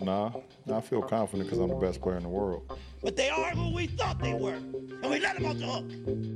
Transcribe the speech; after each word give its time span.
Nah, 0.00 0.32
I 0.72 0.80
feel 0.80 1.02
confident 1.02 1.48
because 1.48 1.60
I'm 1.60 1.68
the 1.68 1.76
best 1.76 2.00
player 2.00 2.16
in 2.16 2.24
the 2.24 2.28
world. 2.28 2.62
But 3.02 3.16
they 3.16 3.30
are 3.30 3.50
who 3.50 3.72
we 3.72 3.86
thought 3.86 4.18
they 4.18 4.34
were. 4.34 4.54
And 4.54 5.04
we 5.04 5.20
let 5.20 5.36
them 5.36 5.46
off 5.46 5.58
the 5.58 5.66
hook. 5.66 5.84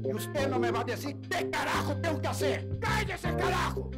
Y 0.05 0.13
usted 0.13 0.51
no 0.51 0.59
me 0.59 0.71
va 0.71 0.81
a 0.81 0.85
decir 0.85 1.17
qué 1.29 1.51
carajo 1.51 2.01
tengo 2.01 2.21
que 2.21 2.29
hacer. 2.29 2.79
¡Cállese, 2.79 3.37
carajo! 3.37 3.91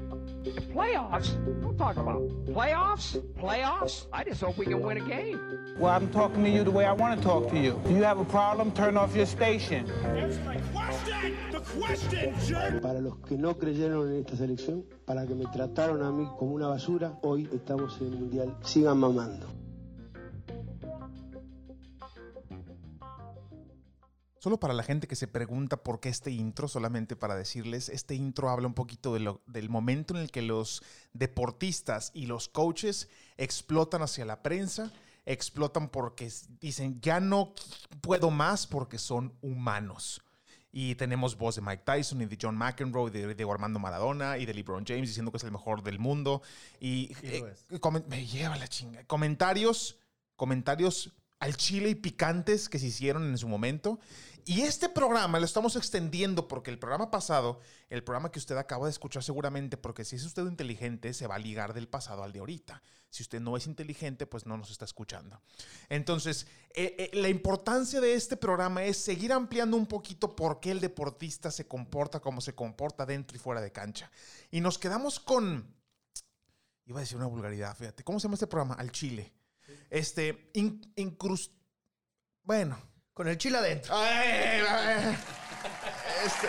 Playoffs? 0.72 1.34
Don't 1.60 1.76
talk 1.76 1.96
about 1.96 2.22
playoffs. 2.46 3.20
Playoffs? 3.38 4.06
I 4.12 4.24
just 4.24 4.40
hope 4.40 4.56
we 4.56 4.64
can 4.64 4.80
win 4.80 4.96
a 4.96 5.00
game. 5.00 5.38
Well, 5.76 5.92
I'm 5.92 6.08
talking 6.10 6.42
to 6.44 6.50
you 6.50 6.64
the 6.64 6.70
way 6.70 6.86
I 6.86 6.92
want 6.92 7.20
to 7.20 7.24
talk 7.26 7.50
to 7.50 7.58
you. 7.58 7.80
Do 7.84 7.94
you 7.94 8.02
have 8.04 8.18
a 8.18 8.24
problem? 8.24 8.72
Turn 8.72 8.96
off 8.96 9.14
your 9.14 9.26
station. 9.26 9.86
Para 12.82 13.00
los 13.00 13.18
que 13.18 13.36
no 13.36 13.56
creyeron 13.58 14.08
en 14.08 14.20
esta 14.20 14.36
selección, 14.36 14.84
para 15.04 15.26
que 15.26 15.34
me 15.34 15.46
trataron 15.46 16.02
a 16.02 16.10
mí 16.10 16.26
como 16.38 16.52
una 16.52 16.68
basura, 16.68 17.18
hoy 17.22 17.48
estamos 17.52 18.00
en 18.00 18.06
el 18.08 18.18
Mundial. 18.18 18.56
Sigan 18.62 18.98
mamando. 18.98 19.46
Solo 24.40 24.60
para 24.60 24.72
la 24.72 24.84
gente 24.84 25.08
que 25.08 25.16
se 25.16 25.26
pregunta 25.26 25.78
por 25.78 25.98
qué 25.98 26.08
este 26.08 26.30
intro, 26.30 26.68
solamente 26.68 27.16
para 27.16 27.34
decirles, 27.34 27.88
este 27.88 28.14
intro 28.14 28.48
habla 28.50 28.68
un 28.68 28.74
poquito 28.74 29.12
de 29.12 29.20
lo- 29.20 29.42
del 29.46 29.68
momento 29.68 30.14
en 30.14 30.20
el 30.20 30.30
que 30.30 30.42
los 30.42 30.82
deportistas 31.12 32.12
y 32.14 32.26
los 32.26 32.48
coaches 32.48 33.08
explotan 33.36 34.02
hacia 34.02 34.24
la 34.24 34.42
prensa, 34.42 34.92
explotan 35.26 35.88
porque 35.88 36.30
dicen, 36.60 37.00
ya 37.00 37.18
no 37.18 37.52
puedo 38.00 38.30
más 38.30 38.68
porque 38.68 38.98
son 38.98 39.34
humanos. 39.42 40.22
Y 40.80 40.94
tenemos 40.94 41.36
voz 41.36 41.56
de 41.56 41.60
Mike 41.60 41.82
Tyson 41.84 42.22
y 42.22 42.26
de 42.26 42.38
John 42.40 42.56
McEnroe, 42.56 43.08
y 43.08 43.10
de 43.10 43.34
Diego 43.34 43.52
Armando 43.52 43.80
Maradona 43.80 44.38
y 44.38 44.46
de 44.46 44.54
LeBron 44.54 44.84
James 44.86 45.08
diciendo 45.08 45.32
que 45.32 45.38
es 45.38 45.42
el 45.42 45.50
mejor 45.50 45.82
del 45.82 45.98
mundo. 45.98 46.40
Y 46.78 47.10
eh, 47.24 47.42
me 48.06 48.24
lleva 48.24 48.56
la 48.56 48.68
chinga. 48.68 49.02
Comentarios, 49.02 49.98
comentarios 50.36 51.14
al 51.40 51.56
chile 51.56 51.88
y 51.88 51.94
picantes 51.96 52.68
que 52.68 52.78
se 52.78 52.86
hicieron 52.86 53.24
en 53.24 53.36
su 53.38 53.48
momento. 53.48 53.98
Y 54.48 54.62
este 54.62 54.88
programa 54.88 55.38
lo 55.38 55.44
estamos 55.44 55.76
extendiendo 55.76 56.48
porque 56.48 56.70
el 56.70 56.78
programa 56.78 57.10
pasado, 57.10 57.60
el 57.90 58.02
programa 58.02 58.32
que 58.32 58.38
usted 58.38 58.56
acaba 58.56 58.86
de 58.86 58.90
escuchar 58.92 59.22
seguramente, 59.22 59.76
porque 59.76 60.06
si 60.06 60.16
es 60.16 60.24
usted 60.24 60.46
inteligente, 60.46 61.12
se 61.12 61.26
va 61.26 61.34
a 61.34 61.38
ligar 61.38 61.74
del 61.74 61.86
pasado 61.86 62.22
al 62.22 62.32
de 62.32 62.38
ahorita. 62.38 62.82
Si 63.10 63.22
usted 63.22 63.40
no 63.40 63.58
es 63.58 63.66
inteligente, 63.66 64.24
pues 64.26 64.46
no 64.46 64.56
nos 64.56 64.70
está 64.70 64.86
escuchando. 64.86 65.38
Entonces, 65.90 66.46
eh, 66.74 66.96
eh, 66.98 67.10
la 67.12 67.28
importancia 67.28 68.00
de 68.00 68.14
este 68.14 68.38
programa 68.38 68.84
es 68.84 68.96
seguir 68.96 69.34
ampliando 69.34 69.76
un 69.76 69.84
poquito 69.86 70.34
por 70.34 70.60
qué 70.60 70.70
el 70.70 70.80
deportista 70.80 71.50
se 71.50 71.66
comporta 71.68 72.20
como 72.20 72.40
se 72.40 72.54
comporta 72.54 73.04
dentro 73.04 73.36
y 73.36 73.40
fuera 73.40 73.60
de 73.60 73.70
cancha. 73.70 74.10
Y 74.50 74.62
nos 74.62 74.78
quedamos 74.78 75.20
con... 75.20 75.76
Iba 76.86 77.00
a 77.00 77.02
decir 77.02 77.18
una 77.18 77.26
vulgaridad, 77.26 77.76
fíjate. 77.76 78.02
¿Cómo 78.02 78.18
se 78.18 78.24
llama 78.24 78.36
este 78.36 78.46
programa? 78.46 78.76
Al 78.76 78.92
Chile. 78.92 79.30
Este, 79.90 80.50
in- 80.54 80.80
incrust- 80.96 81.52
Bueno. 82.44 82.78
Con 83.18 83.26
el 83.26 83.36
chile 83.36 83.58
adentro. 83.58 83.96
Ay, 83.96 84.62
ay, 84.68 85.18
este, 86.24 86.48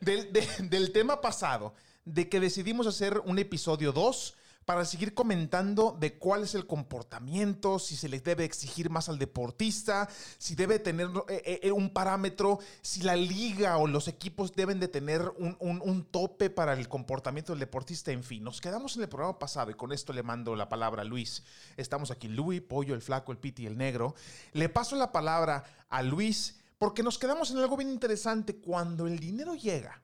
del, 0.00 0.32
de- 0.32 0.48
del 0.60 0.92
tema 0.92 1.20
pasado, 1.20 1.74
de 2.06 2.26
que 2.30 2.40
decidimos 2.40 2.86
hacer 2.86 3.18
un 3.18 3.38
episodio 3.38 3.92
2 3.92 4.34
para 4.64 4.84
seguir 4.84 5.12
comentando 5.14 5.96
de 6.00 6.18
cuál 6.18 6.42
es 6.44 6.54
el 6.54 6.66
comportamiento, 6.66 7.78
si 7.78 7.96
se 7.96 8.08
le 8.08 8.20
debe 8.20 8.44
exigir 8.44 8.88
más 8.88 9.08
al 9.08 9.18
deportista, 9.18 10.08
si 10.38 10.54
debe 10.54 10.78
tener 10.78 11.08
eh, 11.28 11.60
eh, 11.62 11.72
un 11.72 11.90
parámetro, 11.90 12.58
si 12.80 13.02
la 13.02 13.14
liga 13.14 13.76
o 13.76 13.86
los 13.86 14.08
equipos 14.08 14.54
deben 14.54 14.80
de 14.80 14.88
tener 14.88 15.20
un, 15.38 15.56
un- 15.60 16.04
tope 16.04 16.48
para 16.48 16.72
el 16.74 16.88
comportamiento 16.88 17.52
del 17.52 17.60
deportista, 17.60 18.12
en 18.12 18.22
fin. 18.22 18.42
Nos 18.44 18.60
quedamos 18.60 18.96
en 18.96 19.02
el 19.02 19.08
programa 19.08 19.38
pasado 19.38 19.70
y 19.70 19.74
con 19.74 19.92
esto 19.92 20.12
le 20.12 20.22
mando 20.22 20.54
la 20.56 20.68
palabra 20.68 21.02
a 21.02 21.04
Luis. 21.04 21.42
Estamos 21.76 22.10
aquí, 22.10 22.28
Luis, 22.28 22.60
Pollo, 22.62 22.94
el 22.94 23.02
Flaco, 23.02 23.32
el 23.32 23.38
Piti 23.38 23.66
el 23.66 23.76
Negro. 23.76 24.14
Le 24.52 24.68
paso 24.68 24.96
la 24.96 25.12
palabra 25.12 25.64
a 25.88 26.02
Luis 26.02 26.58
porque 26.78 27.02
nos 27.02 27.18
quedamos 27.18 27.50
en 27.50 27.58
algo 27.58 27.76
bien 27.76 27.90
interesante. 27.90 28.56
Cuando 28.56 29.06
el 29.06 29.18
dinero 29.18 29.54
llega, 29.54 30.02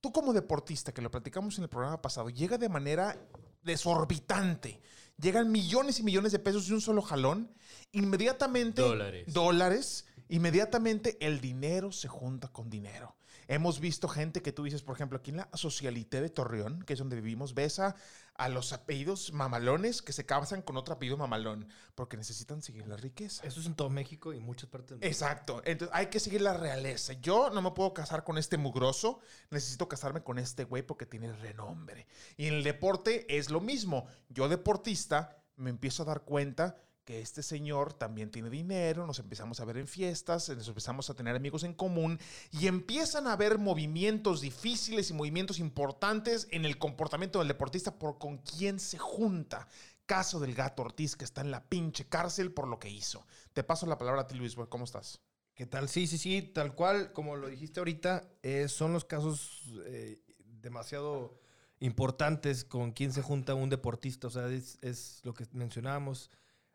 tú 0.00 0.12
como 0.12 0.32
deportista, 0.32 0.92
que 0.92 1.02
lo 1.02 1.10
platicamos 1.10 1.58
en 1.58 1.64
el 1.64 1.70
programa 1.70 2.00
pasado, 2.00 2.30
llega 2.30 2.56
de 2.58 2.68
manera 2.68 3.16
desorbitante. 3.62 4.80
Llegan 5.18 5.52
millones 5.52 6.00
y 6.00 6.02
millones 6.02 6.32
de 6.32 6.38
pesos 6.38 6.66
de 6.66 6.74
un 6.74 6.80
solo 6.80 7.02
jalón. 7.02 7.52
Inmediatamente... 7.92 8.82
Dólares. 8.82 9.32
Dólares. 9.32 10.06
Inmediatamente 10.28 11.18
el 11.20 11.40
dinero 11.40 11.92
se 11.92 12.08
junta 12.08 12.48
con 12.48 12.70
dinero. 12.70 13.16
Hemos 13.48 13.80
visto 13.80 14.06
gente 14.06 14.42
que 14.42 14.52
tú 14.52 14.62
dices, 14.62 14.82
por 14.82 14.94
ejemplo, 14.94 15.18
aquí 15.18 15.32
en 15.32 15.38
la 15.38 15.48
Socialité 15.54 16.20
de 16.20 16.30
Torreón, 16.30 16.84
que 16.84 16.92
es 16.92 16.98
donde 17.00 17.16
vivimos, 17.16 17.52
ves 17.52 17.80
a, 17.80 17.96
a 18.40 18.48
los 18.48 18.72
apellidos 18.72 19.34
mamalones 19.34 20.00
que 20.00 20.14
se 20.14 20.24
casan 20.24 20.62
con 20.62 20.78
otro 20.78 20.94
apellido 20.94 21.18
mamalón 21.18 21.68
porque 21.94 22.16
necesitan 22.16 22.62
seguir 22.62 22.86
la 22.86 22.96
riqueza. 22.96 23.46
Eso 23.46 23.60
es 23.60 23.66
en 23.66 23.74
todo 23.74 23.90
México 23.90 24.32
y 24.32 24.40
muchas 24.40 24.70
partes 24.70 24.88
del 24.88 24.96
mundo. 24.96 25.06
Exacto. 25.06 25.60
Entonces 25.66 25.94
hay 25.94 26.06
que 26.06 26.20
seguir 26.20 26.40
la 26.40 26.54
realeza. 26.54 27.12
Yo 27.12 27.50
no 27.50 27.60
me 27.60 27.72
puedo 27.72 27.92
casar 27.92 28.24
con 28.24 28.38
este 28.38 28.56
mugroso. 28.56 29.20
Necesito 29.50 29.90
casarme 29.90 30.22
con 30.22 30.38
este 30.38 30.64
güey 30.64 30.82
porque 30.82 31.04
tiene 31.04 31.30
renombre. 31.34 32.06
Y 32.38 32.46
en 32.46 32.54
el 32.54 32.64
deporte 32.64 33.26
es 33.36 33.50
lo 33.50 33.60
mismo. 33.60 34.06
Yo 34.30 34.48
deportista 34.48 35.36
me 35.56 35.68
empiezo 35.68 36.04
a 36.04 36.06
dar 36.06 36.22
cuenta 36.22 36.80
que 37.04 37.20
este 37.20 37.42
señor 37.42 37.94
también 37.94 38.30
tiene 38.30 38.50
dinero, 38.50 39.06
nos 39.06 39.18
empezamos 39.18 39.60
a 39.60 39.64
ver 39.64 39.78
en 39.78 39.88
fiestas, 39.88 40.48
nos 40.48 40.68
empezamos 40.68 41.10
a 41.10 41.14
tener 41.14 41.34
amigos 41.34 41.64
en 41.64 41.74
común 41.74 42.18
y 42.50 42.66
empiezan 42.66 43.26
a 43.26 43.32
haber 43.32 43.58
movimientos 43.58 44.40
difíciles 44.40 45.10
y 45.10 45.14
movimientos 45.14 45.58
importantes 45.58 46.46
en 46.50 46.64
el 46.64 46.78
comportamiento 46.78 47.38
del 47.38 47.48
deportista 47.48 47.98
por 47.98 48.18
con 48.18 48.38
quién 48.38 48.78
se 48.78 48.98
junta. 48.98 49.66
Caso 50.06 50.40
del 50.40 50.54
gato 50.54 50.82
Ortiz 50.82 51.16
que 51.16 51.24
está 51.24 51.40
en 51.40 51.50
la 51.50 51.64
pinche 51.68 52.08
cárcel 52.08 52.52
por 52.52 52.66
lo 52.66 52.78
que 52.78 52.90
hizo. 52.90 53.26
Te 53.52 53.62
paso 53.62 53.86
la 53.86 53.98
palabra 53.98 54.22
a 54.22 54.26
ti, 54.26 54.34
Luis. 54.34 54.56
¿Cómo 54.68 54.84
estás? 54.84 55.20
¿Qué 55.54 55.66
tal? 55.66 55.88
Sí, 55.88 56.06
sí, 56.06 56.18
sí, 56.18 56.42
tal 56.42 56.74
cual, 56.74 57.12
como 57.12 57.36
lo 57.36 57.48
dijiste 57.48 57.80
ahorita, 57.80 58.28
eh, 58.42 58.66
son 58.68 58.92
los 58.92 59.04
casos 59.04 59.70
eh, 59.86 60.20
demasiado 60.40 61.38
importantes 61.80 62.64
con 62.64 62.92
quién 62.92 63.12
se 63.12 63.22
junta 63.22 63.54
un 63.54 63.70
deportista. 63.70 64.26
O 64.26 64.30
sea, 64.30 64.48
es, 64.48 64.78
es 64.82 65.20
lo 65.22 65.34
que 65.34 65.46
mencionábamos 65.52 66.30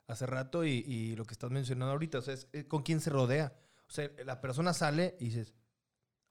hace 0.08 0.26
rato 0.26 0.64
y, 0.66 0.72
y 0.88 1.16
lo 1.16 1.26
que 1.26 1.34
estás 1.34 1.52
mencionando 1.52 1.92
ahorita. 1.92 2.20
O 2.20 2.22
sea, 2.22 2.34
es, 2.34 2.48
eh, 2.54 2.68
con 2.68 2.84
quién 2.84 3.02
se 3.02 3.10
rodea. 3.10 3.54
O 3.88 3.92
sea, 3.92 4.10
la 4.26 4.42
persona 4.42 4.74
sale 4.74 5.16
y 5.20 5.26
dices, 5.26 5.54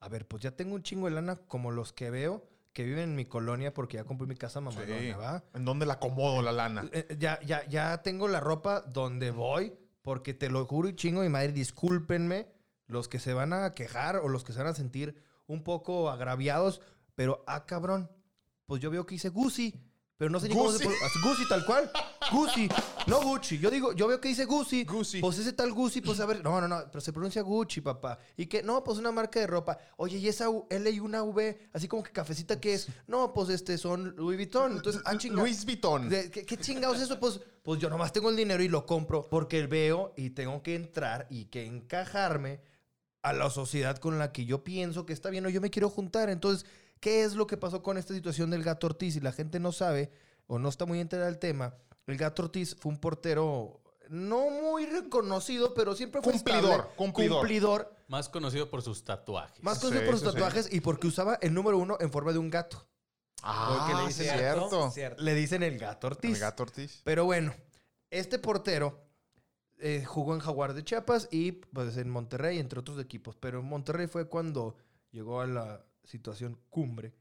a 0.01 0.09
ver, 0.09 0.27
pues 0.27 0.43
ya 0.43 0.53
tengo 0.57 0.75
un 0.75 0.83
chingo 0.83 1.07
de 1.09 1.15
lana 1.15 1.37
como 1.37 1.71
los 1.71 1.93
que 1.93 2.11
veo 2.11 2.47
que 2.73 2.83
viven 2.83 3.11
en 3.11 3.15
mi 3.15 3.27
colonia 3.27 3.73
porque 3.73 3.99
ya 3.99 4.05
compré 4.05 4.27
mi 4.27 4.35
casa 4.35 4.61
mamalona, 4.61 4.99
Sí. 4.99 5.12
¿va? 5.12 5.45
¿En 5.55 5.65
dónde 5.65 5.87
la 5.87 5.95
acomodo 5.95 6.43
la 6.43 6.51
lana? 6.51 6.89
Eh, 6.93 7.17
ya, 7.21 7.41
ya, 7.43 7.65
ya 7.69 8.03
tengo 8.03 8.27
la 8.27 8.41
ropa 8.41 8.81
donde 8.81 9.31
voy, 9.31 9.73
porque 10.03 10.35
te 10.35 10.51
lo 10.51 10.67
juro 10.67 10.89
y 10.89 10.97
chingo 10.97 11.21
mi 11.23 11.29
madre, 11.29 11.53
discúlpenme 11.53 12.49
los 12.87 13.06
que 13.09 13.21
se 13.21 13.33
van 13.33 13.53
a 13.53 13.71
quejar 13.73 14.17
o 14.17 14.29
los 14.29 14.43
que 14.43 14.53
se 14.53 14.59
van 14.59 14.67
a 14.67 14.75
sentir 14.75 15.15
un 15.47 15.62
poco 15.62 16.11
agraviados, 16.11 16.81
pero 17.15 17.45
ah, 17.47 17.65
cabrón, 17.65 18.11
pues 18.67 18.83
yo 18.83 18.91
veo 18.91 19.06
que 19.06 19.15
dice 19.15 19.29
Gucci, 19.29 19.81
pero 20.17 20.31
no 20.31 20.39
sé 20.39 20.49
ni 20.49 20.55
cómo 20.55 20.71
se 20.71 20.85
Gucci. 20.85 21.49
tal 21.49 21.65
cual. 21.67 21.91
Gucci, 22.31 22.69
no 23.07 23.21
Gucci. 23.21 23.59
Yo 23.59 23.71
digo, 23.71 23.93
yo 23.93 24.07
veo 24.07 24.21
que 24.21 24.29
dice 24.29 24.45
Gucci. 24.45 24.85
Gucci. 24.85 25.21
Pues 25.21 25.39
ese 25.39 25.53
tal 25.53 25.73
Gucci, 25.73 26.01
pues 26.01 26.21
a 26.21 26.27
ver, 26.27 26.43
no, 26.43 26.61
no, 26.61 26.69
no, 26.69 26.85
pero 26.87 27.01
se 27.01 27.13
pronuncia 27.13 27.43
Gucci, 27.43 27.81
papá. 27.81 28.19
Y 28.37 28.47
que, 28.47 28.63
no, 28.63 28.85
pues 28.85 28.99
una 28.99 29.11
marca 29.11 29.41
de 29.41 29.47
ropa. 29.47 29.77
Oye, 29.97 30.19
y 30.19 30.29
esa 30.29 30.47
L 30.71 30.91
y 30.91 31.01
una 31.01 31.23
V, 31.25 31.69
así 31.73 31.89
como 31.89 32.03
que 32.03 32.13
cafecita 32.13 32.61
que 32.61 32.75
es. 32.75 32.89
No, 33.09 33.33
pues 33.33 33.49
este 33.49 33.77
son 33.77 34.15
Louis 34.17 34.37
Vuitton. 34.37 34.73
Entonces, 34.73 35.03
ah, 35.05 35.17
chinga. 35.17 35.43
Luis 35.43 35.65
Vuitton. 35.65 36.09
¿Qué, 36.09 36.31
qué 36.31 36.57
chingados 36.57 36.99
es 36.99 37.05
eso? 37.05 37.19
Pues, 37.19 37.41
pues 37.63 37.81
yo 37.81 37.91
nomás 37.91 38.13
tengo 38.13 38.31
el 38.31 38.37
dinero 38.37 38.63
y 38.63 38.69
lo 38.69 38.87
compro 38.87 39.29
porque 39.29 39.67
veo 39.67 40.15
y 40.17 40.31
tengo 40.31 40.63
que 40.63 40.77
entrar 40.77 41.27
y 41.29 41.47
que 41.47 41.65
encajarme 41.65 42.61
a 43.23 43.33
la 43.33 43.49
sociedad 43.51 43.97
con 43.97 44.19
la 44.19 44.33
que 44.33 44.45
yo 44.45 44.63
pienso 44.63 45.07
que 45.07 45.15
está 45.15 45.31
bien 45.31 45.47
o 45.47 45.49
yo 45.49 45.61
me 45.61 45.71
quiero 45.71 45.89
juntar. 45.89 46.29
Entonces, 46.29 46.67
¿qué 47.05 47.23
es 47.23 47.35
lo 47.35 47.47
que 47.47 47.59
pasó 47.59 47.83
con 47.83 47.99
esta 47.99 48.15
situación 48.15 48.49
del 48.49 48.63
gato 48.65 48.87
Ortiz? 48.87 49.15
Y 49.17 49.21
la 49.21 49.31
gente 49.33 49.61
no 49.61 49.73
sabe 49.73 50.11
o 50.47 50.59
no 50.59 50.71
está 50.71 50.87
muy 50.87 51.01
enterada 51.01 51.29
del 51.29 51.39
tema. 51.39 51.75
El 52.07 52.17
gato 52.17 52.45
Ortiz 52.45 52.75
fue 52.81 52.91
un 52.93 52.99
portero 52.99 53.83
no 54.09 54.49
muy 54.49 54.87
reconocido, 54.87 55.75
pero 55.75 55.95
siempre 55.95 56.23
fue 56.23 56.33
Cumplidor, 56.33 56.65
estable, 56.65 56.97
cumplidor. 56.97 57.39
cumplidor, 57.41 57.97
Más 58.09 58.31
conocido 58.31 58.71
por 58.71 58.81
sus 58.81 59.05
tatuajes. 59.05 59.62
más 59.62 59.79
conocido 59.81 60.01
Sí, 60.01 60.06
por 60.06 60.15
sus 60.15 60.23
sí, 60.23 60.27
sí. 60.29 60.33
tatuajes 60.35 60.73
y 60.73 60.81
porque 60.81 61.06
usaba 61.06 61.35
el 61.43 61.53
número 61.53 61.77
uno 61.77 61.99
en 62.01 62.11
forma 62.11 62.33
de 62.33 62.39
un 62.39 62.49
gato. 62.49 62.87
Ah, 63.43 63.77
Porque 63.79 63.95
le 64.00 64.07
dicen 64.09 64.39
cierto. 64.39 64.91
Cierto. 64.91 65.23
Le 65.23 65.35
dicen 65.35 65.62
el 65.62 65.79
gato 65.79 66.07
Ortiz. 66.07 66.33
El 66.33 66.41
gato 66.41 66.62
Ortiz. 66.62 67.03
Pero 67.05 67.27
bueno, 67.27 67.53
este 68.09 68.39
portero 68.39 68.99
eh, 69.79 70.05
jugó 70.07 70.33
en 70.33 70.41
Jaguar 70.41 70.73
de 70.73 70.83
Chiapas 70.85 71.29
y 71.31 71.53
pues 71.53 71.99
en 71.99 72.09
Monterrey, 72.09 72.59
entre 72.59 72.81
otros 72.81 72.99
equipos. 72.99 73.37
Pero 73.37 73.61
en 73.61 73.67
Monterrey 73.67 74.07
fue 74.07 74.27
cuando 74.27 74.77
llegó 75.11 75.43
a 75.43 75.47
la 75.47 75.85
situación 76.05 76.59
cumbre. 76.71 77.12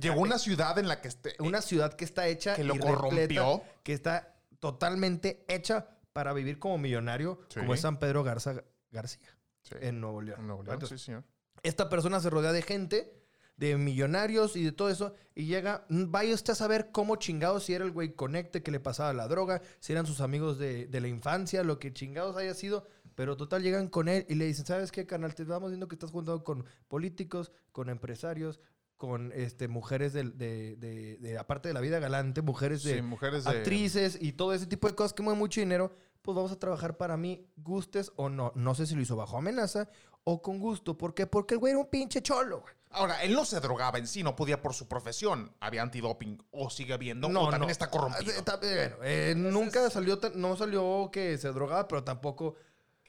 Llegó 0.00 0.16
a 0.20 0.22
una 0.22 0.38
ciudad 0.38 0.78
en 0.78 0.86
la 0.86 1.00
que 1.00 1.08
este, 1.08 1.34
Una 1.40 1.60
ciudad 1.60 1.94
que 1.94 2.04
está 2.04 2.28
hecha 2.28 2.54
Que 2.54 2.62
lo 2.62 2.74
y 2.76 2.78
repleta, 2.78 2.94
corrompió. 2.96 3.62
que 3.82 3.92
está 3.92 4.36
totalmente 4.60 5.44
hecha 5.48 5.88
para 6.12 6.32
vivir 6.32 6.58
como 6.58 6.78
millonario, 6.78 7.40
Sí. 7.48 7.58
como 7.60 7.74
es 7.74 7.80
San 7.80 7.98
Pedro 7.98 8.22
Garza 8.22 8.62
García 8.92 9.28
Sí. 9.62 9.74
en 9.80 10.00
Nuevo 10.00 10.22
León. 10.22 10.40
En 10.40 10.46
Nuevo 10.46 10.62
León, 10.62 10.74
Entonces, 10.74 11.00
sí, 11.00 11.06
señor. 11.06 11.24
esta 11.62 11.88
persona 11.88 12.20
se 12.20 12.30
rodea 12.30 12.52
de 12.52 12.62
gente 12.62 13.16
de 13.56 13.76
millonarios 13.76 14.56
y 14.56 14.64
de 14.64 14.72
todo 14.72 14.88
eso. 14.88 15.12
Y 15.34 15.44
llega, 15.44 15.84
mm, 15.90 16.10
vaya 16.10 16.32
usted 16.34 16.52
a 16.52 16.56
saber 16.56 16.90
cómo 16.92 17.16
chingados 17.16 17.64
si 17.64 17.74
era 17.74 17.84
el 17.84 17.90
güey 17.90 18.14
conecte 18.14 18.62
que 18.62 18.70
le 18.70 18.80
pasaba 18.80 19.12
la 19.12 19.28
droga, 19.28 19.60
si 19.80 19.92
eran 19.92 20.06
sus 20.06 20.22
amigos 20.22 20.58
de, 20.58 20.86
de 20.86 21.00
la 21.02 21.08
infancia, 21.08 21.62
lo 21.62 21.78
que 21.78 21.92
chingados 21.92 22.36
haya 22.38 22.54
sido. 22.54 22.86
Pero 23.20 23.36
total, 23.36 23.62
llegan 23.62 23.88
con 23.88 24.08
él 24.08 24.24
y 24.30 24.34
le 24.34 24.46
dicen, 24.46 24.64
¿sabes 24.64 24.90
qué, 24.90 25.04
canal? 25.04 25.34
Te 25.34 25.42
estamos 25.42 25.68
viendo 25.70 25.86
que 25.88 25.94
estás 25.94 26.10
juntando 26.10 26.42
con 26.42 26.64
políticos, 26.88 27.52
con 27.70 27.90
empresarios, 27.90 28.60
con 28.96 29.30
este, 29.34 29.68
mujeres 29.68 30.14
de, 30.14 30.24
de, 30.30 31.18
de- 31.20 31.36
aparte 31.38 31.68
de 31.68 31.74
la 31.74 31.82
vida 31.82 31.98
galante, 31.98 32.40
mujeres 32.40 32.82
de 32.82 32.94
Sí, 32.94 33.02
mujeres 33.02 33.44
de- 33.44 33.50
actrices 33.50 34.16
y 34.18 34.32
todo 34.32 34.54
ese 34.54 34.64
tipo 34.64 34.88
de 34.88 34.94
cosas 34.94 35.12
que 35.12 35.22
mueven 35.22 35.38
mucho 35.38 35.60
dinero, 35.60 35.92
pues 36.22 36.34
vamos 36.34 36.50
a 36.50 36.58
trabajar 36.58 36.96
para 36.96 37.18
mí, 37.18 37.46
gustes 37.58 38.10
o 38.16 38.30
no. 38.30 38.52
No 38.54 38.74
sé 38.74 38.86
si 38.86 38.94
lo 38.94 39.02
hizo 39.02 39.16
bajo 39.16 39.36
amenaza 39.36 39.90
o 40.24 40.40
con 40.40 40.58
gusto. 40.58 40.96
¿Por 40.96 41.12
qué? 41.12 41.26
Porque 41.26 41.52
el 41.56 41.60
güey 41.60 41.72
era 41.72 41.80
un 41.80 41.90
pinche 41.90 42.22
cholo, 42.22 42.62
güey. 42.62 42.72
Ahora, 42.92 43.22
él 43.22 43.34
no 43.34 43.44
se 43.44 43.60
drogaba 43.60 43.98
en 43.98 44.06
sí, 44.06 44.22
no 44.22 44.34
podía 44.34 44.62
por 44.62 44.72
su 44.72 44.88
profesión. 44.88 45.52
Había 45.60 45.82
antidoping 45.82 46.42
o 46.52 46.70
sigue 46.70 46.94
habiendo, 46.94 47.28
No, 47.28 47.42
o 47.42 47.50
también 47.50 47.68
no. 47.68 47.72
está 47.72 47.90
corrompido. 47.90 48.32
Ah, 48.46 48.56
bien, 48.62 48.94
eh, 49.02 49.34
nunca 49.36 49.90
salió, 49.90 50.18
no 50.36 50.56
salió 50.56 51.10
que 51.12 51.36
se 51.36 51.48
drogaba, 51.48 51.86
pero 51.86 52.02
tampoco... 52.02 52.56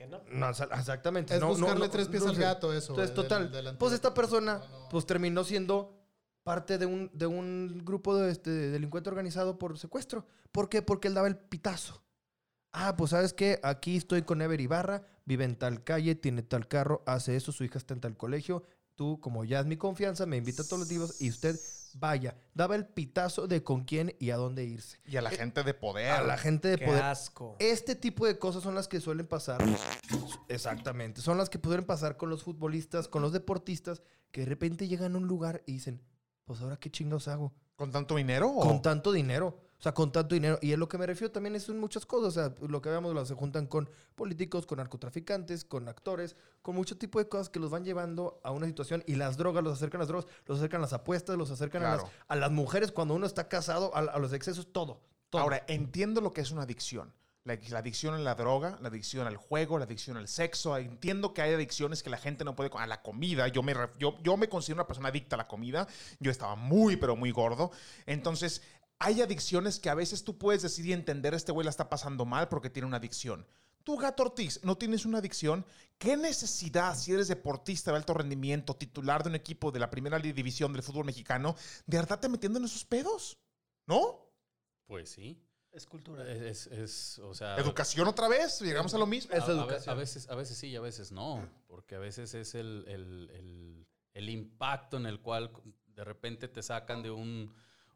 Que 0.01 0.35
no. 0.35 0.49
Exactamente. 0.49 1.35
Es 1.35 1.41
no, 1.41 1.49
buscarle 1.49 1.85
no, 1.85 1.89
tres 1.91 2.07
pies 2.07 2.23
no 2.23 2.29
al 2.29 2.35
gato, 2.35 2.73
eso. 2.73 2.93
Entonces, 2.93 3.13
total, 3.13 3.51
del 3.51 3.77
pues 3.77 3.93
esta 3.93 4.13
persona, 4.13 4.57
No, 4.57 4.79
no. 4.79 4.89
pues 4.89 5.05
terminó 5.05 5.43
siendo 5.43 5.97
parte 6.43 6.77
de 6.77 6.85
un, 6.85 7.11
de 7.13 7.27
un 7.27 7.81
grupo 7.85 8.15
de, 8.15 8.31
este, 8.31 8.49
de 8.49 8.71
delincuente 8.71 9.09
organizado 9.09 9.57
por 9.59 9.77
secuestro. 9.77 10.25
¿Por 10.51 10.69
qué? 10.69 10.81
Porque 10.81 11.07
él 11.07 11.13
daba 11.13 11.27
el 11.27 11.37
pitazo. 11.37 12.01
Ah, 12.73 12.95
pues 12.95 13.11
sabes 13.11 13.33
qué, 13.33 13.59
aquí 13.63 13.97
estoy 13.97 14.21
con 14.21 14.41
Ever 14.41 14.59
Ibarra, 14.59 15.03
vive 15.25 15.43
en 15.43 15.55
tal 15.57 15.83
calle, 15.83 16.15
tiene 16.15 16.41
tal 16.41 16.67
carro, 16.67 17.03
hace 17.05 17.35
eso, 17.35 17.51
su 17.51 17.63
hija 17.65 17.77
está 17.77 17.93
en 17.93 17.99
tal 17.99 18.15
colegio. 18.15 18.63
Tú, 18.95 19.19
como 19.19 19.43
ya 19.43 19.59
es 19.59 19.65
mi 19.65 19.77
confianza, 19.77 20.25
me 20.25 20.37
invita 20.37 20.63
a 20.63 20.65
todos 20.65 20.79
los 20.79 20.89
días 20.89 21.21
y 21.21 21.29
usted 21.29 21.55
vaya. 21.99 22.35
Daba 22.53 22.75
el 22.75 22.85
pitazo 22.87 23.47
de 23.47 23.63
con 23.63 23.83
quién 23.83 24.15
y 24.19 24.29
a 24.31 24.37
dónde 24.37 24.63
irse. 24.65 24.99
Y 25.05 25.17
a 25.17 25.21
la 25.21 25.29
gente 25.31 25.63
de 25.63 25.73
poder. 25.73 26.11
A 26.11 26.23
la 26.23 26.37
gente 26.37 26.67
de 26.69 26.77
Qué 26.77 26.85
poder. 26.85 27.03
asco. 27.03 27.55
Este 27.59 27.95
tipo 27.95 28.25
de 28.25 28.37
cosas 28.39 28.63
son 28.63 28.75
las 28.75 28.87
que 28.87 28.99
suelen 28.99 29.27
pasar. 29.27 29.61
Exactamente. 30.47 31.21
Son 31.21 31.37
las 31.37 31.49
que 31.49 31.59
pueden 31.59 31.85
pasar 31.85 32.17
con 32.17 32.29
los 32.29 32.43
futbolistas, 32.43 33.07
con 33.07 33.21
los 33.21 33.31
deportistas, 33.33 34.01
que 34.31 34.41
de 34.41 34.47
repente 34.47 34.87
llegan 34.87 35.15
a 35.15 35.17
un 35.17 35.27
lugar 35.27 35.63
y 35.65 35.73
dicen, 35.73 36.01
pues 36.45 36.61
ahora 36.61 36.77
qué 36.77 36.89
chingados 36.89 37.27
hago. 37.27 37.53
¿Con 37.75 37.91
tanto 37.91 38.15
dinero? 38.15 38.49
o- 38.49 38.61
Con 38.61 38.81
tanto 38.81 39.11
dinero. 39.11 39.59
O 39.81 39.83
sea, 39.83 39.95
con 39.95 40.11
tanto 40.11 40.35
dinero. 40.35 40.59
Y 40.61 40.73
es 40.73 40.77
lo 40.77 40.87
que 40.87 40.99
me 40.99 41.07
refiero 41.07 41.31
también 41.31 41.55
es 41.55 41.67
en 41.67 41.79
muchas 41.79 42.05
cosas. 42.05 42.27
O 42.27 42.31
sea, 42.31 42.67
lo 42.67 42.83
que 42.83 42.89
veamos, 42.89 43.15
lo 43.15 43.25
se 43.25 43.33
juntan 43.33 43.65
con 43.65 43.89
políticos, 44.13 44.67
con 44.67 44.77
narcotraficantes, 44.77 45.65
con 45.65 45.87
actores, 45.87 46.35
con 46.61 46.75
mucho 46.75 46.99
tipo 46.99 47.17
de 47.17 47.27
cosas 47.27 47.49
que 47.49 47.59
los 47.59 47.71
van 47.71 47.83
llevando 47.83 48.39
a 48.43 48.51
una 48.51 48.67
situación. 48.67 49.03
Y 49.07 49.15
las 49.15 49.37
drogas, 49.37 49.63
los 49.63 49.73
acercan 49.73 49.99
a 49.99 50.03
las 50.03 50.07
drogas, 50.07 50.27
los 50.45 50.59
acercan 50.59 50.81
a 50.81 50.83
las 50.83 50.93
apuestas, 50.93 51.35
los 51.35 51.49
acercan 51.49 51.83
a, 51.83 51.95
las, 51.95 52.05
a 52.27 52.35
las 52.35 52.51
mujeres 52.51 52.91
cuando 52.91 53.15
uno 53.15 53.25
está 53.25 53.47
casado, 53.47 53.89
a, 53.95 54.01
a 54.01 54.19
los 54.19 54.33
excesos, 54.33 54.71
todo. 54.71 55.01
todo. 55.31 55.41
Ahora, 55.41 55.63
entiendo 55.67 56.21
lo 56.21 56.31
que 56.31 56.41
es 56.41 56.51
una 56.51 56.61
adicción. 56.61 57.11
La, 57.43 57.57
la 57.71 57.79
adicción 57.79 58.13
a 58.13 58.19
la 58.19 58.35
droga, 58.35 58.77
la 58.83 58.89
adicción 58.89 59.25
al 59.25 59.35
juego, 59.35 59.79
la 59.79 59.85
adicción 59.85 60.15
al 60.15 60.27
sexo. 60.27 60.77
Entiendo 60.77 61.33
que 61.33 61.41
hay 61.41 61.55
adicciones 61.55 62.03
que 62.03 62.11
la 62.11 62.17
gente 62.17 62.45
no 62.45 62.55
puede... 62.55 62.69
A 62.75 62.85
la 62.85 63.01
comida. 63.01 63.47
Yo 63.47 63.63
me, 63.63 63.73
yo, 63.97 64.15
yo 64.21 64.37
me 64.37 64.47
considero 64.47 64.75
una 64.75 64.85
persona 64.85 65.09
adicta 65.09 65.37
a 65.37 65.37
la 65.37 65.47
comida. 65.47 65.87
Yo 66.19 66.29
estaba 66.29 66.55
muy, 66.55 66.97
pero 66.97 67.15
muy 67.15 67.31
gordo. 67.31 67.71
Entonces, 68.05 68.61
hay 69.03 69.21
adicciones 69.21 69.79
que 69.79 69.89
a 69.89 69.95
veces 69.95 70.23
tú 70.23 70.37
puedes 70.37 70.61
decir 70.61 70.85
y 70.85 70.93
entender, 70.93 71.33
este 71.33 71.51
güey 71.51 71.65
la 71.65 71.71
está 71.71 71.89
pasando 71.89 72.23
mal 72.25 72.47
porque 72.49 72.69
tiene 72.69 72.87
una 72.87 72.97
adicción. 72.97 73.45
Tú, 73.83 73.97
Gato 73.97 74.21
Ortiz, 74.23 74.59
no 74.63 74.77
tienes 74.77 75.05
una 75.07 75.17
adicción. 75.17 75.65
¿Qué 75.97 76.15
necesidad, 76.15 76.95
si 76.95 77.11
eres 77.13 77.27
deportista 77.27 77.89
de 77.91 77.97
alto 77.97 78.13
rendimiento, 78.13 78.75
titular 78.75 79.23
de 79.23 79.29
un 79.29 79.35
equipo 79.35 79.71
de 79.71 79.79
la 79.79 79.89
primera 79.89 80.19
división 80.19 80.71
del 80.71 80.83
fútbol 80.83 81.05
mexicano, 81.05 81.55
de 81.87 81.97
andarte 81.97 82.29
metiendo 82.29 82.59
en 82.59 82.65
esos 82.65 82.85
pedos? 82.85 83.39
¿No? 83.87 84.29
Pues 84.85 85.09
sí. 85.09 85.41
Es 85.71 85.87
cultura. 85.87 86.29
Es, 86.31 86.67
es- 86.67 86.67
es, 86.67 87.19
o 87.19 87.33
sea... 87.33 87.55
¿Educación 87.57 88.07
otra 88.07 88.27
vez? 88.27 88.59
¿Llegamos 88.61 88.93
a 88.93 88.97
lo 88.99 89.07
mismo? 89.07 89.33
A, 89.33 89.37
a 89.37 89.65
ve- 89.65 89.77
a 89.87 89.93
veces, 89.95 90.29
a 90.29 90.35
veces 90.35 90.57
sí 90.57 90.67
y 90.67 90.75
a 90.75 90.81
veces 90.81 91.11
no, 91.11 91.49
porque 91.67 91.95
a 91.95 91.99
veces 91.99 92.33
es 92.35 92.53
el, 92.55 92.85
el- 92.87 93.29
el- 93.33 93.87
el 94.13 94.29
impacto 94.29 94.97
en 94.97 95.05
el 95.07 95.21
cual 95.21 95.51
de 95.95 96.03
repente 96.03 96.47
te 96.49 96.61
sacan 96.61 97.01
de 97.01 97.09
un, 97.09 97.51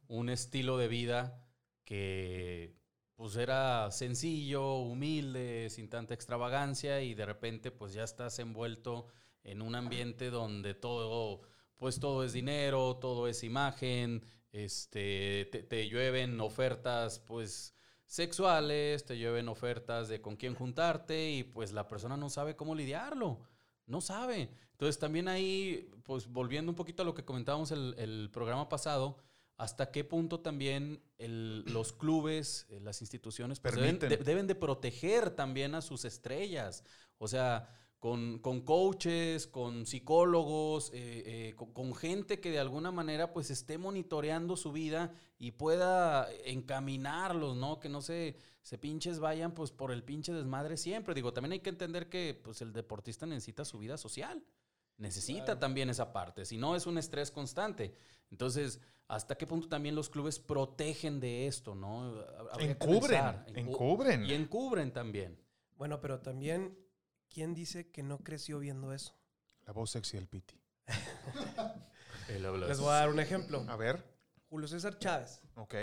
un 0.07 0.29
estilo 0.29 0.77
de 0.77 0.87
vida 0.87 1.41
que 1.83 2.75
pues 3.15 3.37
era 3.37 3.91
sencillo, 3.91 4.75
humilde, 4.75 5.69
sin 5.69 5.89
tanta 5.89 6.13
extravagancia 6.13 7.01
y 7.01 7.13
de 7.13 7.25
repente 7.25 7.71
pues 7.71 7.93
ya 7.93 8.03
estás 8.03 8.39
envuelto 8.39 9.07
en 9.43 9.61
un 9.61 9.75
ambiente 9.75 10.29
donde 10.29 10.73
todo 10.73 11.41
pues 11.77 11.99
todo 11.99 12.23
es 12.23 12.33
dinero, 12.33 12.97
todo 12.97 13.27
es 13.27 13.43
imagen, 13.43 14.23
este 14.51 15.45
te, 15.45 15.87
llueven 15.87 16.39
ofertas 16.41 17.19
pues 17.19 17.73
sexuales, 18.05 19.05
te 19.05 19.17
llueven 19.17 19.49
ofertas 19.49 20.07
de 20.07 20.21
con 20.21 20.35
quién 20.35 20.55
juntarte 20.55 21.31
y 21.31 21.43
pues 21.43 21.71
la 21.71 21.87
persona 21.87 22.17
no 22.17 22.29
sabe 22.29 22.55
cómo 22.55 22.75
lidiarlo, 22.75 23.39
no 23.85 24.01
sabe. 24.01 24.49
Entonces 24.71 24.99
también 24.99 25.27
ahí, 25.27 25.89
pues 26.03 26.27
volviendo 26.27 26.71
un 26.71 26.75
poquito 26.75 27.01
a 27.01 27.05
lo 27.05 27.13
que 27.13 27.23
comentábamos 27.23 27.71
el, 27.71 27.95
el 27.97 28.29
programa 28.31 28.67
pasado, 28.67 29.17
hasta 29.57 29.91
qué 29.91 30.03
punto 30.03 30.39
también 30.41 31.01
el- 31.17 31.63
los 31.65 31.93
clubes, 31.93 32.65
eh, 32.69 32.79
las 32.81 33.01
instituciones, 33.01 33.59
pues 33.59 33.73
deben, 33.75 33.99
de- 34.09 34.17
deben 34.25 34.47
de 34.47 34.55
proteger 34.55 35.29
también 35.31 35.75
a 35.75 35.81
sus 35.81 36.03
estrellas. 36.05 36.83
O 37.17 37.27
sea, 37.27 37.69
con, 37.99 38.37
con 38.39 38.61
coaches, 38.61 39.47
con 39.47 39.85
psicólogos, 39.85 40.91
eh, 40.93 41.23
eh, 41.49 41.53
con, 41.55 41.71
con 41.73 41.95
gente 41.95 42.39
que 42.39 42.51
de 42.51 42.59
alguna 42.59 42.91
manera 42.91 43.33
pues 43.33 43.49
esté 43.49 43.77
monitoreando 43.77 44.57
su 44.57 44.71
vida 44.71 45.13
y 45.39 45.51
pueda 45.51 46.27
encaminarlos, 46.43 47.55
¿no? 47.55 47.79
Que 47.79 47.89
no 47.89 48.01
se, 48.01 48.37
se 48.61 48.77
pinches 48.77 49.19
vayan 49.19 49.53
pues 49.53 49.71
por 49.71 49.91
el 49.91 50.03
pinche 50.03 50.33
desmadre 50.33 50.77
siempre. 50.77 51.15
Digo, 51.15 51.33
también 51.33 51.53
hay 51.53 51.59
que 51.61 51.69
entender 51.69 52.09
que 52.09 52.39
pues 52.43 52.61
el 52.61 52.73
deportista 52.73 53.25
necesita 53.25 53.65
su 53.65 53.79
vida 53.79 53.97
social. 53.97 54.43
Necesita 54.97 55.59
también 55.59 55.89
esa 55.89 56.13
parte, 56.13 56.45
si 56.45 56.57
no 56.57 56.75
es 56.75 56.85
un 56.85 56.97
estrés 56.97 57.29
constante. 57.31 57.93
Entonces, 58.31 58.79
¿hasta 59.07 59.35
qué 59.35 59.45
punto 59.47 59.67
también 59.67 59.95
los 59.95 60.09
clubes 60.09 60.39
protegen 60.39 61.19
de 61.19 61.47
esto, 61.47 61.75
no? 61.75 62.19
Habría 62.51 62.71
Encubren, 62.71 62.99
pensar. 63.01 63.45
Encu- 63.47 63.57
encubren. 63.57 64.25
Y 64.25 64.33
encubren 64.33 64.91
también. 64.93 65.39
Bueno, 65.77 65.99
pero 66.01 66.19
también, 66.21 66.77
¿quién 67.29 67.53
dice 67.53 67.91
que 67.91 68.01
no 68.03 68.19
creció 68.19 68.59
viendo 68.59 68.93
eso? 68.93 69.13
La 69.65 69.73
voz 69.73 69.91
sexy 69.91 70.17
del 70.17 70.27
Piti. 70.27 70.59
Les 72.29 72.79
voy 72.79 72.89
a 72.89 72.93
dar 72.93 73.09
un 73.09 73.19
ejemplo. 73.19 73.63
A 73.67 73.75
ver, 73.75 74.03
Julio 74.49 74.67
César 74.67 74.97
Chávez, 74.97 75.41
ok. 75.55 75.75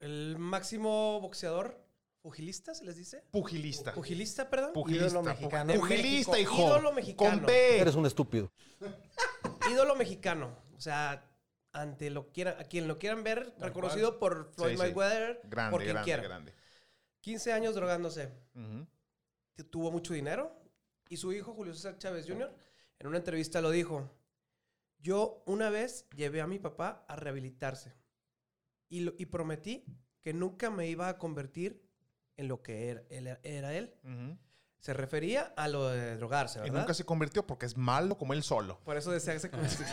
el 0.00 0.36
máximo 0.38 1.20
boxeador, 1.20 1.84
pugilista, 2.22 2.74
se 2.74 2.84
les 2.84 2.96
dice. 2.96 3.22
Pugilista. 3.30 3.92
Pugilista, 3.94 4.50
perdón. 4.50 4.72
Pugilista. 4.72 5.06
Ídolo 5.08 5.22
mexicano. 5.22 5.72
pu- 5.72 5.78
Pugilista, 5.80 6.32
México, 6.32 6.54
hijo. 6.54 6.66
Ídolo 6.66 6.92
mexicano. 6.92 7.30
Con 7.38 7.46
B. 7.46 7.78
Eres 7.80 7.94
un 7.94 8.06
estúpido. 8.06 8.50
Ídolo 9.70 9.94
mexicano. 9.94 10.56
O 10.76 10.80
sea, 10.80 11.24
ante 11.80 12.10
lo 12.10 12.32
quiera, 12.32 12.56
a 12.58 12.64
quien 12.64 12.88
lo 12.88 12.98
quieran 12.98 13.22
ver, 13.24 13.54
reconocido 13.58 14.18
por 14.18 14.52
Floyd 14.52 14.70
Sí, 14.72 14.76
sí. 14.76 14.82
Mayweather, 14.82 15.40
Grande, 15.44 15.70
por 15.70 15.80
quien 15.82 15.92
grande, 15.94 16.04
quiera. 16.04 16.22
grande. 16.22 16.54
15 17.20 17.52
años 17.52 17.74
drogándose. 17.74 18.32
Ujú. 18.54 18.86
que 19.54 19.64
tuvo 19.64 19.90
mucho 19.90 20.12
dinero. 20.12 20.52
Y 21.08 21.16
su 21.16 21.32
hijo, 21.32 21.54
Julio 21.54 21.72
César 21.74 21.96
Chávez 21.98 22.26
Jr., 22.28 22.52
en 22.98 23.06
una 23.06 23.16
entrevista 23.18 23.60
lo 23.62 23.70
dijo. 23.70 24.10
Yo 24.98 25.42
una 25.46 25.70
vez 25.70 26.06
llevé 26.14 26.40
a 26.42 26.46
mi 26.46 26.58
papá 26.58 27.04
a 27.08 27.16
rehabilitarse. 27.16 27.94
Y, 28.88 29.00
lo- 29.00 29.14
y 29.16 29.26
prometí 29.26 29.84
que 30.20 30.32
nunca 30.34 30.68
me 30.70 30.88
iba 30.88 31.08
a 31.08 31.16
convertir 31.18 31.82
en 32.36 32.48
lo 32.48 32.62
que 32.62 32.90
era 32.90 33.02
él. 33.08 33.38
Era 33.42 33.72
él. 33.74 33.94
Ujú. 34.04 34.36
Se 34.78 34.92
refería 34.92 35.54
a 35.56 35.68
lo 35.68 35.88
de 35.88 36.16
drogarse, 36.16 36.58
Y 36.58 36.62
¿verdad? 36.62 36.80
nunca 36.80 36.94
se 36.94 37.04
convirtió 37.04 37.46
porque 37.46 37.64
es 37.66 37.76
malo 37.76 38.18
como 38.18 38.34
él 38.34 38.42
solo. 38.42 38.78
Por 38.84 38.96
eso 38.98 39.10
decía 39.10 39.32
que 39.32 39.40
se 39.40 39.50
convirtió. 39.50 39.86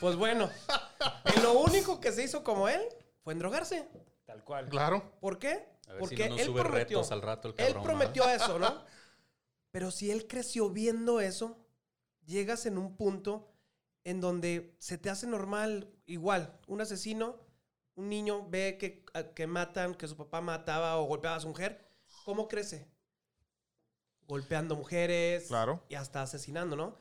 Pues 0.00 0.16
bueno, 0.16 0.50
en 1.24 1.42
lo 1.42 1.60
único 1.60 2.00
que 2.00 2.12
se 2.12 2.24
hizo 2.24 2.42
como 2.44 2.68
él 2.68 2.82
fue 3.22 3.32
en 3.32 3.38
drogarse. 3.38 3.88
Tal 4.24 4.44
cual. 4.44 4.68
Claro. 4.68 5.12
¿Por 5.20 5.38
qué? 5.38 5.68
A 5.88 5.92
ver 5.92 6.00
Porque 6.00 6.16
si 6.16 6.22
no 6.22 6.28
nos 6.30 6.40
él 6.40 6.46
sube 6.46 6.60
prometió. 6.62 6.98
retos 6.98 7.12
al 7.12 7.22
rato 7.22 7.48
el 7.48 7.54
él 7.66 7.74
prometió 7.82 8.28
eso, 8.28 8.58
¿no? 8.58 8.84
Pero 9.70 9.90
si 9.90 10.10
él 10.10 10.26
creció 10.26 10.70
viendo 10.70 11.20
eso, 11.20 11.56
llegas 12.24 12.66
en 12.66 12.78
un 12.78 12.96
punto 12.96 13.48
en 14.04 14.20
donde 14.20 14.76
se 14.78 14.98
te 14.98 15.10
hace 15.10 15.26
normal, 15.26 15.90
igual, 16.06 16.58
un 16.66 16.80
asesino, 16.80 17.40
un 17.94 18.08
niño 18.08 18.48
ve 18.48 18.76
que, 18.78 19.04
que 19.34 19.46
matan, 19.46 19.94
que 19.94 20.08
su 20.08 20.16
papá 20.16 20.40
mataba 20.40 20.96
o 20.98 21.04
golpeaba 21.04 21.36
a 21.36 21.40
su 21.40 21.48
mujer, 21.48 21.86
¿cómo 22.24 22.48
crece? 22.48 22.88
Golpeando 24.26 24.76
mujeres 24.76 25.46
Claro. 25.48 25.84
y 25.88 25.94
hasta 25.94 26.22
asesinando, 26.22 26.76
¿no? 26.76 26.96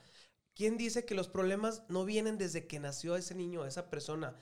¿Quién 0.54 0.78
dice 0.78 1.06
que 1.06 1.16
los 1.16 1.28
problemas 1.30 1.84
no 1.88 2.04
vienen 2.06 2.38
desde 2.38 2.68
que 2.68 2.80
nació 2.80 3.16
ese 3.16 3.34
niño, 3.36 3.66
esa 3.66 3.90
persona? 3.90 4.36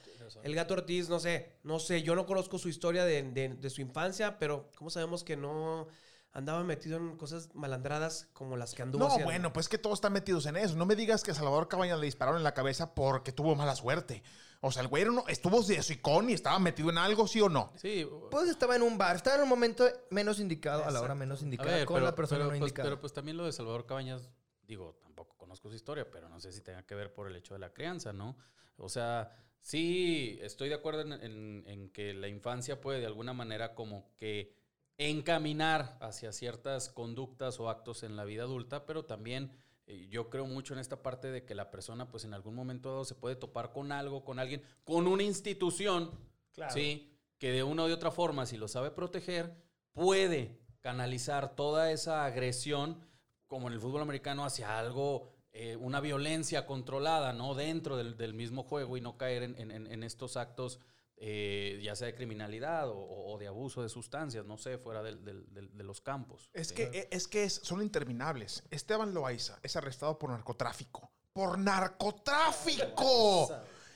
El 0.43 0.55
gato 0.55 0.73
Ortiz, 0.73 1.07
no 1.07 1.19
sé, 1.19 1.53
no 1.63 1.79
sé, 1.79 2.01
yo 2.01 2.15
no 2.15 2.25
conozco 2.25 2.57
su 2.57 2.67
historia 2.67 3.05
de, 3.05 3.23
de- 3.23 3.49
de 3.49 3.69
su 3.69 3.81
infancia, 3.81 4.39
pero 4.39 4.71
¿cómo 4.75 4.89
sabemos 4.89 5.23
que 5.23 5.37
no 5.37 5.87
andaba 6.31 6.63
metido 6.63 6.97
en 6.97 7.15
cosas 7.17 7.49
malandradas 7.55 8.27
como 8.33 8.57
las 8.57 8.73
que 8.73 8.81
anduvo 8.81 8.99
No, 9.03 9.07
haciendo. 9.07 9.25
bueno, 9.25 9.53
pues 9.53 9.69
que 9.69 9.77
todos 9.77 9.97
están 9.97 10.13
metidos 10.13 10.45
en 10.45 10.57
eso. 10.57 10.75
No 10.75 10.85
me 10.85 10.95
digas 10.95 11.23
que 11.23 11.31
a 11.31 11.33
Salvador 11.35 11.67
Cabañas 11.67 11.99
le 11.99 12.05
dispararon 12.05 12.37
en 12.39 12.43
la 12.43 12.53
cabeza 12.53 12.93
porque 12.93 13.31
tuvo 13.31 13.55
mala 13.55 13.75
suerte. 13.75 14.21
O 14.61 14.71
sea, 14.71 14.81
el 14.81 14.89
güey 14.89 15.05
uno- 15.05 15.23
estuvo 15.27 15.61
de 15.63 15.81
sicón 15.83 16.29
y 16.29 16.33
estaba 16.33 16.59
metido 16.59 16.89
en 16.89 16.97
algo, 16.97 17.27
¿sí 17.27 17.39
o 17.39 17.49
no? 17.49 17.71
Sí, 17.77 18.07
Pues 18.29 18.49
estaba 18.49 18.75
en 18.75 18.81
un 18.81 18.97
bar, 18.97 19.15
estaba 19.15 19.37
en 19.37 19.43
un 19.43 19.49
momento 19.49 19.85
menos 20.09 20.39
indicado, 20.39 20.83
a 20.85 20.91
la 20.91 21.01
hora 21.01 21.15
menos 21.15 21.41
indicada, 21.41 21.71
ver, 21.71 21.85
con 21.85 21.95
pero, 21.95 22.05
la 22.05 22.15
persona 22.15 22.39
pero, 22.39 22.45
no 22.45 22.49
pues, 22.49 22.59
indicada. 22.61 22.89
pero, 22.89 22.99
pues 22.99 23.13
también 23.13 23.37
lo 23.37 23.45
de 23.45 23.51
Salvador 23.53 23.85
Cabañas, 23.85 24.29
digo, 24.67 24.97
tampoco 25.01 25.28
conozco 25.49 25.69
su 25.69 25.75
historia, 25.75 26.07
pero 26.11 26.29
no 26.29 26.39
sé 26.39 26.51
si 26.51 26.61
tenga 26.61 26.83
que 26.85 26.93
ver 26.93 27.11
por 27.11 27.27
el 27.27 27.35
hecho 27.35 27.55
de 27.55 27.59
la 27.59 27.73
crianza, 27.73 28.13
¿no? 28.13 28.37
O 28.77 28.87
sea, 28.87 29.31
sí, 29.59 30.37
estoy 30.43 30.69
de 30.69 30.75
acuerdo 30.75 31.01
en, 31.01 31.13
en- 31.13 31.63
en 31.65 31.89
que 31.89 32.13
la 32.13 32.27
infancia 32.27 32.79
puede 32.79 32.99
de 32.99 33.07
alguna 33.07 33.33
manera 33.33 33.73
como 33.73 34.13
que 34.15 34.53
encaminar 34.99 35.97
hacia 36.01 36.31
ciertas 36.33 36.89
conductas 36.89 37.59
o 37.59 37.67
actos 37.69 38.03
en 38.03 38.15
la 38.15 38.25
vida 38.25 38.43
adulta, 38.43 38.85
pero 38.85 39.05
también 39.05 39.51
eh, 39.87 40.07
yo 40.11 40.29
creo 40.29 40.45
mucho 40.45 40.73
en 40.75 40.79
esta 40.79 41.01
parte 41.01 41.31
de 41.31 41.45
que 41.45 41.55
la 41.55 41.71
persona 41.71 42.11
pues 42.11 42.25
en 42.25 42.35
algún 42.35 42.53
momento 42.53 42.89
dado 42.91 43.05
se 43.05 43.15
puede 43.15 43.35
topar 43.35 43.71
con 43.71 43.91
algo, 43.91 44.23
con 44.23 44.37
alguien, 44.37 44.61
con 44.83 45.07
una 45.07 45.23
institución, 45.23 46.11
Claro. 46.51 46.73
¿sí? 46.75 47.11
Que 47.39 47.51
de 47.51 47.63
una 47.63 47.85
u 47.85 47.91
otra 47.91 48.11
forma, 48.11 48.45
si 48.45 48.55
lo 48.57 48.67
sabe 48.67 48.91
proteger, 48.91 49.55
puede 49.93 50.59
canalizar 50.81 51.55
toda 51.55 51.91
esa 51.91 52.23
agresión, 52.25 52.99
como 53.47 53.67
en 53.67 53.73
el 53.73 53.79
fútbol 53.79 54.01
americano, 54.03 54.45
hacia 54.45 54.77
algo, 54.77 55.31
eh, 55.61 55.75
una 55.75 55.99
violencia 55.99 56.65
controlada, 56.65 57.33
¿no? 57.33 57.53
Dentro 57.53 57.97
del, 57.97 58.15
del 58.17 58.33
mismo 58.33 58.63
juego 58.63 58.95
y 58.97 59.01
no 59.01 59.17
caer 59.17 59.43
en, 59.43 59.59
en- 59.59 59.87
en 59.87 60.03
estos 60.03 60.37
actos, 60.37 60.79
eh, 61.17 61.81
ya 61.83 61.95
sea 61.97 62.07
de 62.07 62.15
criminalidad 62.15 62.87
o, 62.89 62.95
o 62.97 63.37
de 63.37 63.47
abuso 63.47 63.81
de 63.83 63.89
sustancias, 63.89 64.45
no 64.45 64.57
sé, 64.57 64.77
fuera 64.77 65.03
del- 65.03 65.23
del- 65.25 65.45
de 65.77 65.83
los 65.83 65.99
campos. 65.99 66.49
Es 66.53 66.69
¿sí? 66.69 66.75
que, 66.75 66.83
e, 66.93 67.07
es 67.11 67.27
que 67.27 67.43
es- 67.43 67.59
son 67.63 67.81
interminables. 67.81 68.63
Esteban 68.71 69.13
Loaiza 69.13 69.59
es 69.61 69.75
arrestado 69.75 70.17
por 70.17 70.29
narcotráfico. 70.29 71.11
¡Por 71.33 71.59
narcotráfico! 71.59 73.49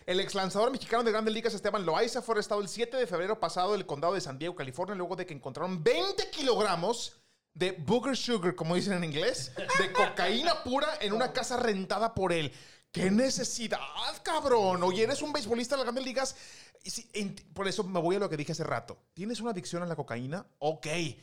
El 0.05 0.19
ex 0.19 0.35
lanzador 0.35 0.69
mexicano 0.69 1.03
de 1.03 1.11
Grandes 1.11 1.33
Ligas, 1.33 1.53
Esteban 1.53 1.85
Loaiza, 1.85 2.21
fue 2.21 2.35
arrestado 2.35 2.59
el 2.59 2.67
7 2.67 2.97
de 2.97 3.07
febrero 3.07 3.39
pasado 3.39 3.73
en 3.73 3.79
el 3.79 3.85
condado 3.85 4.13
de 4.15 4.21
San 4.21 4.37
Diego, 4.37 4.53
California, 4.55 4.95
luego 4.95 5.15
de 5.15 5.25
que 5.25 5.33
encontraron 5.33 5.81
20 5.81 6.29
kilogramos 6.29 7.21
de 7.53 7.71
booger 7.71 8.17
sugar, 8.17 8.55
como 8.55 8.75
dicen 8.75 8.93
en 8.93 9.03
inglés, 9.03 9.51
de 9.79 9.91
cocaína 9.91 10.63
pura 10.63 10.87
en 11.01 11.13
una 11.13 11.31
casa 11.33 11.57
rentada 11.57 12.13
por 12.13 12.33
él. 12.33 12.51
¡Qué 12.91 13.09
necesidad, 13.09 13.79
cabrón! 14.23 14.83
Oye, 14.83 15.03
eres 15.03 15.21
un 15.21 15.33
beisbolista 15.33 15.75
de 15.75 15.79
las 15.79 15.85
Grandes 15.85 16.05
Ligas. 16.05 16.35
Y 16.83 16.89
sí, 16.89 17.09
en- 17.13 17.35
por 17.53 17.67
eso 17.67 17.83
me 17.83 17.99
voy 17.99 18.15
a 18.17 18.19
lo 18.19 18.29
que 18.29 18.37
dije 18.37 18.51
hace 18.51 18.63
rato. 18.63 18.97
¿Tienes 19.13 19.39
una 19.39 19.51
adicción 19.51 19.81
a 19.83 19.85
la 19.85 19.95
cocaína? 19.95 20.45
Ok 20.59 20.85
eh, 20.87 21.17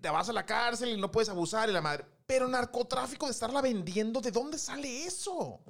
te 0.00 0.08
vas 0.08 0.28
a 0.28 0.32
la 0.32 0.46
cárcel 0.46 0.90
y 0.90 1.00
no 1.00 1.10
puedes 1.10 1.28
abusar 1.28 1.68
y 1.68 1.72
la 1.72 1.80
madre. 1.82 2.04
Pero 2.26 2.46
narcotráfico 2.48 3.26
de 3.26 3.32
estarla 3.32 3.60
vendiendo, 3.60 4.20
¿de 4.20 4.30
dónde 4.30 4.56
sale 4.58 5.04
eso? 5.04 5.60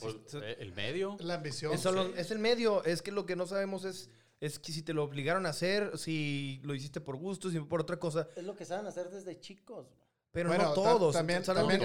Pues, 0.00 0.16
el 0.58 0.72
medio. 0.72 1.16
La 1.20 1.34
ambición. 1.34 1.72
Es, 1.74 1.80
solo- 1.80 2.14
es 2.14 2.30
el 2.30 2.38
medio, 2.38 2.84
es 2.84 3.02
que 3.02 3.10
lo 3.12 3.26
que 3.26 3.36
no 3.36 3.46
sabemos 3.46 3.84
es, 3.84 4.08
es 4.40 4.58
que 4.58 4.72
si 4.72 4.82
te 4.82 4.92
lo 4.94 5.04
obligaron 5.04 5.46
a 5.46 5.50
hacer, 5.50 5.96
si 5.98 6.60
lo 6.64 6.74
hiciste 6.74 7.00
por 7.00 7.16
gusto, 7.16 7.50
si 7.50 7.60
por 7.60 7.80
otra 7.82 7.98
cosa. 7.98 8.26
Es 8.36 8.44
lo 8.44 8.56
que 8.56 8.64
saben 8.64 8.86
hacer 8.86 9.10
desde 9.10 9.38
chicos. 9.38 9.86
güey. 9.86 10.10
Pero 10.32 10.48
Bueno, 10.48 10.66
no 10.66 10.72
todos. 10.74 11.12
También, 11.12 11.42
también, 11.42 11.80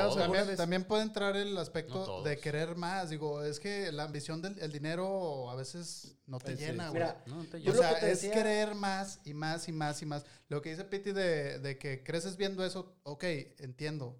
también- 0.56 0.84
puede 0.84 1.02
entrar 1.02 1.36
el 1.36 1.58
aspecto 1.58 2.22
de 2.22 2.38
querer 2.38 2.76
más. 2.76 3.10
Digo, 3.10 3.42
es 3.44 3.60
que 3.60 3.92
la 3.92 4.04
ambición 4.04 4.40
del 4.40 4.60
el 4.60 4.72
dinero 4.72 5.50
a 5.50 5.56
veces 5.56 6.16
no 6.28 6.38
te 6.38 6.56
sí, 6.56 6.64
llena, 6.64 6.84
sí. 6.86 6.90
güey. 6.92 7.04
Mira, 7.04 7.24
No, 7.26 7.44
te 7.46 7.68
O 7.68 7.74
sea, 7.74 8.00
que 8.00 8.12
es 8.12 8.22
decía- 8.22 8.34
querer 8.36 8.76
más 8.76 9.20
y 9.26 9.34
más 9.34 9.68
y 9.68 9.72
más 9.72 10.00
y 10.04 10.06
más. 10.06 10.26
Lo 10.48 10.62
que 10.62 10.70
dice 10.70 10.84
Piti 10.86 11.12
de, 11.12 11.58
de 11.58 11.80
que 11.80 12.04
creces 12.04 12.38
viendo 12.38 12.64
eso, 12.64 12.96
ok, 13.02 13.24
entiendo. 13.58 14.16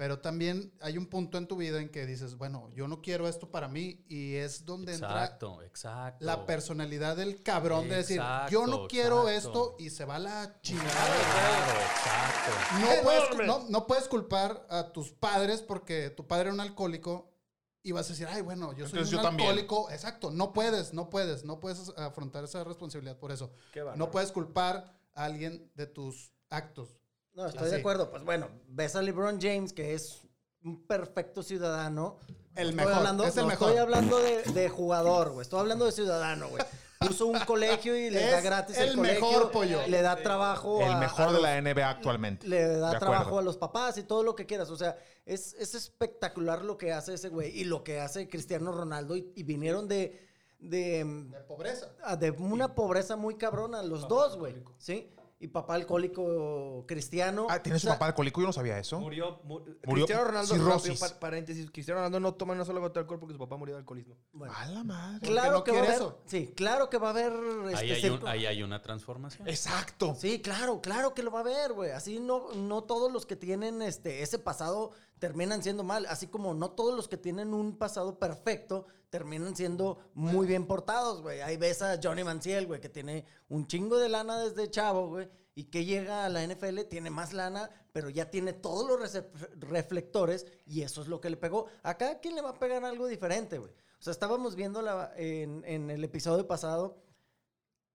Pero 0.00 0.18
también 0.18 0.72
hay 0.80 0.96
un 0.96 1.04
punto 1.04 1.36
en 1.36 1.46
tu 1.46 1.56
vida 1.56 1.78
en 1.78 1.90
que 1.90 2.06
dices, 2.06 2.38
bueno, 2.38 2.70
yo 2.70 2.88
no 2.88 3.02
quiero 3.02 3.28
esto 3.28 3.50
para 3.50 3.68
mí. 3.68 4.02
Y 4.08 4.36
es 4.36 4.64
donde 4.64 4.94
entra 4.94 5.10
Exacto, 5.10 5.60
exacto. 5.60 6.24
la 6.24 6.46
personalidad 6.46 7.18
del 7.18 7.42
cabrón 7.42 7.86
de 7.86 7.96
decir, 7.96 8.18
yo 8.48 8.66
no 8.66 8.88
quiero 8.88 9.28
exacto. 9.28 9.74
esto 9.74 9.76
y 9.78 9.90
se 9.90 10.06
va 10.06 10.18
la 10.18 10.58
chingada. 10.62 10.88
Claro, 10.90 11.80
exacto. 11.82 12.80
No 12.80 13.02
puedes, 13.02 13.46
no, 13.46 13.66
no 13.68 13.86
puedes 13.86 14.08
culpar 14.08 14.66
a 14.70 14.90
tus 14.90 15.12
padres 15.12 15.60
porque 15.60 16.08
tu 16.08 16.26
padre 16.26 16.44
era 16.44 16.54
un 16.54 16.60
alcohólico 16.60 17.34
y 17.82 17.92
vas 17.92 18.06
a 18.06 18.14
decir, 18.14 18.26
ay, 18.30 18.40
bueno, 18.40 18.72
yo 18.72 18.88
soy 18.88 19.00
Entonces 19.00 19.12
un 19.12 19.18
yo 19.18 19.22
también. 19.22 19.50
alcohólico. 19.50 19.90
Exacto, 19.90 20.30
no 20.30 20.54
puedes, 20.54 20.94
no 20.94 21.10
puedes, 21.10 21.44
no 21.44 21.60
puedes 21.60 21.90
afrontar 21.98 22.44
esa 22.44 22.64
responsabilidad 22.64 23.18
por 23.18 23.32
eso. 23.32 23.52
No 23.96 24.10
puedes 24.10 24.32
culpar 24.32 24.98
a 25.12 25.24
alguien 25.26 25.70
de 25.74 25.86
tus 25.86 26.32
actos. 26.48 26.99
No, 27.34 27.46
estoy 27.46 27.62
Así. 27.62 27.70
de 27.72 27.80
acuerdo. 27.80 28.10
Pues 28.10 28.24
bueno, 28.24 28.48
ves 28.68 28.96
a 28.96 29.02
LeBron 29.02 29.40
James, 29.40 29.72
que 29.72 29.94
es 29.94 30.22
un 30.62 30.86
perfecto 30.86 31.42
ciudadano. 31.42 32.18
El 32.56 32.72
mejor, 32.74 32.90
Estoy 32.92 32.98
hablando, 32.98 33.24
es 33.24 33.36
el 33.36 33.42
no 33.44 33.48
mejor. 33.48 33.68
estoy 33.68 33.80
hablando 33.82 34.18
de, 34.18 34.42
de 34.42 34.68
jugador, 34.68 35.30
güey. 35.30 35.42
Estoy 35.42 35.60
hablando 35.60 35.84
de 35.86 35.92
ciudadano, 35.92 36.48
güey. 36.48 36.62
Puso 36.98 37.26
un 37.28 37.38
colegio 37.40 37.96
y 37.96 38.10
le 38.10 38.20
da 38.30 38.40
gratis 38.42 38.76
el 38.76 38.90
el, 38.90 38.96
colegio. 38.96 39.20
mejor, 39.30 39.50
pollo. 39.52 39.86
Le 39.86 40.02
da 40.02 40.16
trabajo 40.16 40.82
El 40.82 40.90
a- 40.92 40.98
mejor 40.98 41.22
a 41.22 41.26
de 41.28 41.32
los- 41.34 41.42
la 41.42 41.56
NBA 41.62 41.88
actualmente. 41.88 42.46
Le 42.46 42.66
da 42.66 42.90
De 42.92 42.98
trabajo 42.98 43.22
acuerdo. 43.22 43.38
a 43.38 43.42
los 43.42 43.56
papás 43.56 43.96
y 43.96 44.02
todo 44.02 44.22
lo 44.22 44.34
que 44.34 44.44
quieras. 44.44 44.68
O 44.68 44.76
sea, 44.76 44.98
es, 45.24 45.54
es 45.54 45.74
espectacular 45.74 46.62
lo 46.64 46.76
que 46.76 46.92
hace 46.92 47.14
ese 47.14 47.28
güey 47.30 47.56
y 47.58 47.64
lo 47.64 47.82
que 47.84 48.00
hace 48.00 48.28
Cristiano 48.28 48.72
Ronaldo. 48.72 49.16
Y, 49.16 49.32
y 49.34 49.44
vinieron 49.44 49.88
de, 49.88 50.28
de, 50.58 51.04
De 51.30 51.40
pobreza. 51.48 51.88
ah, 52.02 52.16
de 52.16 52.32
una 52.32 52.74
pobreza 52.74 53.16
muy 53.16 53.36
cabrona, 53.36 53.82
los 53.82 54.06
dos, 54.08 54.36
güey. 54.36 54.56
¿Sí? 54.76 55.10
Y 55.42 55.48
papá 55.48 55.74
alcohólico 55.74 56.84
cristiano. 56.86 57.46
Ah, 57.48 57.62
¿tienes 57.62 57.80
O 57.80 57.84
sea, 57.84 57.92
un 57.92 57.96
papá 57.96 58.06
alcohólico? 58.08 58.42
Yo 58.42 58.46
no 58.48 58.52
sabía 58.52 58.78
eso. 58.78 59.00
Murió, 59.00 59.40
mu- 59.44 59.60
Murió 59.60 60.04
Cristiano 60.04 60.24
Ronaldo, 60.24 60.54
cirrosis. 60.54 61.00
rápido, 61.00 61.18
paréntesis, 61.18 61.70
Cristiano 61.70 62.00
Ronaldo 62.00 62.20
no 62.20 62.34
toma 62.34 62.52
una 62.52 62.64
sola 62.66 62.78
gota 62.80 63.00
de 63.00 63.04
alcohol 63.04 63.18
porque 63.20 63.32
su 63.32 63.38
papá 63.38 63.56
murió 63.56 63.74
de 63.74 63.78
alcoholismo. 63.80 64.16
bueno. 64.32 64.52
A 64.54 64.66
la 64.66 64.84
madre. 64.84 65.26
Claro 65.26 65.52
no 65.52 65.64
que 65.64 65.72
va 65.72 65.78
a 65.78 65.80
haber. 65.80 65.94
eso. 65.94 66.18
Sí, 66.26 66.52
claro 66.54 66.90
que 66.90 66.98
va 66.98 67.06
a 67.08 67.10
haber. 67.12 67.32
Ahí 67.74 67.90
este, 67.90 68.06
hay, 68.08 68.12
un- 68.12 68.28
ahí 68.28 68.44
hay 68.46 68.62
una 68.62 68.82
transformación. 68.82 69.48
Exacto. 69.48 70.14
Sí, 70.14 70.42
claro, 70.42 70.82
claro 70.82 71.14
que 71.14 71.22
lo 71.22 71.30
va 71.30 71.38
a 71.38 71.42
haber, 71.42 71.72
güey. 71.72 71.92
Así 71.92 72.20
no, 72.20 72.52
no 72.54 72.84
todos 72.84 73.10
los 73.10 73.24
que 73.24 73.36
tienen 73.36 73.80
este, 73.80 74.22
ese 74.22 74.38
pasado 74.38 74.90
terminan 75.18 75.62
siendo 75.62 75.84
mal. 75.84 76.04
Así 76.10 76.26
como 76.26 76.52
no 76.52 76.72
todos 76.72 76.94
los 76.94 77.08
que 77.08 77.16
tienen 77.16 77.54
un 77.54 77.78
pasado 77.78 78.18
perfecto 78.18 78.86
terminan 79.10 79.54
siendo 79.56 79.98
muy 80.14 80.46
bien 80.46 80.66
portados, 80.66 81.20
güey. 81.22 81.40
Ahí 81.40 81.56
ves 81.56 81.82
a 81.82 81.98
Johnny 82.02 82.24
Manciel, 82.24 82.66
güey, 82.66 82.80
que 82.80 82.88
tiene 82.88 83.26
un 83.48 83.66
chingo 83.66 83.98
de 83.98 84.08
lana 84.08 84.38
desde 84.40 84.70
chavo, 84.70 85.08
güey. 85.08 85.28
Y 85.54 85.64
que 85.64 85.84
llega 85.84 86.24
a 86.24 86.28
la 86.28 86.42
NFL, 86.46 86.82
tiene 86.88 87.10
más 87.10 87.32
lana, 87.32 87.68
pero 87.92 88.08
ya 88.08 88.30
tiene 88.30 88.52
todos 88.52 88.88
los 88.88 89.22
reflectores 89.58 90.46
y 90.64 90.82
eso 90.82 91.02
es 91.02 91.08
lo 91.08 91.20
que 91.20 91.28
le 91.28 91.36
pegó. 91.36 91.66
Acá, 91.82 92.20
¿quién 92.20 92.34
le 92.36 92.40
va 92.40 92.50
a 92.50 92.58
pegar 92.58 92.84
algo 92.84 93.06
diferente, 93.06 93.58
güey? 93.58 93.72
O 93.72 94.02
sea, 94.02 94.12
estábamos 94.12 94.54
viendo 94.56 94.80
la- 94.80 95.12
en, 95.16 95.62
en 95.66 95.90
el 95.90 96.02
episodio 96.04 96.46
pasado 96.46 97.02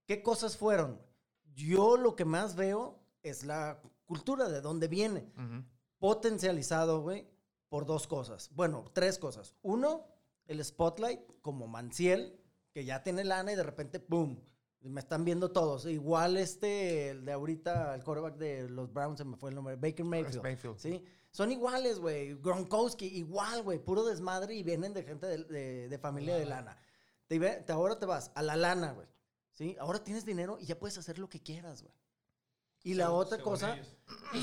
¿Qué 0.07 0.21
cosas 0.21 0.55
fueron? 0.55 1.01
Yo 1.55 1.97
lo 1.97 2.15
que 2.15 2.25
más 2.25 2.55
veo 2.55 2.99
es 3.23 3.43
la 3.43 3.81
cultura, 4.05 4.49
de 4.49 4.61
dónde 4.61 4.87
viene. 4.87 5.31
Ujú. 5.35 5.63
Potencializado, 5.97 7.01
güey, 7.01 7.27
por 7.69 7.87
dos 7.87 8.05
cosas. 8.05 8.51
Bueno, 8.53 8.85
tres 8.93 9.17
cosas. 9.17 9.55
Uno, 9.63 10.05
el 10.47 10.63
spotlight, 10.63 11.19
como 11.41 11.67
Manciel, 11.67 12.39
que 12.71 12.85
ya 12.85 13.03
tiene 13.03 13.23
lana 13.23 13.51
y 13.51 13.55
de 13.55 13.63
repente, 13.63 13.99
¡pum! 13.99 14.39
Me 14.81 14.99
están 14.99 15.25
viendo 15.25 15.51
todos. 15.51 15.85
Igual 15.87 16.37
este, 16.37 17.09
el 17.09 17.25
de 17.25 17.31
ahorita, 17.31 17.95
el 17.95 18.03
quarterback 18.03 18.35
de 18.37 18.69
los 18.69 18.93
Browns, 18.93 19.17
se 19.17 19.25
me 19.25 19.35
fue 19.35 19.49
el 19.49 19.55
nombre, 19.55 19.75
Baker 19.77 20.05
Mayfield. 20.05 20.43
Mayfield. 20.43 20.77
¿sí? 20.77 21.03
Son 21.31 21.51
iguales, 21.51 21.97
güey. 21.99 22.35
Gronkowski, 22.35 23.07
igual, 23.07 23.63
güey. 23.63 23.79
Puro 23.79 24.03
desmadre 24.05 24.53
y 24.53 24.61
vienen 24.61 24.93
de 24.93 25.03
gente 25.03 25.25
de, 25.25 25.43
de- 25.45 25.89
de 25.89 25.97
familia 25.97 26.35
de 26.35 26.45
lana. 26.45 26.77
Te, 27.27 27.39
ve- 27.39 27.63
te- 27.65 27.71
ahora 27.73 27.97
te 27.97 28.05
vas 28.05 28.31
a 28.35 28.43
la 28.43 28.55
lana, 28.55 28.91
güey. 28.91 29.07
¿Sí? 29.51 29.75
Ahora 29.79 30.03
tienes 30.03 30.23
dinero 30.25 30.57
y 30.59 30.65
ya 30.65 30.77
puedes 30.77 30.97
hacer 30.99 31.17
lo 31.17 31.29
que 31.29 31.41
quieras, 31.41 31.81
güey. 31.81 31.93
Y 32.83 32.93
la 32.93 33.11
otra 33.11 33.39
cosa, 33.41 33.77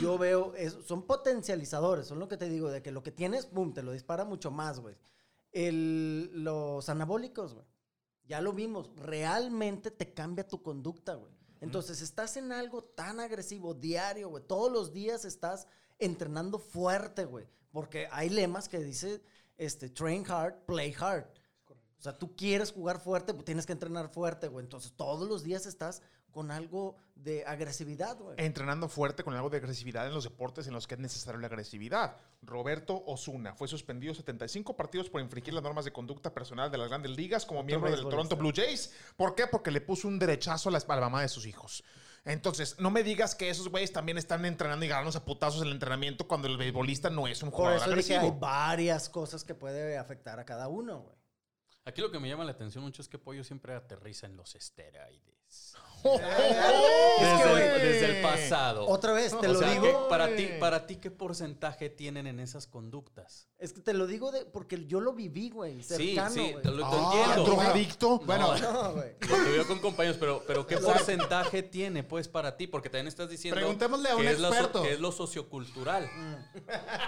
yo 0.00 0.18
veo, 0.18 0.54
es, 0.56 0.76
son 0.85 1.06
potencializadores, 1.06 2.09
son 2.09 2.18
lo 2.18 2.26
que 2.26 2.37
te 2.37 2.49
digo, 2.49 2.68
de 2.73 2.82
que 2.82 2.90
lo 2.90 3.04
que 3.04 3.12
tienes, 3.12 3.52
boom, 3.52 3.73
te 3.73 3.85
lo 3.85 3.92
dispara 3.92 4.25
mucho 4.25 4.50
más, 4.50 4.80
güey. 4.80 4.97
El- 5.52 6.30
Los 6.44 6.88
anabólicos, 6.88 7.54
güey. 7.54 7.66
Ya 8.25 8.40
lo 8.40 8.52
vimos, 8.52 8.90
realmente 8.97 9.90
te 9.90 10.14
cambia 10.14 10.47
tu 10.47 10.62
conducta, 10.62 11.14
güey. 11.14 11.32
Entonces, 11.61 12.00
estás 12.02 12.37
en 12.37 12.50
algo 12.50 12.82
tan 12.82 13.21
agresivo 13.21 13.75
diario, 13.75 14.28
güey. 14.30 14.42
Todos 14.44 14.73
los 14.73 14.92
días 14.92 15.25
estás 15.25 15.66
entrenando 15.99 16.59
fuerte, 16.59 17.25
güey. 17.25 17.47
Porque 17.71 18.09
hay 18.11 18.30
lemas 18.30 18.68
que 18.68 18.78
dice, 18.80 19.23
este, 19.56 19.88
train 19.88 20.25
hard, 20.28 20.64
play 20.66 20.94
hard. 20.99 21.26
O 21.68 22.02
sea, 22.02 22.18
tú 22.18 22.35
quieres 22.35 22.73
jugar 22.73 23.00
fuerte, 23.00 23.32
pues 23.32 23.44
tienes 23.44 23.64
que 23.64 23.73
entrenar 23.73 24.09
fuerte, 24.09 24.49
güey. 24.49 24.64
Entonces, 24.64 24.92
todos 24.97 25.28
los 25.28 25.44
días 25.44 25.66
estás 25.66 26.02
con 26.33 26.51
algo 26.51 26.97
de 27.15 27.45
agresividad, 27.47 28.17
güey. 28.19 28.35
Entrenando 28.39 28.89
fuerte 28.89 29.23
con 29.23 29.35
algo 29.35 29.49
de 29.51 29.59
agresividad 29.59 30.07
en 30.07 30.15
los 30.15 30.25
deportes 30.25 30.67
en 30.67 30.73
los 30.73 30.87
que 30.87 30.95
es 30.95 31.01
necesario 31.01 31.41
la 31.41 31.47
agresividad. 31.47 32.17
Roberto 32.43 33.05
Osuna 33.07 33.55
fue 33.55 33.69
suspendido 33.69 34.15
75 34.15 34.75
partidos 34.77 35.09
por 35.09 35.21
infringir 35.21 35.55
las 35.55 35.62
normas 35.62 35.85
de 35.85 35.93
conducta 35.93 36.35
personal 36.35 36.71
de 36.71 36.79
las 36.79 36.89
grandes 36.89 37.12
ligas 37.17 37.47
como 37.47 37.62
miembro 37.62 37.91
del. 37.91 38.01
Toronto 38.01 38.37
Blue 38.37 38.53
Jays. 38.55 38.93
¿Por 39.17 39.35
qué? 39.35 39.47
Porque 39.47 39.71
le 39.71 39.81
puso 39.81 40.09
un 40.09 40.19
derechazo 40.19 40.69
a 40.69 40.73
la, 40.73 40.79
a 40.79 40.95
la 40.97 41.01
mamá 41.03 41.23
de 41.23 41.29
sus 41.29 41.47
hijos. 41.47 41.85
Entonces, 42.25 42.79
no 42.79 42.91
me 42.91 43.03
digas 43.03 43.35
que 43.35 43.51
esos 43.51 43.69
güeyes 43.69 43.93
también 43.93 44.17
están 44.17 44.45
entrenando 44.45 44.85
y 44.85 44.89
ganándose 44.89 45.19
a 45.19 45.25
putazos 45.25 45.61
en 45.62 45.69
el 45.69 45.75
entrenamiento 45.75 46.29
cuando 46.29 46.47
el 46.49 46.57
beisbolista 46.57 47.11
no 47.11 47.27
es 47.27 47.43
un 47.43 47.51
Por 47.51 47.59
jugador 47.59 47.81
eso 47.81 47.97
dije, 47.97 48.12
hay 48.12 48.19
agresivo. 48.19 48.39
varias 48.41 49.09
cosas 49.09 49.45
que 49.45 49.55
puede 49.55 49.99
afectar 49.99 50.39
a 50.39 50.45
cada 50.45 50.69
uno, 50.69 51.01
güey. 51.01 51.17
Aquí 51.85 52.01
lo 52.01 52.12
que 52.12 52.21
me 52.21 52.29
llama 52.29 52.45
la 52.45 52.53
atención 52.53 52.85
mucho 52.85 53.03
es 53.03 53.09
que 53.09 53.19
Pollo 53.19 53.43
siempre 53.43 53.75
aterriza 53.75 54.27
en 54.27 54.37
los 54.37 54.55
esteroides. 54.55 55.75
Desde, 57.21 57.76
el, 57.76 57.82
desde 57.82 58.16
el 58.16 58.23
pasado. 58.23 58.87
Otra 58.88 59.12
vez, 59.12 59.30
te 59.38 59.49
O 59.49 59.52
lo 59.52 59.59
sea, 59.59 59.71
digo. 59.71 60.09
para 60.09 60.35
ti, 60.35 60.49
para 60.59 60.87
ti, 60.87 60.97
¿qué 60.97 61.11
porcentaje 61.11 61.88
tienen 61.90 62.26
en 62.26 62.40
esas 62.40 62.66
conductas? 62.66 63.49
Es 63.59 63.73
que 63.73 63.80
te 63.80 63.92
lo 63.94 64.06
digo 64.06 64.32
de, 64.32 64.44
porque 64.44 64.87
yo 64.87 65.00
lo 65.00 65.12
viví, 65.12 65.50
güey. 65.50 65.82
Sí, 65.82 66.14
Cercano, 66.14 66.30
sí, 66.30 66.54
te 66.62 66.71
lo 66.71 66.78
te 66.88 66.97
Ah, 66.97 67.12
entiendo. 67.25 67.44
drogadicto. 67.44 68.18
Bueno, 68.21 68.56
No, 68.59 68.92
güey. 68.94 69.12
lo 69.21 69.37
tuve 69.37 69.64
con 69.66 69.78
compañeros, 69.78 70.16
pero, 70.18 70.42
pero 70.47 70.66
¿qué 70.66 70.78
porcentaje 70.78 71.62
tiene, 71.62 72.02
pues, 72.02 72.26
para 72.28 72.56
ti? 72.56 72.66
Porque 72.66 72.88
también 72.90 73.06
estás 73.09 73.28
diciendo 73.28 73.56
Preguntémosle 73.56 74.09
a 74.11 74.16
un 74.16 74.23
que, 74.23 74.30
es 74.32 74.40
lo 74.40 74.49
experto. 74.49 74.82
que 74.82 74.92
es 74.94 75.00
lo 75.00 75.12
sociocultural. 75.12 76.11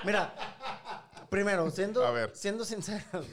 Mira, 0.05 0.35
primero, 1.31 1.71
siendo, 1.71 2.07
A 2.07 2.11
ver. 2.13 2.31
siendo 2.35 2.65
sincero. 2.65 3.05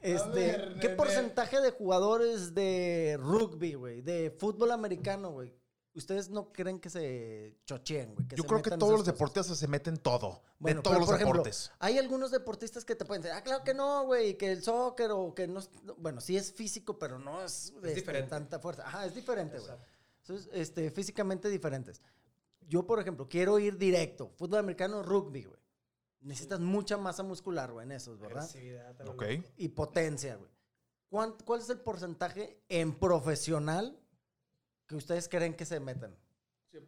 Este, 0.00 0.28
ver, 0.28 0.74
¿qué 0.80 0.88
nene. 0.88 0.96
porcentaje 0.96 1.60
de 1.60 1.70
jugadores 1.72 2.54
de 2.54 3.16
rugby, 3.20 3.74
güey, 3.74 4.00
de 4.02 4.30
fútbol 4.30 4.70
americano, 4.70 5.30
güey? 5.32 5.52
¿Ustedes 5.94 6.30
no 6.30 6.52
creen 6.52 6.78
que 6.78 6.90
se 6.90 7.56
chocheen, 7.64 8.14
güey? 8.14 8.26
Yo 8.36 8.42
se 8.44 8.48
creo 8.48 8.62
que 8.62 8.70
todos 8.70 8.92
los 8.92 9.00
cosas? 9.00 9.14
deportistas 9.14 9.58
se 9.58 9.66
meten 9.66 9.96
todo. 9.96 10.42
Bueno, 10.60 10.78
de 10.78 10.82
todos 10.82 10.94
pero, 10.94 11.00
los 11.00 11.06
por 11.08 11.16
ejemplo, 11.16 11.38
deportes. 11.42 11.72
hay 11.80 11.98
algunos 11.98 12.30
deportistas 12.30 12.84
que 12.84 12.94
te 12.94 13.04
pueden 13.04 13.22
decir, 13.22 13.36
ah, 13.36 13.42
claro 13.42 13.64
que 13.64 13.74
no, 13.74 14.04
güey, 14.04 14.36
que 14.38 14.52
el 14.52 14.62
soccer 14.62 15.10
o 15.10 15.34
que 15.34 15.48
no, 15.48 15.58
es- 15.58 15.70
no- 15.82 15.96
bueno, 15.96 16.20
sí 16.20 16.36
es 16.36 16.52
físico, 16.52 16.98
pero 16.98 17.18
no 17.18 17.42
es, 17.44 17.72
este, 17.76 17.94
diferente. 17.94 18.30
tanta 18.30 18.60
fuerza. 18.60 18.86
Ajá, 18.86 19.06
es 19.06 19.14
diferente, 19.14 19.58
güey. 19.58 19.72
Entonces, 20.22 20.48
este, 20.52 20.90
físicamente 20.92 21.48
diferentes. 21.48 22.00
Yo, 22.68 22.86
por 22.86 23.00
ejemplo, 23.00 23.26
quiero 23.28 23.58
ir 23.58 23.76
directo, 23.78 24.30
fútbol 24.36 24.60
americano, 24.60 25.02
rugby, 25.02 25.44
güey. 25.44 25.57
Necesitas 26.20 26.60
mucha 26.60 26.96
masa 26.96 27.22
muscular, 27.22 27.70
güey, 27.72 27.84
en 27.86 27.92
esos, 27.92 28.18
¿verdad? 28.18 28.48
Ok. 29.06 29.24
Y 29.56 29.68
potencia, 29.68 30.36
güey. 30.36 30.50
¿Cuán- 31.08 31.36
¿Cuál 31.44 31.60
es 31.60 31.70
el 31.70 31.80
porcentaje 31.80 32.60
en 32.68 32.98
profesional 32.98 33.98
que 34.86 34.96
ustedes 34.96 35.28
creen 35.28 35.54
que 35.54 35.64
se 35.64 35.80
metan? 35.80 36.16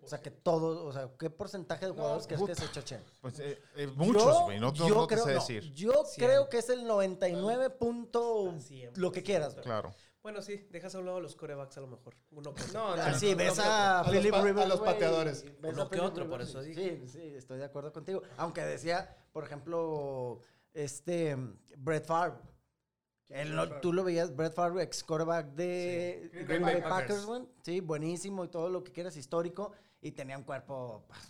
O 0.03 0.07
sea, 0.09 0.21
que 0.21 0.31
todos, 0.31 0.77
o 0.79 0.93
sea, 0.93 1.11
¿qué 1.19 1.31
porcentaje 1.31 1.87
de 1.87 1.93
jugadores 1.93 2.27
crees 2.27 2.43
que 2.43 2.55
se 2.55 2.71
chochen? 2.71 3.03
Pues, 3.23 3.39
eh, 3.41 3.59
eh, 3.77 3.87
muchos, 3.97 4.43
güey. 4.43 4.61
No, 4.61 4.73
no- 4.73 4.89
no 4.89 5.07
te 5.07 5.17
sé 5.17 5.27
no, 5.27 5.41
decir. 5.41 5.73
Yo 5.73 6.05
Cien. 6.05 6.27
creo 6.27 6.49
que 6.51 6.59
es 6.59 6.69
el 6.69 6.87
99 6.87 7.71
punto 7.71 8.55
lo 8.97 9.11
que 9.11 9.23
quieras, 9.23 9.55
güey. 9.55 9.65
Claro. 9.65 9.95
Bueno, 10.23 10.43
sí, 10.43 10.67
dejas 10.71 10.95
a 10.95 10.99
un 10.99 11.07
lado 11.07 11.17
a 11.17 11.21
los 11.21 11.35
corebacks 11.35 11.79
a 11.79 11.81
lo 11.81 11.87
mejor. 11.87 12.15
Uno 12.31 12.53
que 12.53 12.62
No, 12.75 12.95
no, 12.95 13.15
sí, 13.15 13.35
ves 13.35 13.59
a, 13.59 14.05
Philip 14.11 14.35
a 14.35 14.43
Rivers, 14.43 14.69
los 14.69 14.81
pateadores. 14.81 15.45
Uno 15.62 15.83
a 15.83 15.91
que 15.91 15.97
Philip 15.97 16.05
otro, 16.12 16.29
por 16.29 16.43
eso 16.43 16.62
sí, 16.62 16.69
dije. 16.75 17.00
Sí, 17.07 17.09
sí, 17.09 17.35
estoy 17.37 17.59
de 17.59 17.65
acuerdo 17.65 17.91
contigo. 17.93 18.23
Aunque 18.37 18.61
decía, 18.62 19.17
por 19.33 19.45
ejemplo, 19.45 20.41
este 20.75 21.37
Brett 21.79 22.05
Favre. 22.05 22.37
Él 23.31 23.55
no- 23.55 23.81
tú 23.81 23.93
lo 23.93 24.05
veías, 24.05 24.35
Brett 24.37 24.53
Favre, 24.55 24.83
ex 24.83 25.03
quarterback 25.05 25.53
de 25.55 26.29
Sí. 26.33 26.39
Green 26.45 26.62
Bay 26.62 26.83
Packers. 26.83 27.27
Sí, 27.62 27.81
buenísimo 27.81 28.45
y 28.45 28.49
todo 28.49 28.69
lo 28.69 28.85
que 28.85 28.93
quieras, 28.93 29.17
histórico. 29.17 29.73
Y 30.03 30.12
tenía 30.12 30.37
un 30.37 30.45
cuerpo 30.45 31.05
pues, 31.07 31.21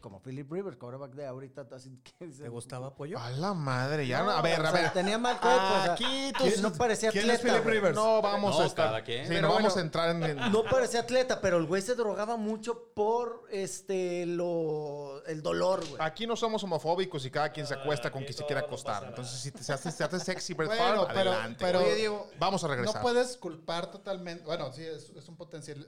como 0.00 0.20
Philip 0.20 0.50
Rivers, 0.50 0.76
quarterback 0.76 1.12
de 1.12 1.26
ahorita. 1.26 1.66
Así 1.72 2.00
que, 2.02 2.26
¿Te 2.28 2.48
gustaba 2.48 2.88
apoyo? 2.88 3.18
A 3.18 3.30
la 3.30 3.54
madre, 3.54 4.06
ya. 4.06 4.22
No, 4.22 4.30
a 4.30 4.42
ver, 4.42 4.60
o 4.60 4.66
a 4.66 4.70
sea, 4.72 4.80
ver. 4.82 4.92
tenía 4.92 5.18
mal 5.18 5.38
cuerpo. 5.40 5.62
o 5.64 5.82
sea, 5.84 5.92
Aquí 5.92 6.32
que 6.32 6.50
tus- 6.52 6.60
no 6.62 6.72
parecía 6.72 7.10
¿Quién 7.12 7.30
es 7.30 7.38
atleta. 7.38 7.58
Philip. 7.60 7.72
Rivers? 7.74 7.94
No 7.94 8.20
vamos 8.22 8.56
No, 8.56 8.62
a 8.62 8.66
estar. 8.66 8.86
cada 8.86 9.04
quien. 9.04 9.24
Sí, 9.26 9.28
Pero 9.34 9.48
no 9.48 9.54
vamos 9.54 9.76
a 9.76 9.80
entrar 9.80 10.10
en. 10.10 10.22
en- 10.22 10.52
No 10.52 10.64
parecía 10.64 11.00
atleta, 11.00 11.40
pero 11.40 11.58
el 11.58 11.66
güey 11.66 11.82
se 11.82 11.94
drogaba 11.94 12.36
mucho 12.36 12.92
por 12.94 13.44
este 13.50 14.26
lo 14.26 15.22
el 15.26 15.42
dolor, 15.42 15.86
güey. 15.86 15.96
Aquí 16.00 16.26
no 16.26 16.36
somos 16.36 16.62
homofóbicos 16.64 17.24
y 17.26 17.30
cada 17.30 17.50
quien 17.52 17.66
se 17.66 17.74
acuesta 17.74 18.10
con 18.10 18.22
quien 18.22 18.34
se 18.34 18.44
quiera 18.46 18.62
acostar. 18.62 19.04
Entonces, 19.04 19.38
si 19.40 19.50
te, 19.52 19.62
se 19.62 19.72
hace, 19.72 19.90
se 19.92 20.04
hace 20.04 20.18
sexy 20.20 20.54
Brett 20.54 20.68
Bueno, 20.68 21.02
Favre, 21.02 21.14
pero- 21.14 21.30
adelante. 21.32 21.64
pero- 21.64 21.78
güey. 21.80 21.90
Oye, 21.92 21.98
Diego, 22.00 22.28
vamos 22.38 22.64
a 22.64 22.68
regresar. 22.68 22.96
No 22.96 23.02
puedes 23.02 23.36
culpar 23.36 23.90
totalmente. 23.90 24.44
Bueno, 24.44 24.72
sí, 24.72 24.82
es, 24.84 25.10
es 25.10 25.28
un 25.28 25.36
potencial, 25.36 25.86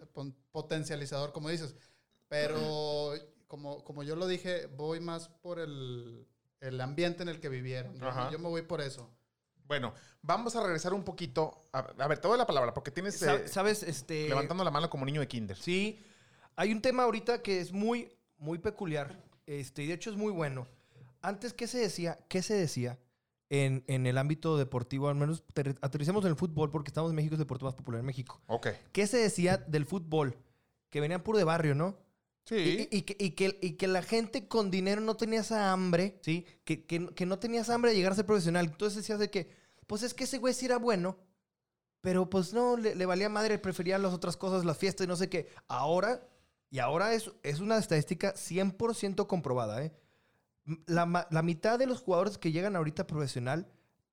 potencializador, 0.52 1.32
como 1.32 1.48
dices. 1.48 1.74
Pero 2.28 3.14
como, 3.48 3.82
como 3.82 4.02
yo 4.04 4.14
lo 4.14 4.26
dije, 4.28 4.66
voy 4.76 5.00
más 5.00 5.28
por 5.28 5.58
el, 5.58 6.26
el 6.60 6.80
ambiente 6.80 7.22
en 7.24 7.28
el 7.28 7.40
que 7.40 7.48
vivieron. 7.48 7.98
Yo, 7.98 8.06
Ajá. 8.08 8.30
yo 8.30 8.38
me 8.38 8.48
voy 8.48 8.62
por 8.62 8.80
eso. 8.80 9.10
Bueno, 9.66 9.92
vamos 10.22 10.54
a 10.56 10.62
regresar 10.62 10.94
un 10.94 11.02
poquito. 11.02 11.64
A, 11.72 11.78
a 11.98 12.06
ver, 12.08 12.18
te 12.18 12.28
doy 12.28 12.38
la 12.38 12.46
palabra 12.46 12.72
porque 12.72 12.90
tienes. 12.90 13.16
Sa- 13.18 13.34
eh, 13.34 13.48
¿Sabes? 13.48 13.82
Este, 13.82 14.28
levantando 14.28 14.62
la 14.64 14.70
mano 14.70 14.88
como 14.88 15.04
niño 15.04 15.20
de 15.20 15.28
kinder. 15.28 15.56
Sí. 15.56 15.98
Hay 16.56 16.72
un 16.72 16.80
tema 16.80 17.02
ahorita 17.02 17.42
que 17.42 17.60
es 17.60 17.72
muy, 17.72 18.10
muy 18.38 18.58
peculiar. 18.58 19.22
Este, 19.46 19.82
y 19.82 19.86
de 19.86 19.94
hecho 19.94 20.10
es 20.10 20.16
muy 20.16 20.32
bueno. 20.32 20.66
Antes, 21.20 21.52
¿qué 21.52 21.66
se 21.66 21.78
decía? 21.78 22.18
¿Qué 22.28 22.42
se 22.42 22.54
decía 22.54 22.98
en, 23.50 23.84
en 23.88 24.06
el 24.06 24.18
ámbito 24.18 24.56
deportivo? 24.56 25.08
Al 25.08 25.14
menos 25.16 25.44
ter- 25.52 25.78
aterricemos 25.82 26.24
en 26.24 26.30
el 26.30 26.36
fútbol 26.36 26.70
porque 26.70 26.88
estamos 26.88 27.10
en 27.10 27.16
México, 27.16 27.34
es 27.34 27.38
el 27.40 27.44
deporte 27.44 27.64
más 27.64 27.74
popular 27.74 28.00
en 28.00 28.06
México. 28.06 28.40
Ok. 28.46 28.68
¿Qué 28.92 29.06
se 29.06 29.18
decía 29.18 29.56
del 29.58 29.84
fútbol? 29.86 30.36
Que 30.90 31.00
venían 31.00 31.22
puro 31.22 31.38
de 31.38 31.44
barrio, 31.44 31.74
¿no? 31.74 31.96
Sí. 32.48 32.88
Y, 32.90 32.96
y 32.98 33.02
que, 33.02 33.16
y 33.18 33.30
que- 33.32 33.58
y 33.60 33.72
que 33.72 33.86
la 33.88 34.00
gente 34.02 34.48
con 34.48 34.70
dinero 34.70 35.00
no 35.02 35.16
tenía 35.16 35.40
esa 35.40 35.70
hambre, 35.72 36.18
¿sí? 36.22 36.46
Que, 36.64 36.86
que, 36.86 37.08
que 37.14 37.26
no 37.26 37.38
tenía 37.38 37.60
esa 37.60 37.74
hambre 37.74 37.90
de 37.90 37.96
llegar 37.98 38.12
a 38.12 38.16
ser 38.16 38.24
profesional. 38.26 38.66
Entonces 38.66 38.96
decías 38.96 39.18
de 39.18 39.30
que, 39.30 39.50
pues 39.86 40.02
es 40.02 40.14
que 40.14 40.24
ese 40.24 40.38
güey 40.38 40.54
sí 40.54 40.64
era 40.64 40.78
bueno, 40.78 41.18
pero 42.00 42.30
pues 42.30 42.52
no, 42.54 42.76
le, 42.76 42.94
le 42.94 43.06
valía 43.06 43.28
madre, 43.28 43.58
prefería 43.58 43.98
las 43.98 44.14
otras 44.14 44.36
cosas, 44.36 44.64
las 44.64 44.78
fiestas 44.78 45.04
y 45.04 45.08
no 45.08 45.16
sé 45.16 45.28
qué. 45.28 45.48
Ahora, 45.66 46.26
y 46.70 46.78
ahora 46.78 47.12
es, 47.12 47.30
es 47.42 47.60
una 47.60 47.76
estadística 47.76 48.34
100% 48.34 49.26
comprobada, 49.26 49.82
¿eh? 49.84 49.92
La, 50.86 51.26
la 51.30 51.42
mitad 51.42 51.78
de 51.78 51.86
los 51.86 52.00
jugadores 52.00 52.36
que 52.38 52.52
llegan 52.52 52.76
ahorita 52.76 53.06
profesional 53.06 53.66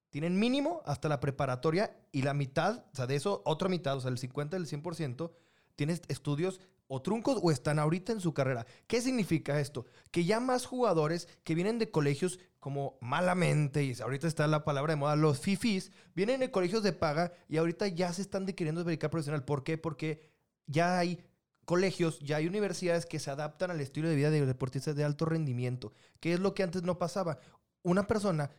tienen 0.09 0.39
mínimo 0.39 0.81
hasta 0.85 1.09
la 1.09 1.19
preparatoria 1.19 1.95
y 2.13 2.21
la 2.21 2.33
mitad, 2.33 2.85
o 2.93 2.95
sea, 2.95 3.07
de 3.07 3.15
eso, 3.15 3.41
otra 3.45 3.67
mitad, 3.67 3.97
o 3.97 4.01
sea, 4.01 4.09
el 4.11 4.17
50 4.17 4.55
del 4.57 4.65
100%, 4.67 5.31
tienes 5.75 6.01
estudios 6.07 6.61
o 6.87 7.01
truncos 7.01 7.39
o 7.41 7.51
están 7.51 7.79
ahorita 7.79 8.11
en 8.11 8.21
su 8.21 8.33
carrera. 8.33 8.65
¿Qué 8.87 9.01
significa 9.01 9.59
esto? 9.59 9.85
Que 10.11 10.25
ya 10.25 10.39
más 10.39 10.65
jugadores 10.65 11.27
que 11.43 11.55
vienen 11.55 11.79
de 11.79 11.89
colegios 11.89 12.39
como 12.59 12.97
malamente, 12.99 13.83
y 13.83 13.93
ahorita 14.01 14.27
está 14.27 14.47
la 14.47 14.63
palabra 14.65 14.93
de 14.93 14.97
moda, 14.97 15.15
los 15.15 15.39
fifis, 15.39 15.91
vienen 16.15 16.39
de 16.39 16.51
colegios 16.51 16.81
de 16.83 16.93
paga 16.93 17.31
y 17.47 17.57
ahorita 17.57 17.87
ya 17.87 18.11
se 18.11 18.21
están 18.21 18.45
de 18.45 18.55
queriendo 18.55 18.83
profesional. 18.83 19.45
¿Por 19.45 19.63
qué? 19.63 19.77
Porque 19.77 20.31
ya 20.65 20.97
hay 20.97 21.23
colegios, 21.65 22.19
ya 22.19 22.37
hay 22.37 22.47
universidades 22.47 23.05
que 23.05 23.19
se 23.19 23.31
adaptan 23.31 23.71
al 23.71 23.81
estilo 23.81 24.07
de 24.07 24.15
vida 24.15 24.29
de 24.29 24.45
deportistas 24.45 24.95
de 24.95 25.03
alto 25.03 25.25
rendimiento, 25.25 25.93
que 26.19 26.33
es 26.33 26.39
lo 26.39 26.53
que 26.53 26.63
antes 26.63 26.83
no 26.83 26.97
pasaba. 26.97 27.39
Una 27.83 28.07
persona, 28.07 28.51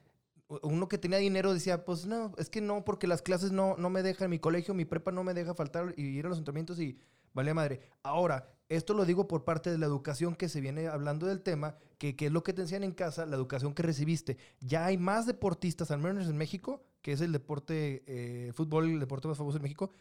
uno 0.63 0.89
que 0.89 0.99
tenía 0.99 1.19
dinero 1.19 1.55
decía, 1.55 1.85
pues 1.85 2.07
no, 2.07 2.33
es 2.39 2.49
que 2.49 2.61
no, 2.61 2.85
porque 2.85 3.07
las 3.07 3.23
clases 3.23 3.53
no, 3.53 3.77
no 3.77 3.91
me 3.91 4.03
dejan, 4.03 4.31
mi 4.31 4.39
colegio, 4.39 4.75
mi 4.75 4.85
prepa 4.85 5.11
no 5.11 5.25
me 5.25 5.35
deja 5.35 5.55
faltar 5.55 5.95
y 5.97 6.03
ir 6.03 6.27
a 6.27 6.29
los 6.29 6.39
entrenamientos 6.39 6.79
y 6.79 6.99
vale 7.37 7.55
madre. 7.55 7.81
Ahora, 8.03 8.49
esto 8.69 8.95
lo 8.95 9.05
digo 9.05 9.29
por 9.29 9.45
parte 9.45 9.71
de 9.71 9.79
la 9.79 9.87
educación 9.87 10.35
que 10.35 10.49
se 10.49 10.61
viene 10.61 10.89
hablando 10.89 11.27
del 11.27 11.43
tema, 11.43 11.77
que, 11.99 12.17
que 12.17 12.27
es 12.27 12.33
lo 12.33 12.43
que 12.43 12.53
te 12.53 12.63
enseñan 12.63 12.83
en 12.83 12.93
casa, 12.93 13.27
la 13.27 13.37
educación 13.37 13.75
que 13.75 13.85
recibiste. 13.85 14.39
Ya 14.61 14.87
hay 14.87 14.99
más 14.99 15.27
deportistas, 15.27 15.93
al 15.93 16.01
menos 16.01 16.29
en 16.29 16.37
México, 16.37 16.83
que 17.03 17.13
es 17.13 17.21
el 17.21 17.31
deporte, 17.31 18.03
eh, 18.07 18.53
fútbol, 18.55 18.89
el 18.91 18.99
deporte 18.99 19.29
más 19.29 19.39
famoso 19.39 19.59
en 19.59 19.63
México, 19.63 19.93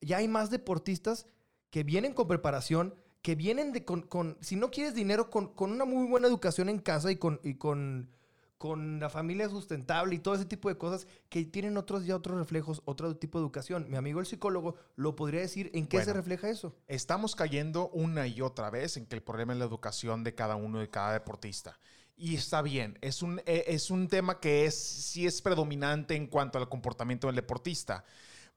ya 0.00 0.16
hay 0.16 0.26
más 0.26 0.50
deportistas 0.50 1.26
que 1.70 1.84
vienen 1.84 2.14
con 2.14 2.26
preparación, 2.26 2.94
que 3.22 3.34
vienen 3.34 3.72
de 3.72 3.84
con, 3.84 4.02
con- 4.02 4.36
si 4.40 4.56
no 4.56 4.70
quieres 4.70 4.94
dinero, 4.94 5.30
con, 5.30 5.48
con 5.54 5.70
una 5.70 5.84
muy 5.84 6.08
buena 6.08 6.26
educación 6.26 6.68
en 6.68 6.78
casa 6.78 7.12
y 7.12 7.16
con, 7.16 7.40
y 7.44 7.54
con, 7.54 8.10
con 8.58 9.00
la 9.00 9.08
familia 9.08 9.48
sustentable 9.48 10.16
y 10.16 10.18
todo 10.18 10.34
ese 10.34 10.44
tipo 10.44 10.68
de 10.68 10.76
cosas 10.76 11.06
que 11.28 11.44
tienen 11.44 11.76
otros 11.76 12.04
ya 12.04 12.16
otros 12.16 12.36
reflejos, 12.36 12.82
otro 12.84 13.16
tipo 13.16 13.38
de 13.38 13.44
educación. 13.44 13.86
Mi 13.88 13.96
amigo 13.96 14.20
el 14.20 14.26
psicólogo 14.26 14.74
lo 14.96 15.16
podría 15.16 15.40
decir 15.40 15.70
en 15.74 15.86
qué 15.86 16.04
se 16.04 16.12
refleja 16.12 16.50
eso. 16.50 16.74
Estamos 16.88 17.36
cayendo 17.36 17.88
una 17.90 18.26
y 18.26 18.40
otra 18.40 18.68
vez 18.70 18.96
en 18.96 19.06
que 19.06 19.14
el 19.14 19.22
problema 19.22 19.52
es 19.52 19.60
la 19.60 19.64
educación 19.64 20.24
de 20.24 20.34
cada 20.34 20.56
uno, 20.56 20.80
de 20.80 20.90
cada 20.90 21.12
deportista. 21.12 21.78
Y 22.16 22.34
está 22.34 22.62
bien, 22.62 22.98
es 23.00 23.22
un, 23.22 23.40
eh, 23.46 23.64
es 23.68 23.92
un 23.92 24.08
tema 24.08 24.40
que 24.40 24.66
es, 24.66 24.74
sí 24.76 25.24
es 25.24 25.40
predominante 25.40 26.16
en 26.16 26.26
cuanto 26.26 26.58
al 26.58 26.68
comportamiento 26.68 27.28
del 27.28 27.36
deportista. 27.36 28.04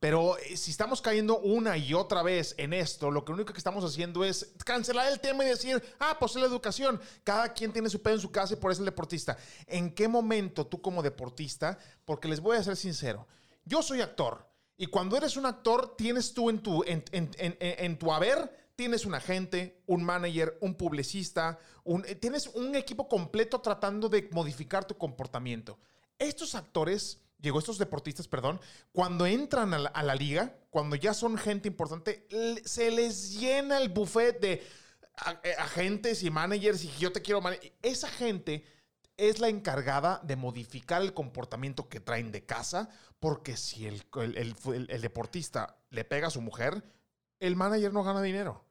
Pero 0.02 0.36
eh, 0.40 0.58
si 0.58 0.72
estamos 0.72 1.00
cayendo 1.00 1.38
una 1.42 1.78
y 1.78 1.94
otra 1.94 2.24
vez 2.24 2.56
en 2.58 2.74
esto, 2.74 3.12
lo 3.12 3.24
que 3.24 3.34
único 3.34 3.54
que 3.54 3.60
estamos 3.60 3.86
haciendo 3.86 4.24
es 4.26 4.52
cancelar 4.66 5.12
el 5.12 5.20
tema 5.20 5.46
y 5.46 5.50
decir, 5.50 5.80
ah, 6.00 6.18
pues 6.20 6.32
es 6.32 6.42
la 6.42 6.48
educación. 6.48 7.00
Cada 7.24 7.54
quien 7.54 7.72
tiene 7.72 7.88
su 7.88 8.02
pedo 8.02 8.16
en 8.16 8.20
su 8.20 8.32
casa 8.32 8.56
y 8.56 8.58
por 8.58 8.72
eso 8.72 8.78
es 8.78 8.80
el 8.80 8.86
deportista. 8.86 9.38
¿En 9.68 9.94
qué 9.94 10.08
momento 10.08 10.66
tú 10.66 10.82
como 10.82 11.04
deportista, 11.04 11.78
porque 12.04 12.28
les 12.28 12.40
voy 12.40 12.58
a 12.58 12.64
ser 12.64 12.78
sincero, 12.78 13.28
yo 13.64 13.84
soy 13.84 14.02
actor 14.02 14.50
y 14.76 14.88
cuando 14.88 15.18
eres 15.18 15.38
un 15.38 15.46
actor 15.46 15.96
tienes 15.96 16.34
tú 16.34 16.50
en 16.50 16.64
tu, 16.64 16.84
en, 16.84 18.00
tu 18.00 18.12
haber, 18.12 18.72
tienes 18.76 19.06
un 19.06 19.14
agente, 19.14 19.84
un 19.86 20.04
manager, 20.04 20.58
un 20.62 20.74
publicista, 20.74 21.60
eh, 22.08 22.16
tienes 22.16 22.48
un 22.48 22.76
equipo 22.76 23.08
completo 23.08 23.62
tratando 23.62 24.10
de 24.10 24.28
modificar 24.32 24.84
tu 24.84 24.98
comportamiento. 24.98 25.78
Estos 26.18 26.56
actores 26.56 27.22
llegó 27.42 27.60
estos 27.60 27.78
deportistas, 27.78 28.28
perdón, 28.28 28.60
cuando 28.92 29.26
entran 29.26 29.74
a 29.74 30.04
la, 30.04 30.16
liga, 30.16 30.56
cuando 30.70 30.96
ya 30.96 31.14
son 31.14 31.38
gente 31.38 31.68
importante, 31.68 32.28
se 32.66 32.92
les 32.92 33.40
llena 33.40 33.80
el 33.80 33.90
buffet 33.90 34.40
de 34.40 34.54
eh, 35.44 35.56
agentes 35.58 36.24
y 36.24 36.30
managers 36.30 36.84
y 36.84 36.92
yo 37.00 37.12
te 37.12 37.22
quiero... 37.22 37.42
Esa 37.82 38.08
gente 38.10 38.66
es 39.18 39.40
la 39.40 39.50
encargada 39.50 40.20
de 40.24 40.36
modificar 40.36 41.02
el 41.02 41.14
comportamiento 41.14 41.90
que 41.90 42.00
traen 42.00 42.32
de 42.32 42.46
casa, 42.46 42.90
porque 43.20 43.58
si 43.58 43.86
el- 43.88 44.04
el 44.16 45.02
deportista 45.02 45.78
le 45.90 46.06
pega 46.06 46.28
a 46.28 46.32
su 46.32 46.42
mujer, 46.42 46.84
el 47.40 47.56
manager 47.56 47.92
no 47.94 48.04
gana 48.04 48.22
dinero. 48.22 48.64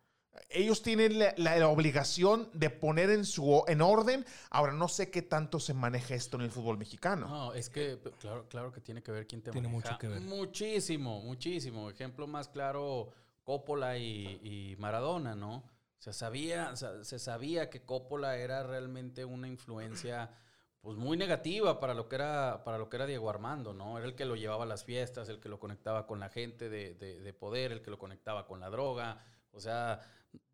Ellos 0.48 0.82
tienen 0.82 1.18
la, 1.18 1.34
la- 1.36 1.56
la 1.58 1.68
obligación 1.68 2.48
de 2.52 2.70
poner 2.70 3.10
en, 3.10 3.24
su, 3.24 3.64
en 3.66 3.80
orden. 3.82 4.24
Ahora, 4.50 4.72
no 4.72 4.88
sé 4.88 5.10
qué 5.10 5.22
tanto 5.22 5.58
se 5.60 5.74
maneja 5.74 6.14
esto 6.14 6.36
en 6.36 6.42
el 6.44 6.50
fútbol 6.50 6.78
mexicano. 6.78 7.28
No, 7.28 7.52
es 7.54 7.68
que 7.68 7.98
claro, 8.20 8.48
claro 8.48 8.72
que 8.72 8.80
tiene 8.80 9.02
que 9.02 9.12
ver 9.12 9.26
quién 9.26 9.42
te 9.42 9.50
Tiene 9.50 9.68
maneja. 9.68 9.90
mucho 9.92 9.98
que 9.98 10.08
ver. 10.08 10.20
Muchísimo, 10.20 11.20
muchísimo. 11.22 11.90
Ejemplo 11.90 12.26
más 12.26 12.48
claro, 12.48 13.10
Coppola 13.44 13.98
y, 13.98 14.40
y 14.42 14.76
Maradona, 14.78 15.34
¿no? 15.34 15.64
Se 15.98 16.12
sabía, 16.12 16.70
o 16.72 16.76
sea, 16.76 17.04
se 17.04 17.18
sabía 17.18 17.68
que 17.68 17.82
Coppola 17.82 18.36
era 18.36 18.62
realmente 18.62 19.24
una 19.24 19.48
influencia 19.48 20.30
pues 20.80 20.96
muy 20.96 21.16
negativa 21.18 21.78
para 21.78 21.92
lo 21.92 22.08
que 22.08 22.14
era 22.16 22.62
para 22.64 22.78
lo 22.78 22.88
que 22.88 22.96
era 22.96 23.04
Diego 23.06 23.28
Armando, 23.28 23.74
¿no? 23.74 23.98
Era 23.98 24.06
el 24.06 24.14
que 24.14 24.24
lo 24.24 24.34
llevaba 24.34 24.64
a 24.64 24.66
las 24.66 24.84
fiestas, 24.84 25.28
el 25.28 25.38
que 25.40 25.48
lo 25.50 25.58
conectaba 25.60 26.06
con 26.06 26.18
la 26.20 26.30
gente 26.30 26.70
de, 26.70 26.94
de- 26.94 27.20
de 27.20 27.32
poder, 27.34 27.72
el 27.72 27.82
que 27.82 27.90
lo 27.90 27.98
conectaba 27.98 28.46
con 28.46 28.60
la 28.60 28.70
droga. 28.70 29.18
O 29.52 29.60
sea, 29.60 30.00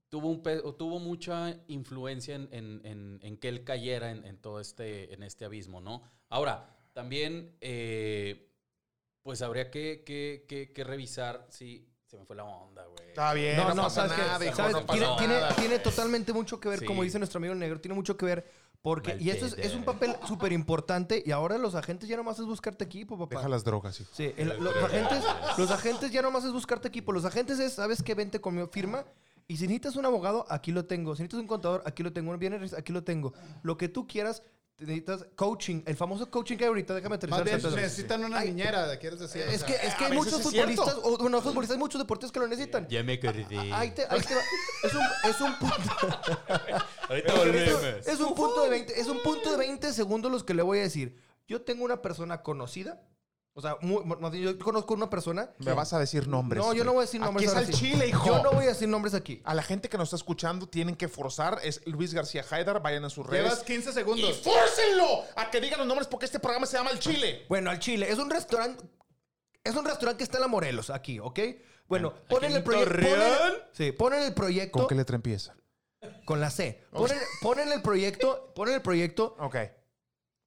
tuvo, 0.08 0.28
un 0.28 0.42
tuvo 0.76 0.98
mucha 0.98 1.56
influencia 1.68 2.34
en, 2.34 2.48
en- 2.52 2.80
en- 2.84 3.18
en 3.22 3.36
que 3.38 3.48
él 3.48 3.64
cayera 3.64 4.10
en, 4.10 4.24
en 4.24 4.38
todo 4.38 4.60
este, 4.60 5.12
en 5.14 5.22
este 5.22 5.44
abismo, 5.44 5.80
¿no? 5.80 6.02
Ahora, 6.28 6.76
también, 6.92 7.56
eh, 7.60 8.52
pues 9.22 9.42
habría 9.42 9.70
que, 9.70 10.02
que- 10.04 10.44
que- 10.48 10.72
que 10.72 10.84
revisar 10.84 11.46
si... 11.50 11.88
Se 12.06 12.16
me 12.16 12.24
fue 12.24 12.36
la 12.36 12.44
onda, 12.44 12.84
güey. 12.84 13.08
Está 13.08 13.34
bien, 13.34 13.56
no, 13.56 13.74
pasa 13.82 14.08
¿sabes 14.08 14.46
hijo, 14.46 14.54
¿Sabes? 14.56 14.72
no 14.74 14.86
tiene, 14.86 15.06
nada. 15.06 15.18
tiene- 15.18 15.40
tiene 15.56 15.78
totalmente 15.80 16.32
mucho 16.32 16.60
que 16.60 16.68
ver, 16.68 16.78
Sí. 16.78 16.84
como 16.86 17.02
dice 17.02 17.18
nuestro 17.18 17.38
amigo 17.38 17.52
el 17.52 17.58
negro, 17.58 17.80
tiene 17.80 17.96
mucho 17.96 18.16
que 18.16 18.24
ver 18.24 18.48
porque... 18.80 19.16
Y 19.18 19.30
esto 19.30 19.46
es, 19.46 19.54
es 19.58 19.74
un 19.74 19.82
papel 19.82 20.14
súper 20.28 20.52
importante 20.52 21.20
y 21.26 21.32
ahora 21.32 21.58
los 21.58 21.74
agentes 21.74 22.08
ya 22.08 22.16
nomás 22.16 22.38
es 22.38 22.44
buscarte 22.44 22.84
equipo, 22.84 23.18
papá. 23.18 23.38
Deja 23.38 23.48
las 23.48 23.64
drogas, 23.64 24.00
hijo. 24.00 24.10
Sí, 24.14 24.32
el- 24.36 24.56
los, 24.60 24.76
agentes, 24.76 25.24
los 25.58 25.70
agentes 25.72 26.12
ya 26.12 26.22
nomás 26.22 26.44
es 26.44 26.52
buscarte 26.52 26.86
equipo. 26.86 27.10
Los 27.10 27.24
agentes 27.24 27.58
es, 27.58 27.72
¿sabes 27.72 28.04
qué? 28.04 28.14
Vente 28.14 28.40
conmigo, 28.40 28.68
firma. 28.68 29.04
Y 29.48 29.56
si 29.58 29.64
necesitas 29.64 29.96
un 29.96 30.04
abogado, 30.04 30.44
aquí 30.48 30.72
lo 30.72 30.84
tengo. 30.86 31.14
Si 31.14 31.22
necesitas 31.22 31.40
un 31.40 31.46
contador, 31.46 31.82
aquí 31.86 32.02
lo 32.02 32.12
tengo. 32.12 32.30
Un 32.32 32.38
bienes, 32.38 32.72
aquí 32.72 32.92
lo 32.92 33.04
tengo. 33.04 33.32
Lo 33.62 33.76
que 33.76 33.88
tú 33.88 34.06
quieras, 34.08 34.42
te 34.74 34.84
necesitas 34.86 35.24
coaching. 35.36 35.82
El 35.86 35.96
famoso 35.96 36.28
coaching 36.30 36.56
que 36.56 36.64
hay 36.64 36.68
ahorita, 36.68 36.94
déjame 36.94 37.14
Más 37.14 37.18
aterrizar. 37.18 37.44
bien 37.44 37.56
ese 37.56 37.66
pedo. 37.68 37.76
necesitan 37.76 38.24
una 38.24 38.38
Ay, 38.40 38.48
niñera, 38.48 38.98
¿quieres 38.98 39.20
decir? 39.20 39.42
Es 39.42 39.62
O 39.62 39.66
que, 39.66 39.74
es 39.74 39.94
que 39.94 40.04
a 40.04 40.08
hay 40.08 40.14
muchos 40.16 40.42
cierto. 40.42 40.50
futbolistas, 40.50 40.96
o, 41.02 41.10
bueno, 41.18 41.28
no 41.36 41.42
futbolistas, 41.42 41.76
hay 41.76 41.78
muchos 41.78 42.00
deportistas 42.00 42.32
que 42.32 42.40
lo 42.40 42.48
necesitan. 42.48 42.88
Ya 42.88 43.02
me 43.04 43.14
acordé. 43.14 43.46
Ahí 43.72 43.92
te, 43.92 44.04
ahí 44.10 44.20
te 44.20 44.34
va. 44.34 44.42
Es 44.82 44.94
un, 44.94 45.30
es 45.30 45.40
un 45.40 45.54
punto. 45.60 46.20
Ahorita 47.08 47.34
volvemos. 47.34 47.82
Es 48.06 48.20
un 48.20 48.34
punto 48.34 48.62
de 48.64 48.68
20, 48.70 49.00
es 49.00 49.06
un 49.06 49.22
punto 49.22 49.50
de 49.52 49.56
20 49.58 49.92
segundos 49.92 50.30
los 50.32 50.42
que 50.44 50.54
le 50.54 50.62
voy 50.62 50.78
a 50.80 50.82
decir. 50.82 51.16
Yo 51.46 51.62
tengo 51.62 51.84
una 51.84 52.02
persona 52.02 52.42
conocida. 52.42 53.00
O 53.58 53.62
sea, 53.62 53.78
muy- 53.80 54.04
yo 54.42 54.58
conozco 54.58 54.92
una 54.92 55.08
persona. 55.08 55.48
Me 55.60 55.72
vas 55.72 55.90
a 55.94 55.98
decir 55.98 56.28
nombres. 56.28 56.62
No, 56.62 56.74
yo 56.74 56.84
no 56.84 56.92
voy 56.92 56.98
a 56.98 57.06
decir 57.06 57.22
Aquí 57.22 57.24
nombres. 57.26 57.48
es 57.48 57.54
ahora 57.56 57.66
al. 57.66 57.72
Chile, 57.72 58.06
hijo. 58.08 58.26
Yo 58.26 58.42
no 58.42 58.52
voy 58.52 58.64
a 58.66 58.68
decir 58.68 58.86
nombres 58.86 59.14
aquí. 59.14 59.40
A 59.46 59.54
la 59.54 59.62
gente 59.62 59.88
que 59.88 59.96
nos 59.96 60.08
está 60.08 60.16
escuchando 60.16 60.68
tienen 60.68 60.94
que 60.94 61.08
forzar. 61.08 61.58
Es 61.62 61.80
Luis 61.86 62.12
García 62.12 62.44
Haidar. 62.50 62.82
Vayan 62.82 63.06
a 63.06 63.08
sus 63.08 63.26
Llevas 63.30 63.52
redes. 63.52 63.64
15 63.64 63.90
Y 63.90 63.92
segundos. 63.94 64.42
fórcenlo 64.42 65.24
a 65.36 65.50
que 65.50 65.62
digan 65.62 65.78
los 65.78 65.88
nombres 65.88 66.06
porque 66.06 66.26
este 66.26 66.38
programa 66.38 66.66
se 66.66 66.76
llama 66.76 66.90
El 66.90 66.98
Chile. 66.98 67.46
Bueno, 67.48 67.70
al 67.70 67.78
Chile. 67.78 68.10
Es 68.10 68.18
un 68.18 68.28
restaurante. 68.28 68.84
Es 69.64 69.74
un 69.74 69.86
restaurante 69.86 70.18
que 70.18 70.24
está 70.24 70.36
en 70.36 70.42
la 70.42 70.48
Morelos, 70.48 70.90
aquí, 70.90 71.18
¿ok? 71.18 71.40
Bueno, 71.88 72.12
ponen 72.28 72.50
en 72.50 72.56
el 72.58 72.62
proyecto. 72.62 72.94
Sí, 73.72 73.90
ponen 73.92 74.22
el 74.24 74.34
proyecto. 74.34 74.78
¿Con 74.80 74.86
qué 74.88 74.94
letra 74.96 75.16
empieza? 75.16 75.56
Con 76.26 76.40
la 76.40 76.50
C. 76.50 76.84
Ponen, 76.92 77.16
ponen 77.40 77.72
el 77.72 77.80
proyecto. 77.80 78.52
Ponen 78.54 78.74
el 78.74 78.82
proyecto. 78.82 79.34
Ok. 79.38 79.56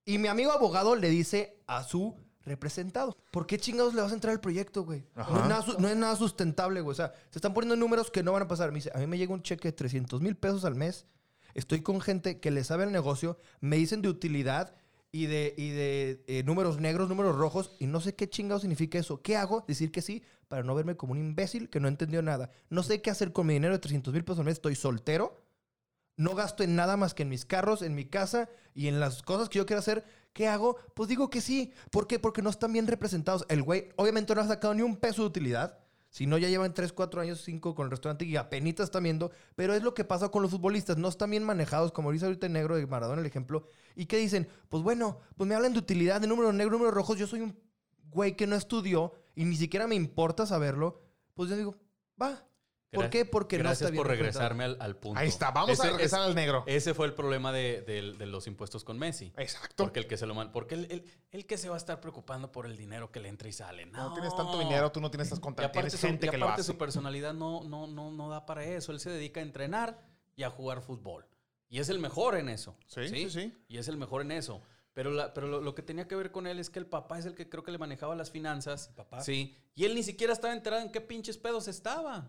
Y 0.06 0.19
mi 0.19 0.28
amigo 0.28 0.52
abogado 0.52 0.95
le 0.95 1.10
dice 1.10 1.63
a 1.65 1.84
su 1.84 2.15
representado, 2.45 3.17
¿por 3.32 3.45
qué 3.47 3.58
chingados 3.58 3.93
le 3.93 4.02
vas 4.02 4.12
a 4.12 4.15
entrar 4.15 4.34
al 4.34 4.39
proyecto, 4.41 4.84
güey? 4.84 5.04
No, 5.15 5.23
es 5.23 5.49
nada 5.49 5.62
su- 5.62 5.80
no 5.80 5.88
es 5.88 5.95
nada 5.97 6.15
sustentable, 6.15 6.82
güey. 6.82 6.91
O 6.91 6.95
sea, 6.95 7.13
se 7.30 7.38
están 7.38 7.54
poniendo 7.54 7.75
números 7.75 8.10
que 8.12 8.23
no 8.23 8.32
van 8.32 8.43
a 8.43 8.47
pasar. 8.47 8.71
Me 8.71 8.75
dice, 8.80 8.91
a 8.93 8.97
mí 8.99 9.08
me 9.08 9.17
llega 9.17 9.34
un 9.34 9.43
cheque 9.43 9.67
de 9.69 9.73
300 9.73 10.21
mil 10.21 10.36
pesos 10.36 10.65
al 10.65 10.75
mes. 10.75 11.06
Estoy 11.54 11.82
con 11.82 11.99
gente 12.02 12.39
que 12.39 12.52
le 12.52 12.63
sabe 12.63 12.84
el 12.86 12.91
negocio, 12.91 13.38
me 13.60 13.75
dicen 13.78 14.02
de 14.02 14.10
utilidad 14.10 14.75
y 15.12 15.25
de, 15.25 15.56
y 15.58 15.69
de 15.69 16.23
eh, 16.28 16.43
números 16.43 16.80
negros, 16.80 17.10
números 17.10 17.36
rojos, 17.36 17.75
y 17.80 17.88
no 17.88 17.99
sé 17.99 18.13
qué 18.13 18.30
chingados 18.30 18.62
significa 18.62 18.99
eso. 18.99 19.21
¿Qué 19.21 19.36
hago? 19.36 19.65
Decir 19.67 19.91
que 19.91 20.02
sí 20.04 20.23
para 20.47 20.63
no 20.63 20.75
verme 20.75 20.95
como 20.95 21.13
un 21.13 21.19
imbécil 21.19 21.69
que 21.69 21.80
no 21.80 21.88
entendió 21.88 22.21
nada. 22.21 22.49
No 22.69 22.84
sé 22.84 23.02
qué 23.02 23.10
hacer 23.12 23.32
con 23.34 23.47
mi 23.47 23.54
dinero 23.54 23.73
de 23.73 23.80
300 23.80 24.13
mil 24.13 24.23
pesos 24.23 24.39
al 24.39 24.45
mes. 24.45 24.54
Estoy 24.54 24.75
soltero. 24.75 25.41
No 26.19 26.36
gasto 26.36 26.63
en 26.63 26.75
nada 26.75 26.97
más 26.97 27.13
que 27.13 27.23
en 27.23 27.29
mis 27.29 27.45
carros, 27.45 27.82
en 27.82 27.95
mi 27.95 28.03
casa 28.03 28.49
y 28.73 28.89
en 28.89 28.99
las 28.99 29.23
cosas 29.23 29.47
que 29.47 29.58
yo 29.58 29.65
quiero 29.65 29.79
hacer. 29.79 30.03
¿Qué 30.34 30.49
hago? 30.49 30.75
Pues 30.93 31.08
digo 31.08 31.29
que 31.29 31.39
sí. 31.39 31.71
¿Por 31.91 32.08
qué? 32.08 32.19
Porque 32.19 32.41
no 32.41 32.49
están 32.49 32.73
bien 32.73 32.88
representados. 32.88 33.45
El 33.47 33.63
güey 33.63 33.88
obviamente 33.95 34.36
no 34.36 34.41
ha 34.41 34.47
sacado 34.47 34.73
ni 34.73 34.82
un 34.82 34.97
peso 34.97 35.21
de 35.21 35.29
utilidad. 35.29 35.79
Si 36.10 36.27
no, 36.27 36.38
ya 36.38 36.49
llevan 36.49 36.73
3, 36.73 36.91
4 36.91 37.21
años, 37.21 37.41
5 37.45 37.73
con 37.73 37.86
el 37.86 37.91
restaurante 37.91 38.25
y 38.25 38.36
apenas 38.36 38.82
están 38.82 39.03
viendo. 39.03 39.32
Pero 39.55 39.73
es 39.73 39.82
lo 39.82 39.93
que 39.93 40.03
pasa 40.03 40.27
con 40.27 40.41
los 40.41 40.51
futbolistas. 40.51 40.97
No 40.97 41.08
están 41.08 41.32
bien 41.32 41.45
manejados, 41.45 41.93
como 41.93 42.12
dice 42.12 42.25
ahorita 42.25 42.47
el 42.47 42.51
negro 42.51 42.75
de 42.75 42.86
Maradona, 42.86 43.21
el 43.21 43.25
ejemplo. 43.25 43.63
¿Y 43.95 44.08
qué 44.08 44.17
dicen? 44.17 44.49
Pues 44.67 44.84
bueno, 44.84 45.19
pues 45.38 45.47
me 45.47 45.55
hablan 45.55 45.71
de 45.71 45.79
utilidad, 45.79 46.19
de 46.19 46.27
números 46.27 46.53
negros, 46.53 46.73
números 46.73 46.93
rojos. 46.93 47.17
Yo 47.17 47.27
soy 47.27 47.39
un 47.39 47.58
güey 48.10 48.36
que 48.36 48.45
no 48.45 48.58
estudió 48.58 49.13
y 49.36 49.45
ni 49.45 49.55
siquiera 49.55 49.88
me 49.88 49.95
importa 49.95 50.45
saberlo. 50.45 51.01
Pues 51.34 51.49
yo 51.49 51.55
digo, 51.55 51.77
va. 52.21 52.43
¿Por 52.91 53.10
qué? 53.12 53.23
Porque 53.23 53.58
no 53.58 53.63
Gracias 53.65 53.82
está 53.82 53.91
bien 53.91 53.99
por 54.02 54.08
regresarme 54.08 54.63
al, 54.63 54.78
al 54.80 54.95
punto. 54.97 55.19
Ahí 55.19 55.28
está. 55.28 55.52
Vamos 55.52 55.80
a 55.80 55.84
regresar 55.84 56.21
ese- 56.21 56.30
al 56.30 56.36
negro. 56.36 56.63
Ese 56.65 56.93
fue 56.95 57.06
el 57.06 57.13
problema 57.13 57.52
de, 57.52 57.82
de- 57.82 58.13
de 58.13 58.25
los 58.25 58.47
impuestos 58.47 58.84
con 58.84 58.97
Messi. 58.97 59.32
Exacto. 59.38 59.84
Porque 59.84 59.99
el 59.99 60.08
que 60.08 60.17
se 60.17 60.25
lo 60.25 60.34
mal, 60.34 60.52
porque 60.52 60.73
el, 60.75 60.86
el- 60.91 61.04
el 61.32 61.45
que 61.45 61.58
se 61.60 61.69
va 61.69 61.75
a 61.75 61.78
estar 61.78 62.02
preocupando 62.02 62.52
por 62.52 62.65
el 62.65 62.75
dinero 62.78 63.12
que 63.12 63.19
le 63.19 63.30
entra 63.30 63.47
y 63.47 63.54
sale. 63.54 63.86
No, 63.86 64.10
No 64.10 64.13
tienes 64.13 64.36
tanto 64.36 64.58
dinero, 64.58 64.91
tú 64.91 65.02
no 65.02 65.12
tienes 65.12 65.30
contas. 65.39 65.65
aparte, 65.65 65.89
Tienes 65.89 65.93
su, 65.93 66.08
gente 66.08 66.25
y 66.25 66.30
que 66.30 66.38
lo 66.38 66.45
aparte 66.45 66.62
hace. 66.62 66.71
su 66.71 66.78
personalidad 66.80 67.34
no, 67.34 67.63
no, 67.63 67.86
no, 67.86 68.10
no 68.12 68.28
da 68.30 68.45
para 68.47 68.63
eso. 68.65 68.91
Él 68.91 68.99
se 68.99 69.12
dedica 69.12 69.39
a 69.39 69.43
entrenar 69.43 69.99
y 70.36 70.41
a 70.43 70.49
jugar 70.49 70.82
fútbol. 70.82 71.28
Y 71.67 71.78
es 71.80 71.89
el 71.89 71.99
mejor 71.99 72.36
en 72.38 72.49
eso. 72.49 72.75
Sí, 72.88 73.08
sí, 73.08 73.30
sí. 73.30 73.54
Y 73.67 73.78
es 73.78 73.88
el 73.88 73.97
mejor 73.97 74.21
en 74.23 74.32
eso. 74.32 74.63
Pero, 74.93 75.12
la- 75.12 75.32
pero 75.36 75.47
lo, 75.47 75.62
lo 75.62 75.75
que 75.75 75.84
tenía 75.84 76.08
que 76.08 76.15
ver 76.15 76.32
con 76.32 76.47
él 76.47 76.58
es 76.60 76.71
que 76.71 76.80
el 76.80 76.88
papá 76.88 77.19
es 77.19 77.25
el 77.28 77.36
que 77.36 77.47
creo 77.47 77.62
que 77.63 77.71
le 77.71 77.78
manejaba 77.78 78.15
las 78.15 78.32
finanzas. 78.32 78.91
Sí. 79.21 79.56
Y 79.75 79.86
él 79.86 79.93
ni 79.93 80.02
siquiera 80.02 80.34
estaba 80.34 80.52
enterado 80.54 80.82
en 80.82 80.91
qué 80.91 80.99
pinches 81.02 81.38
pedos 81.38 81.67
estaba. 81.67 82.28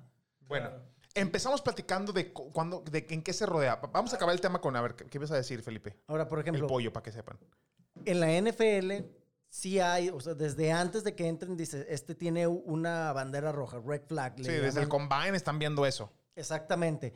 Bueno, 0.51 0.69
empezamos 1.15 1.63
platicando 1.63 2.13
de 2.13 2.31
cu- 2.33 2.53
cuándo, 2.53 2.83
de 2.91 3.07
en 3.09 3.23
qué 3.23 3.33
se 3.33 3.47
rodea. 3.47 3.77
Vamos 3.93 4.13
a 4.13 4.17
acabar 4.17 4.35
el 4.35 4.41
tema 4.43 4.61
con, 4.61 4.77
a 4.77 4.83
ver, 4.83 4.95
¿qué, 4.97 5.07
qué 5.07 5.17
ibas 5.17 5.31
a 5.31 5.37
decir, 5.37 5.63
Felipe? 5.63 5.97
Ahora, 6.09 6.29
por 6.29 6.39
El 6.41 6.43
ejemplo, 6.45 6.67
pollo, 6.67 6.93
para 6.93 7.03
que 7.05 7.13
sepan. 7.13 7.39
en 8.05 8.21
la 8.21 8.27
NFL 8.39 9.07
sí 9.49 9.81
hay, 9.81 10.11
o 10.11 10.21
sea, 10.21 10.35
desde 10.35 10.71
antes 10.73 11.03
de 11.05 11.15
que 11.15 11.27
entren, 11.27 11.57
dice, 11.57 11.87
este 11.89 12.15
tiene 12.15 12.47
una 12.47 13.13
bandera 13.15 13.51
roja, 13.53 13.81
red 13.83 14.03
flag. 14.07 14.35
Sí, 14.37 14.43
desde 14.43 14.81
el 14.83 14.89
combine 14.89 15.37
están 15.37 15.59
viendo 15.59 15.87
eso. 15.87 16.13
Exactamente. 16.37 17.15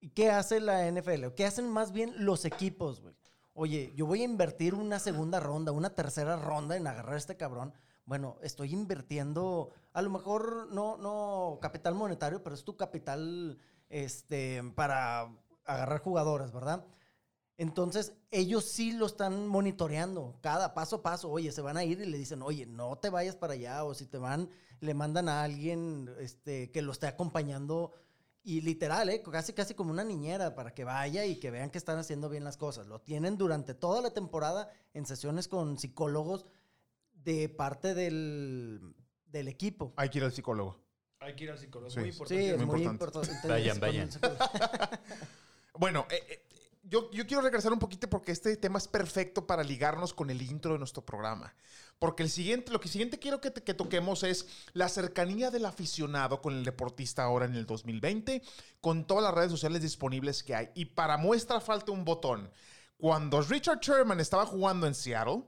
¿Y 0.00 0.10
qué 0.10 0.30
hace 0.30 0.60
la 0.60 0.86
NFL? 0.90 1.32
¿Qué 1.34 1.46
hacen 1.46 1.68
más 1.68 1.90
bien 1.92 2.12
los 2.24 2.44
equipos, 2.44 3.00
güey? 3.00 3.14
Oye, 3.54 3.92
yo 3.96 4.04
voy 4.04 4.20
a 4.20 4.24
invertir 4.24 4.74
una 4.74 4.98
segunda 4.98 5.40
ronda, 5.40 5.72
una 5.72 5.94
tercera 5.94 6.36
ronda 6.36 6.76
en 6.76 6.86
agarrar 6.86 7.14
a 7.14 7.18
este 7.18 7.36
cabrón. 7.36 7.72
Bueno, 8.04 8.36
estoy 8.42 8.72
invirtiendo, 8.72 9.70
a 9.94 10.02
lo 10.02 10.10
mejor 10.10 10.68
no, 10.72 10.98
no 10.98 11.58
capital 11.62 11.94
monetario, 11.94 12.42
pero 12.42 12.54
es 12.54 12.64
tu 12.64 12.76
capital 12.76 13.58
este, 13.88 14.60
para 14.74 15.32
agarrar 15.64 16.00
jugadores, 16.00 16.52
¿verdad? 16.52 16.84
Entonces, 17.56 18.12
ellos 18.32 18.64
sí 18.64 18.90
lo 18.90 19.06
están 19.06 19.46
monitoreando, 19.46 20.36
cada 20.40 20.74
paso 20.74 20.96
a 20.96 21.02
paso. 21.02 21.30
Oye, 21.30 21.52
se 21.52 21.62
van 21.62 21.76
a 21.76 21.84
ir 21.84 22.00
y 22.00 22.06
le 22.06 22.18
dicen, 22.18 22.42
oye, 22.42 22.66
no 22.66 22.96
te 22.96 23.08
vayas 23.08 23.36
para 23.36 23.52
allá. 23.52 23.84
O 23.84 23.94
si 23.94 24.06
te 24.06 24.18
van, 24.18 24.50
le 24.80 24.94
mandan 24.94 25.28
a 25.28 25.44
alguien 25.44 26.12
este, 26.18 26.72
que 26.72 26.82
lo 26.82 26.90
esté 26.90 27.06
acompañando. 27.06 27.92
Y 28.42 28.62
literal, 28.62 29.08
¿eh? 29.08 29.22
casi, 29.22 29.52
casi 29.52 29.74
como 29.74 29.92
una 29.92 30.02
niñera 30.02 30.56
para 30.56 30.74
que 30.74 30.82
vaya 30.82 31.24
y 31.24 31.36
que 31.38 31.52
vean 31.52 31.70
que 31.70 31.78
están 31.78 31.98
haciendo 31.98 32.28
bien 32.28 32.42
las 32.42 32.56
cosas. 32.56 32.88
Lo 32.88 33.00
tienen 33.00 33.38
durante 33.38 33.74
toda 33.74 34.02
la 34.02 34.10
temporada 34.10 34.68
en 34.92 35.06
sesiones 35.06 35.46
con 35.46 35.78
psicólogos 35.78 36.44
de 37.12 37.48
parte 37.48 37.94
del, 37.94 38.94
del 39.38 39.48
equipo. 39.48 39.92
Hay 39.96 40.08
que 40.08 40.18
ir 40.18 40.24
al 40.24 40.32
psicólogo. 40.32 40.78
Hay 41.20 41.34
que 41.34 41.44
ir 41.44 41.50
al 41.50 41.58
psicólogo. 41.58 41.90
Sí. 41.90 41.98
Muy 42.00 42.12
Sí, 42.12 42.12
importante. 42.18 42.50
es 42.50 42.56
muy 42.58 42.66
muy 42.66 42.82
importante. 42.84 43.48
Vayan, 43.48 43.80
vayan. 43.80 44.08
Bueno, 45.76 46.06
eh, 46.08 46.22
eh, 46.28 46.46
yo, 46.84 47.10
yo 47.10 47.26
quiero 47.26 47.42
regresar 47.42 47.72
un 47.72 47.78
poquito 47.80 48.08
porque 48.08 48.30
este 48.30 48.56
tema 48.56 48.78
es 48.78 48.86
perfecto 48.86 49.44
para 49.46 49.64
ligarnos 49.64 50.14
con 50.14 50.30
el 50.30 50.40
intro 50.40 50.72
de 50.74 50.78
nuestro 50.78 51.04
programa. 51.04 51.52
Porque 51.98 52.22
el 52.22 52.30
siguiente, 52.30 52.70
lo 52.70 52.78
que 52.80 52.88
siguiente 52.88 53.18
quiero 53.18 53.40
que, 53.40 53.50
te- 53.50 53.62
que 53.62 53.74
toquemos 53.74 54.22
es 54.22 54.46
la 54.72 54.88
cercanía 54.88 55.50
del 55.50 55.64
aficionado 55.66 56.40
con 56.40 56.54
el 56.54 56.64
deportista 56.64 57.24
ahora 57.24 57.46
en 57.46 57.54
el 57.56 57.66
2020, 57.66 58.42
con 58.80 59.04
todas 59.06 59.24
las 59.24 59.34
redes 59.34 59.50
sociales 59.50 59.82
disponibles 59.82 60.44
que 60.44 60.54
hay. 60.54 60.68
Y 60.74 60.84
para 60.86 61.16
muestra 61.16 61.60
falta 61.60 61.90
un 61.90 62.04
botón. 62.04 62.50
Cuando 62.98 63.40
Richard 63.42 63.80
Sherman 63.80 64.20
estaba 64.20 64.46
jugando 64.46 64.86
en 64.86 64.94
Seattle, 64.94 65.42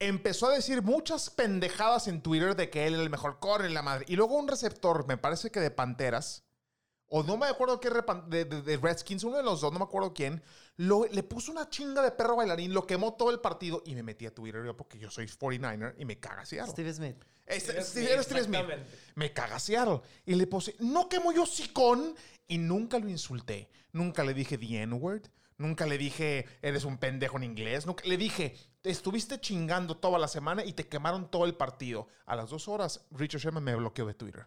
empezó 0.00 0.46
a 0.48 0.52
decir 0.54 0.82
muchas 0.82 1.30
pendejadas 1.30 2.08
en 2.08 2.22
Twitter 2.22 2.54
de 2.56 2.70
que 2.70 2.86
él 2.86 2.94
era 2.94 3.02
el 3.02 3.10
mejor 3.10 3.38
core 3.40 3.66
en 3.66 3.74
la 3.74 3.82
madre. 3.82 4.04
Y 4.08 4.16
luego 4.16 4.36
un 4.36 4.48
receptor, 4.48 5.06
me 5.06 5.16
parece 5.16 5.50
que 5.50 5.60
de 5.60 5.70
Panteras, 5.70 6.44
o 7.10 7.22
no 7.22 7.36
me 7.36 7.46
acuerdo 7.46 7.80
qué 7.80 7.90
de, 7.90 8.44
de- 8.44 8.62
de 8.62 8.76
Redskins, 8.76 9.24
uno 9.24 9.36
de 9.38 9.42
los 9.42 9.60
dos, 9.60 9.72
no 9.72 9.78
me 9.78 9.84
acuerdo 9.86 10.12
quién, 10.12 10.42
lo- 10.76 11.06
le 11.06 11.22
puso 11.22 11.50
una 11.50 11.68
chinga 11.70 12.02
de 12.02 12.10
perro 12.12 12.36
bailarín, 12.36 12.72
lo 12.74 12.86
quemó 12.86 13.14
todo 13.14 13.30
el 13.30 13.40
partido 13.40 13.82
y 13.86 13.94
me 13.94 14.02
metí 14.02 14.26
a 14.26 14.34
Twitter 14.34 14.64
yo 14.64 14.76
porque 14.76 14.98
yo 14.98 15.10
soy 15.10 15.26
49er 15.26 15.94
y 15.98 16.04
me 16.04 16.18
caga 16.20 16.44
Seattle. 16.44 16.72
Steve 16.72 16.92
Smith. 16.92 17.16
Es- 17.46 17.62
Steve 17.64 17.82
Smith, 17.82 18.08
era 18.08 18.22
Steve 18.22 18.44
Smith. 18.44 18.60
exactamente. 18.60 18.98
Me 19.14 19.32
caga 19.32 19.58
Seattle. 19.58 20.02
Y 20.26 20.34
le 20.34 20.46
puse, 20.46 20.76
no 20.80 21.08
quemo 21.08 21.32
yo 21.32 21.46
sicón. 21.46 22.14
Y 22.50 22.56
nunca 22.56 22.98
lo 22.98 23.08
insulté. 23.10 23.68
Nunca 23.92 24.22
le 24.24 24.32
dije 24.32 24.56
the 24.56 24.82
N-word. 24.82 25.22
Nunca 25.58 25.86
le 25.86 25.98
dije, 25.98 26.46
eres 26.62 26.84
un 26.84 26.98
pendejo 26.98 27.36
en 27.36 27.42
inglés. 27.44 27.84
Nunca, 27.84 28.04
le 28.06 28.16
dije, 28.16 28.56
te 28.80 28.90
estuviste 28.90 29.40
chingando 29.40 29.96
toda 29.96 30.18
la 30.18 30.28
semana 30.28 30.64
y 30.64 30.72
te 30.72 30.86
quemaron 30.88 31.30
todo 31.30 31.44
el 31.46 31.54
partido. 31.56 32.06
A 32.26 32.36
las 32.36 32.50
dos 32.50 32.68
horas, 32.68 33.04
Richard 33.10 33.40
Sherman 33.40 33.64
me 33.64 33.74
bloqueó 33.74 34.06
de 34.06 34.14
Twitter. 34.14 34.46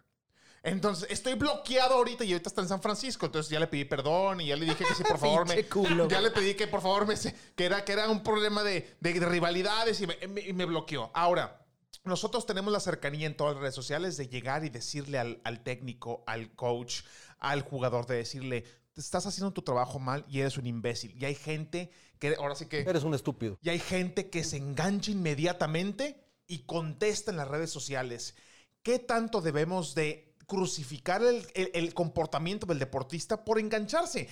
Entonces, 0.62 1.08
estoy 1.10 1.34
bloqueado 1.34 1.94
ahorita 1.96 2.24
y 2.24 2.32
ahorita 2.32 2.48
está 2.48 2.62
en 2.62 2.68
San 2.68 2.80
Francisco. 2.80 3.26
Entonces 3.26 3.50
ya 3.50 3.58
le 3.60 3.66
pedí 3.66 3.84
perdón 3.84 4.40
y 4.40 4.46
ya 4.46 4.56
le 4.56 4.64
dije 4.64 4.84
que 4.84 4.94
sí, 4.94 5.02
por 5.02 5.18
favor, 5.18 5.46
me. 5.46 5.64
Culo. 5.64 6.08
Ya 6.08 6.20
le 6.20 6.30
pedí 6.30 6.54
que 6.54 6.66
por 6.68 6.80
favor 6.80 7.06
me. 7.06 7.14
que 7.56 7.64
era, 7.64 7.84
que 7.84 7.92
era 7.92 8.08
un 8.08 8.22
problema 8.22 8.62
de, 8.62 8.96
de- 9.00 9.12
de 9.20 9.26
rivalidades 9.26 10.00
y 10.00 10.06
me, 10.06 10.16
me- 10.28 10.40
y 10.40 10.52
me 10.52 10.64
bloqueó. 10.64 11.10
Ahora, 11.14 11.66
nosotros 12.04 12.46
tenemos 12.46 12.72
la 12.72 12.80
cercanía 12.80 13.26
en 13.26 13.36
todas 13.36 13.54
las 13.54 13.60
redes 13.60 13.74
sociales 13.74 14.16
de 14.16 14.28
llegar 14.28 14.64
y 14.64 14.70
decirle 14.70 15.18
al, 15.18 15.40
al 15.44 15.62
técnico, 15.62 16.24
al 16.26 16.54
coach, 16.54 17.02
al 17.38 17.62
jugador, 17.62 18.06
de 18.06 18.16
decirle, 18.16 18.64
"Te 18.94 19.00
estás 19.00 19.26
haciendo 19.26 19.52
tu 19.52 19.62
trabajo 19.62 19.98
mal 19.98 20.24
y 20.28 20.40
eres 20.40 20.56
un 20.58 20.66
imbécil. 20.66 21.14
Y 21.20 21.24
hay 21.24 21.34
gente 21.34 21.90
que, 22.18 22.34
ahora 22.36 22.54
sí 22.54 22.66
que... 22.66 22.80
Eres 22.80 23.04
un 23.04 23.14
estúpido. 23.14 23.58
Y 23.62 23.70
hay 23.70 23.78
gente 23.78 24.28
que 24.30 24.44
se 24.44 24.56
engancha 24.58 25.10
inmediatamente 25.10 26.24
y 26.46 26.60
contesta 26.60 27.30
en 27.30 27.36
las 27.38 27.48
redes 27.48 27.70
sociales. 27.70 28.34
¿Qué 28.82 28.98
tanto 28.98 29.40
debemos 29.40 29.94
de 29.94 30.34
crucificar 30.46 31.22
el, 31.22 31.46
el- 31.54 31.70
el 31.72 31.94
comportamiento 31.94 32.66
del 32.66 32.78
deportista 32.78 33.44
por 33.44 33.58
engancharse? 33.58 34.28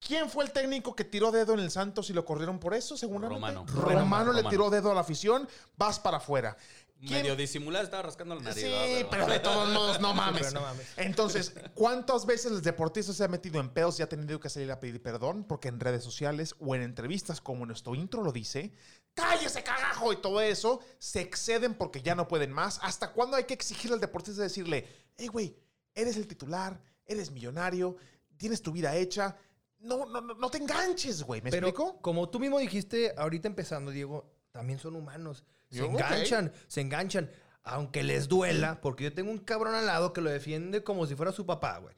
¿Quién 0.00 0.28
fue 0.28 0.44
el 0.44 0.50
técnico 0.50 0.96
que 0.96 1.04
tiró 1.04 1.30
dedo 1.30 1.54
en 1.54 1.60
el 1.60 1.70
Santos 1.70 2.10
y 2.10 2.12
lo 2.12 2.24
corrieron 2.24 2.58
por 2.58 2.74
eso, 2.74 2.96
seguramente? 2.96 3.34
Romano. 3.36 3.66
Romano, 3.68 4.32
le 4.32 4.38
Romano. 4.38 4.48
tiró 4.50 4.68
dedo 4.70 4.90
a 4.90 4.94
la 4.94 5.02
afición, 5.02 5.48
vas 5.76 6.00
para 6.00 6.16
afuera. 6.16 6.56
¿Quién- 7.04 7.22
Medio 7.22 7.34
disimulado 7.36 7.84
estaba 7.84 8.04
rascando 8.04 8.36
la 8.36 8.42
nariz. 8.42 8.62
Sí, 8.62 8.70
¿verdad? 8.70 9.08
pero 9.10 9.26
de 9.26 9.40
todos 9.40 9.68
modos, 9.70 10.00
no 10.00 10.10
Sí, 10.12 10.16
mames. 10.16 10.42
pero 10.42 10.52
no 10.54 10.60
mames. 10.60 10.86
Entonces, 10.96 11.52
¿cuántas 11.74 12.24
veces 12.26 12.52
el 12.52 12.62
deportista 12.62 13.12
se 13.12 13.24
ha 13.24 13.28
metido 13.28 13.58
en 13.60 13.70
pedos 13.70 13.98
y 13.98 14.02
ha 14.02 14.08
tenido 14.08 14.38
que 14.38 14.48
salir 14.48 14.70
a 14.70 14.78
pedir 14.78 15.02
perdón? 15.02 15.44
Porque 15.44 15.68
en 15.68 15.80
redes 15.80 16.04
sociales 16.04 16.54
o 16.60 16.74
en 16.76 16.82
entrevistas, 16.82 17.40
como 17.40 17.66
nuestro 17.66 17.94
intro 17.96 18.22
lo 18.22 18.30
dice, 18.30 18.72
¡cállese, 19.14 19.64
cagajo! 19.64 20.12
Y 20.12 20.16
todo 20.22 20.40
eso, 20.40 20.80
se 20.98 21.20
exceden 21.20 21.74
porque 21.74 22.02
ya 22.02 22.14
no 22.14 22.28
pueden 22.28 22.52
más. 22.52 22.78
¿Hasta 22.82 23.12
cuándo 23.12 23.36
hay 23.36 23.44
que 23.44 23.54
exigirle 23.54 23.94
al 23.94 24.00
deportista 24.00 24.40
decirle, 24.42 24.86
hey, 25.16 25.26
güey, 25.26 25.56
eres 25.94 26.16
el 26.16 26.26
titular, 26.28 26.80
eres 27.04 27.30
millonario, 27.32 27.96
tienes 28.36 28.62
tu 28.62 28.70
vida 28.70 28.94
hecha? 28.94 29.36
No, 29.80 30.06
no, 30.06 30.20
no, 30.20 30.34
no 30.34 30.50
te 30.50 30.58
enganches, 30.58 31.24
güey. 31.24 31.42
¿Me 31.42 31.50
Pero 31.50 31.66
explico? 31.66 32.00
como 32.00 32.28
tú 32.28 32.38
mismo 32.38 32.60
dijiste 32.60 33.12
ahorita 33.18 33.48
empezando, 33.48 33.90
Diego, 33.90 34.30
también 34.52 34.78
son 34.78 34.96
humanos. 34.96 35.44
Se 35.70 35.78
Yo, 35.78 35.86
enganchan, 35.86 36.52
se 36.68 36.80
enganchan. 36.80 37.30
Aunque 37.64 38.02
les 38.02 38.28
duela, 38.28 38.80
porque 38.80 39.04
yo 39.04 39.14
tengo 39.14 39.30
un 39.30 39.38
cabrón 39.38 39.74
al 39.74 39.86
lado 39.86 40.12
que 40.12 40.20
lo 40.20 40.30
defiende 40.30 40.82
como 40.82 41.06
si 41.06 41.14
fuera 41.14 41.30
su 41.32 41.46
papá, 41.46 41.78
güey. 41.78 41.94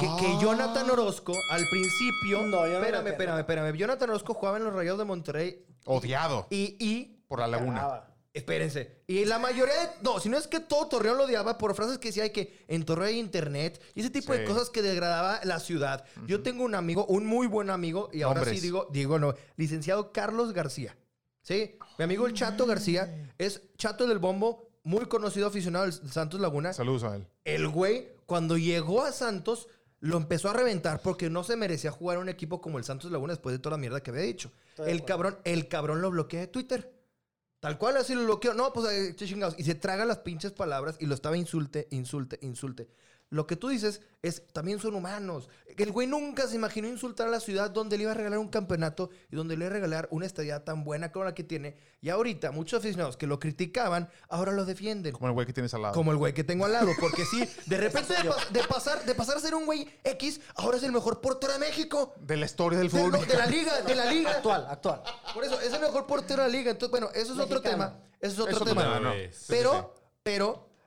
Que, 0.00 0.06
que 0.20 0.26
Ah. 0.32 0.38
Jonathan 0.40 0.90
Orozco, 0.90 1.32
al 1.50 1.64
principio. 1.68 2.42
No, 2.46 2.66
yo 2.66 2.72
no 2.72 2.78
espérame, 2.78 3.06
espérame, 3.08 3.38
espérame. 3.40 3.76
Jonathan 3.76 4.10
Orozco 4.10 4.34
jugaba 4.34 4.56
en 4.58 4.64
los 4.64 4.72
Rayados 4.74 4.98
de 4.98 5.04
Monterrey 5.04 5.64
Odiado 5.84 6.46
y, 6.50 6.76
y 6.80 7.22
por 7.28 7.38
la 7.40 7.46
laguna. 7.46 8.04
Espérense. 8.34 9.02
Y 9.06 9.24
la 9.24 9.38
mayoría 9.38 9.74
de. 9.74 9.88
No, 10.02 10.20
si 10.20 10.28
no 10.28 10.36
es 10.38 10.46
que 10.46 10.60
todo 10.60 10.86
Torreón 10.86 11.16
lo 11.18 11.24
odiaba 11.24 11.58
por 11.58 11.74
frases 11.74 11.98
que 11.98 12.08
decía 12.08 12.22
hay 12.24 12.30
que 12.30 12.64
en 12.68 12.84
Torreón 12.84 13.08
hay 13.08 13.18
internet 13.18 13.80
y 13.94 14.00
ese 14.00 14.10
tipo 14.10 14.32
Sí. 14.32 14.40
de 14.40 14.44
cosas 14.44 14.70
que 14.70 14.82
degradaba 14.82 15.40
la 15.44 15.58
ciudad. 15.60 16.04
Yo 16.26 16.42
tengo 16.42 16.62
un 16.64 16.74
amigo, 16.74 17.04
un 17.06 17.26
muy 17.26 17.46
buen 17.48 17.70
amigo, 17.70 18.10
y 18.12 18.22
ahora 18.22 18.40
sí 18.40 18.44
Nombres. 18.46 18.62
digo, 18.62 18.88
digo 18.92 19.18
no, 19.18 19.34
licenciado 19.56 20.12
Carlos 20.12 20.52
García. 20.52 20.96
¿Sí? 21.48 21.78
Mi 21.96 22.04
amigo 22.04 22.26
el 22.26 22.34
Chato 22.34 22.66
García 22.66 23.32
es 23.38 23.62
Chato 23.78 24.06
del 24.06 24.18
Bombo, 24.18 24.68
muy 24.82 25.06
conocido 25.06 25.46
aficionado 25.46 25.86
del 25.86 25.94
Santos 25.94 26.38
Laguna. 26.40 26.74
Saludos 26.74 27.04
a 27.04 27.16
él. 27.16 27.26
El 27.42 27.68
güey, 27.68 28.08
cuando 28.26 28.58
llegó 28.58 29.02
a 29.02 29.12
Santos, 29.12 29.66
lo 30.00 30.18
empezó 30.18 30.50
a 30.50 30.52
reventar 30.52 31.00
porque 31.00 31.30
no 31.30 31.44
se 31.44 31.56
merecía 31.56 31.90
jugar 31.90 32.18
en 32.18 32.24
un 32.24 32.28
equipo 32.28 32.60
como 32.60 32.76
el 32.76 32.84
Santos 32.84 33.10
Laguna 33.10 33.32
después 33.32 33.54
de 33.54 33.60
toda 33.60 33.76
la 33.76 33.80
mierda 33.80 34.02
que 34.02 34.10
había 34.10 34.24
dicho. 34.24 34.52
El 34.76 35.06
cabrón, 35.06 35.38
el 35.44 35.68
cabrón 35.68 36.02
lo 36.02 36.10
bloquea 36.10 36.40
de 36.40 36.48
Twitter. 36.48 36.92
Tal 37.60 37.78
cual 37.78 37.96
así 37.96 38.14
lo 38.14 38.24
bloqueó. 38.24 38.52
No, 38.52 38.70
pues 38.74 38.92
eh, 38.92 39.16
chingados. 39.16 39.54
Y 39.58 39.64
se 39.64 39.74
traga 39.74 40.04
las 40.04 40.18
pinches 40.18 40.52
palabras 40.52 40.98
y 41.00 41.06
lo 41.06 41.14
estaba 41.14 41.38
insulte, 41.38 41.88
insulte, 41.92 42.38
insulte. 42.42 42.90
Lo 43.30 43.46
que 43.46 43.56
tú 43.56 43.68
dices 43.68 44.00
es, 44.22 44.42
también 44.54 44.80
son 44.80 44.94
humanos. 44.94 45.50
El 45.76 45.92
güey 45.92 46.06
nunca 46.06 46.46
se 46.48 46.56
imaginó 46.56 46.88
insultar 46.88 47.28
a 47.28 47.30
la 47.30 47.40
ciudad 47.40 47.70
donde 47.70 47.96
le 47.98 48.04
iba 48.04 48.12
a 48.12 48.14
regalar 48.14 48.38
un 48.38 48.48
campeonato 48.48 49.10
y 49.30 49.36
donde 49.36 49.54
le 49.56 49.66
iba 49.66 49.70
a 49.70 49.74
regalar 49.74 50.08
una 50.10 50.24
estadía 50.24 50.64
tan 50.64 50.82
buena 50.82 51.12
como 51.12 51.26
la 51.26 51.34
que 51.34 51.44
tiene. 51.44 51.76
Y 52.00 52.08
ahorita, 52.08 52.52
muchos 52.52 52.78
aficionados 52.78 53.18
que 53.18 53.26
lo 53.26 53.38
criticaban, 53.38 54.08
ahora 54.30 54.52
lo 54.52 54.64
defienden. 54.64 55.12
Como 55.12 55.26
el 55.26 55.34
güey 55.34 55.46
que 55.46 55.52
tienes 55.52 55.74
al 55.74 55.82
lado. 55.82 55.94
Como 55.94 56.10
el 56.10 56.16
güey 56.16 56.32
que 56.32 56.42
tengo 56.42 56.64
al 56.64 56.72
lado. 56.72 56.90
Porque 56.98 57.24
sí, 57.26 57.46
de 57.66 57.76
repente 57.76 58.14
de, 58.14 58.24
pa- 58.30 58.36
de 58.50 58.64
pasar, 58.64 59.04
de 59.04 59.14
pasar 59.14 59.36
a 59.36 59.40
ser 59.40 59.54
un 59.54 59.66
güey 59.66 59.86
X, 60.04 60.40
ahora 60.56 60.78
es 60.78 60.82
el 60.84 60.92
mejor 60.92 61.20
portero 61.20 61.52
de 61.52 61.58
México. 61.58 62.14
De 62.20 62.36
la 62.38 62.46
historia 62.46 62.78
del 62.78 62.88
De, 62.90 62.98
fútbol. 62.98 63.26
de 63.26 63.34
la 63.36 63.46
liga, 63.46 63.82
de 63.82 63.94
la 63.94 64.06
liga. 64.06 64.30
Actual, 64.30 64.66
actual. 64.70 65.02
Por 65.34 65.44
eso, 65.44 65.60
es 65.60 65.72
el 65.72 65.80
mejor 65.82 66.06
portero 66.06 66.42
de 66.44 66.48
la 66.48 66.56
liga. 66.56 66.70
Entonces, 66.70 66.90
bueno, 66.90 67.10
eso 67.14 67.34
es 67.34 67.38
otro 67.38 67.60
tema. 67.60 68.00
Eso 68.20 68.32
es 68.32 68.38
otro 68.40 68.50
Es 68.50 68.56
otro 68.62 68.68
tema. 68.74 68.82
tema, 68.82 69.00
¿no? 69.00 69.12
Sí, 69.12 69.20
sí, 69.32 69.44
Pero, 69.48 69.94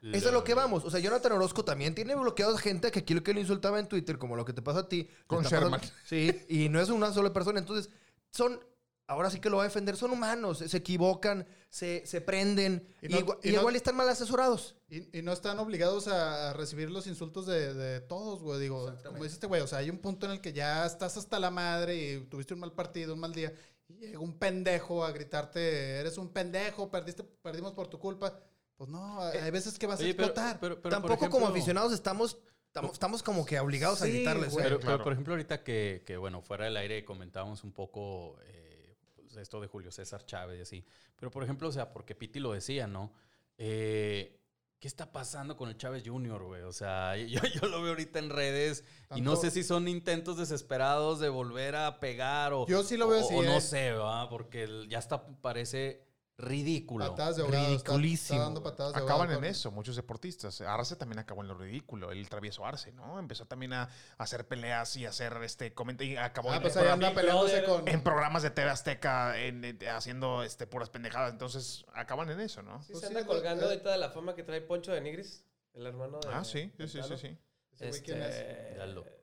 eso 0.01 0.27
es 0.29 0.33
lo 0.33 0.43
que 0.43 0.53
vamos. 0.53 0.83
O 0.85 0.89
sea, 0.89 0.99
Jonathan 0.99 1.31
Orozco 1.33 1.63
también 1.63 1.93
tiene 1.95 2.15
bloqueados 2.15 2.59
gente 2.59 2.89
que 2.91 2.99
aquí 2.99 3.13
lo 3.13 3.23
que 3.23 3.33
le 3.33 3.41
insultaba 3.41 3.79
en 3.79 3.87
Twitter, 3.87 4.17
como 4.17 4.35
lo 4.35 4.45
que 4.45 4.53
te 4.53 4.61
pasa 4.61 4.79
a 4.79 4.89
ti. 4.89 5.07
Con 5.27 5.43
Sherman. 5.43 5.79
pasando- 5.79 5.95
Sí, 6.05 6.41
y 6.49 6.69
no 6.69 6.81
es 6.81 6.89
una 6.89 7.13
sola 7.13 7.31
persona. 7.33 7.59
Entonces, 7.59 7.89
son, 8.31 8.59
ahora 9.07 9.29
sí 9.29 9.39
que 9.39 9.49
lo 9.49 9.57
va 9.57 9.63
a 9.63 9.67
defender, 9.67 9.95
son 9.97 10.11
humanos, 10.11 10.59
se 10.65 10.77
equivocan, 10.77 11.45
se, 11.69 12.03
se 12.05 12.19
prenden, 12.21 12.87
Y 13.01 13.09
no- 13.09 13.19
no- 13.21 13.37
igual 13.43 13.75
están 13.75 13.95
mal 13.95 14.09
asesorados. 14.09 14.75
Y, 14.89 15.19
y 15.19 15.21
no 15.21 15.31
están 15.33 15.59
obligados 15.59 16.07
a, 16.07 16.49
a 16.49 16.53
recibir 16.53 16.89
los 16.89 17.07
insultos 17.07 17.45
de, 17.45 17.73
de 17.73 18.01
todos, 18.01 18.41
güey. 18.41 18.59
Digo, 18.59 18.93
como 19.05 19.23
dice 19.23 19.35
este 19.35 19.47
güey, 19.47 19.61
o 19.61 19.67
sea, 19.67 19.79
hay 19.79 19.89
un 19.89 19.99
punto 19.99 20.25
en 20.25 20.33
el 20.33 20.41
que 20.41 20.51
ya 20.53 20.85
estás 20.85 21.15
hasta 21.17 21.39
la 21.39 21.51
madre 21.51 21.95
y 21.95 22.19
tuviste 22.25 22.53
un 22.53 22.59
mal 22.61 22.73
partido, 22.73 23.13
un 23.13 23.19
mal 23.19 23.33
día, 23.33 23.53
y 23.87 23.93
llega 23.95 24.19
un 24.19 24.37
pendejo 24.39 25.05
a 25.05 25.11
gritarte, 25.11 25.99
eres 25.99 26.17
un 26.17 26.29
pendejo, 26.29 26.89
perdiste, 26.89 27.23
perdimos 27.23 27.73
por 27.73 27.87
tu 27.87 27.99
culpa. 27.99 28.37
Pues 28.81 28.89
no, 28.89 29.21
hay 29.21 29.37
hay 29.37 29.51
veces 29.51 29.77
que 29.77 29.85
vas 29.85 29.99
a 29.99 30.01
Oye, 30.01 30.09
explotar. 30.09 30.59
pero- 30.59 30.79
Tampoco 30.79 31.29
como 31.29 31.45
aficionados 31.45 31.93
estamos, 31.93 32.39
estamos, 32.65 32.93
estamos 32.93 33.21
como 33.21 33.45
que 33.45 33.59
obligados 33.59 34.01
a 34.01 34.07
gritarles. 34.07 34.53
¿eh? 34.53 34.57
Pero, 34.57 34.79
claro. 34.79 34.97
pero, 34.97 35.03
por 35.03 35.13
ejemplo, 35.13 35.33
ahorita 35.35 35.63
que, 35.63 36.01
que, 36.03 36.17
bueno, 36.17 36.41
fuera 36.41 36.65
del 36.65 36.75
aire 36.77 37.05
comentábamos 37.05 37.63
un 37.63 37.73
poco 37.73 38.39
eh, 38.47 38.97
pues, 39.17 39.37
esto 39.37 39.61
de 39.61 39.67
Julio 39.67 39.91
César 39.91 40.25
Chávez 40.25 40.57
y 40.57 40.61
así. 40.63 40.85
Pero, 41.15 41.29
por 41.29 41.43
ejemplo, 41.43 41.67
o 41.67 41.71
sea, 41.71 41.93
porque 41.93 42.15
Piti 42.15 42.39
lo 42.39 42.53
decía, 42.53 42.87
¿no? 42.87 43.13
Eh, 43.59 44.39
¿Qué 44.79 44.87
está 44.87 45.11
pasando 45.11 45.55
con 45.55 45.69
el 45.69 45.77
Chávez 45.77 46.01
Jr., 46.03 46.41
güey? 46.41 46.63
O 46.63 46.73
sea, 46.73 47.15
yo, 47.27 47.39
yo 47.53 47.67
lo 47.67 47.83
veo 47.83 47.91
ahorita 47.91 48.17
en 48.17 48.31
redes 48.31 48.83
y 49.15 49.21
no 49.21 49.35
sé 49.35 49.51
si 49.51 49.61
son 49.63 49.87
intentos 49.87 50.37
desesperados 50.37 51.19
de 51.19 51.29
volver 51.29 51.75
a 51.75 51.99
pegar 51.99 52.51
o... 52.53 52.65
Yo 52.65 52.81
sí 52.81 52.97
lo 52.97 53.07
veo 53.09 53.19
o- 53.21 53.25
así, 53.25 53.35
O 53.35 53.43
no 53.43 53.57
eh. 53.57 53.61
sé, 53.61 53.91
¿verdad? 53.91 54.27
Porque 54.27 54.87
ya 54.89 54.97
está, 54.97 55.23
parece 55.39 56.09
ridículo. 56.41 57.09
Patadas 57.11 57.35
de 57.37 57.43
ahogado, 57.43 57.63
está- 57.63 57.75
está 57.75 57.91
ridiculísimo, 57.91 58.39
dando 58.39 58.63
patadas 58.63 58.93
de 58.93 58.99
Acaban 58.99 59.21
ahogado 59.29 59.39
en 59.39 59.45
eso, 59.45 59.71
muchos 59.71 59.95
deportistas. 59.95 60.59
Arce 60.61 60.95
también 60.95 61.19
acabó 61.19 61.41
en 61.41 61.47
lo 61.47 61.53
ridículo, 61.55 62.11
el 62.11 62.27
travieso 62.29 62.65
Arce, 62.65 62.91
¿no? 62.91 63.19
Empezó 63.19 63.45
también 63.45 63.73
a, 63.73 63.89
hacer 64.17 64.47
peleas 64.47 64.95
y 64.97 65.05
hacer 65.05 65.33
este 65.43 65.73
comenta 65.73 66.03
y 66.03 66.17
acabó 66.17 66.51
Ah, 66.51 66.57
en, 66.57 66.61
pues 66.61 66.75
ahí 66.77 66.87
anda 66.87 67.13
peleándose 67.13 67.63
con... 67.63 67.87
en 67.87 68.03
programas 68.03 68.43
de 68.43 68.49
TV 68.49 68.69
Azteca 68.69 69.39
en- 69.39 69.63
en- 69.63 69.79
haciendo 69.89 70.43
este, 70.43 70.67
puras 70.67 70.89
pendejadas. 70.89 71.31
Entonces 71.31 71.85
acaban 71.93 72.29
en 72.29 72.39
eso, 72.39 72.61
¿no? 72.61 72.81
Sí, 72.83 72.93
Pues 72.93 73.01
se 73.01 73.07
anda 73.07 73.25
colgando 73.25 73.63
eh. 73.65 73.69
ahorita 73.69 73.91
de 73.91 73.97
la 73.97 74.09
fama 74.09 74.35
que 74.35 74.43
trae 74.43 74.61
Poncho 74.61 74.91
de 74.91 75.01
Nigris, 75.01 75.45
el 75.73 75.85
hermano 75.85 76.19
de. 76.19 76.29
Ah, 76.33 76.43
sí, 76.43 76.71
sí, 76.77 76.87
sí, 76.87 76.99
sí, 77.07 77.17
sí. 77.17 77.37
Ese 77.73 77.89
güey, 77.89 78.01
¿quién 78.01 78.21
Este. 78.21 79.20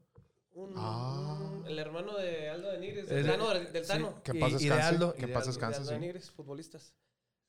Un- 0.53 0.75
Ah. 0.77 1.63
El 1.67 1.79
hermano 1.79 2.17
de 2.17 2.49
Aldo 2.49 2.71
de 2.71 2.79
Nigris, 2.79 3.11
El- 3.11 3.27
Tano 3.27 3.51
del, 3.55 3.73
del 3.73 3.85
sí. 3.85 3.89
Tano. 3.89 4.23
Que 4.23 4.37
Y- 4.37 4.41
paz 4.41 4.51
y 4.51 4.53
de 4.55 4.59
descanse. 4.61 4.89
Aldo, 4.89 5.15
que 5.15 5.23
y 5.23 5.27
de 5.27 5.33
paz 5.33 5.43
Aldo. 5.43 5.47
De 5.47 5.53
descanse, 5.57 5.79
Aldo 5.81 5.91
de 5.91 5.97
sí. 5.97 6.01
Nigris, 6.01 6.31
futbolistas. 6.31 6.95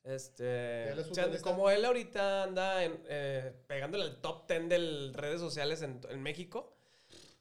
Este, 0.03 0.89
¿Él 0.89 0.99
es 0.99 1.07
o 1.11 1.13
sea, 1.13 1.29
como 1.41 1.69
él 1.69 1.83
ahorita 1.85 2.43
anda 2.43 2.83
en, 2.83 2.99
eh, 3.09 3.53
pegándole 3.67 4.03
al 4.05 4.21
top 4.21 4.47
10 4.47 4.69
de 4.69 5.11
redes 5.13 5.39
sociales 5.41 5.81
en, 5.81 5.99
en 6.09 6.21
México, 6.23 6.73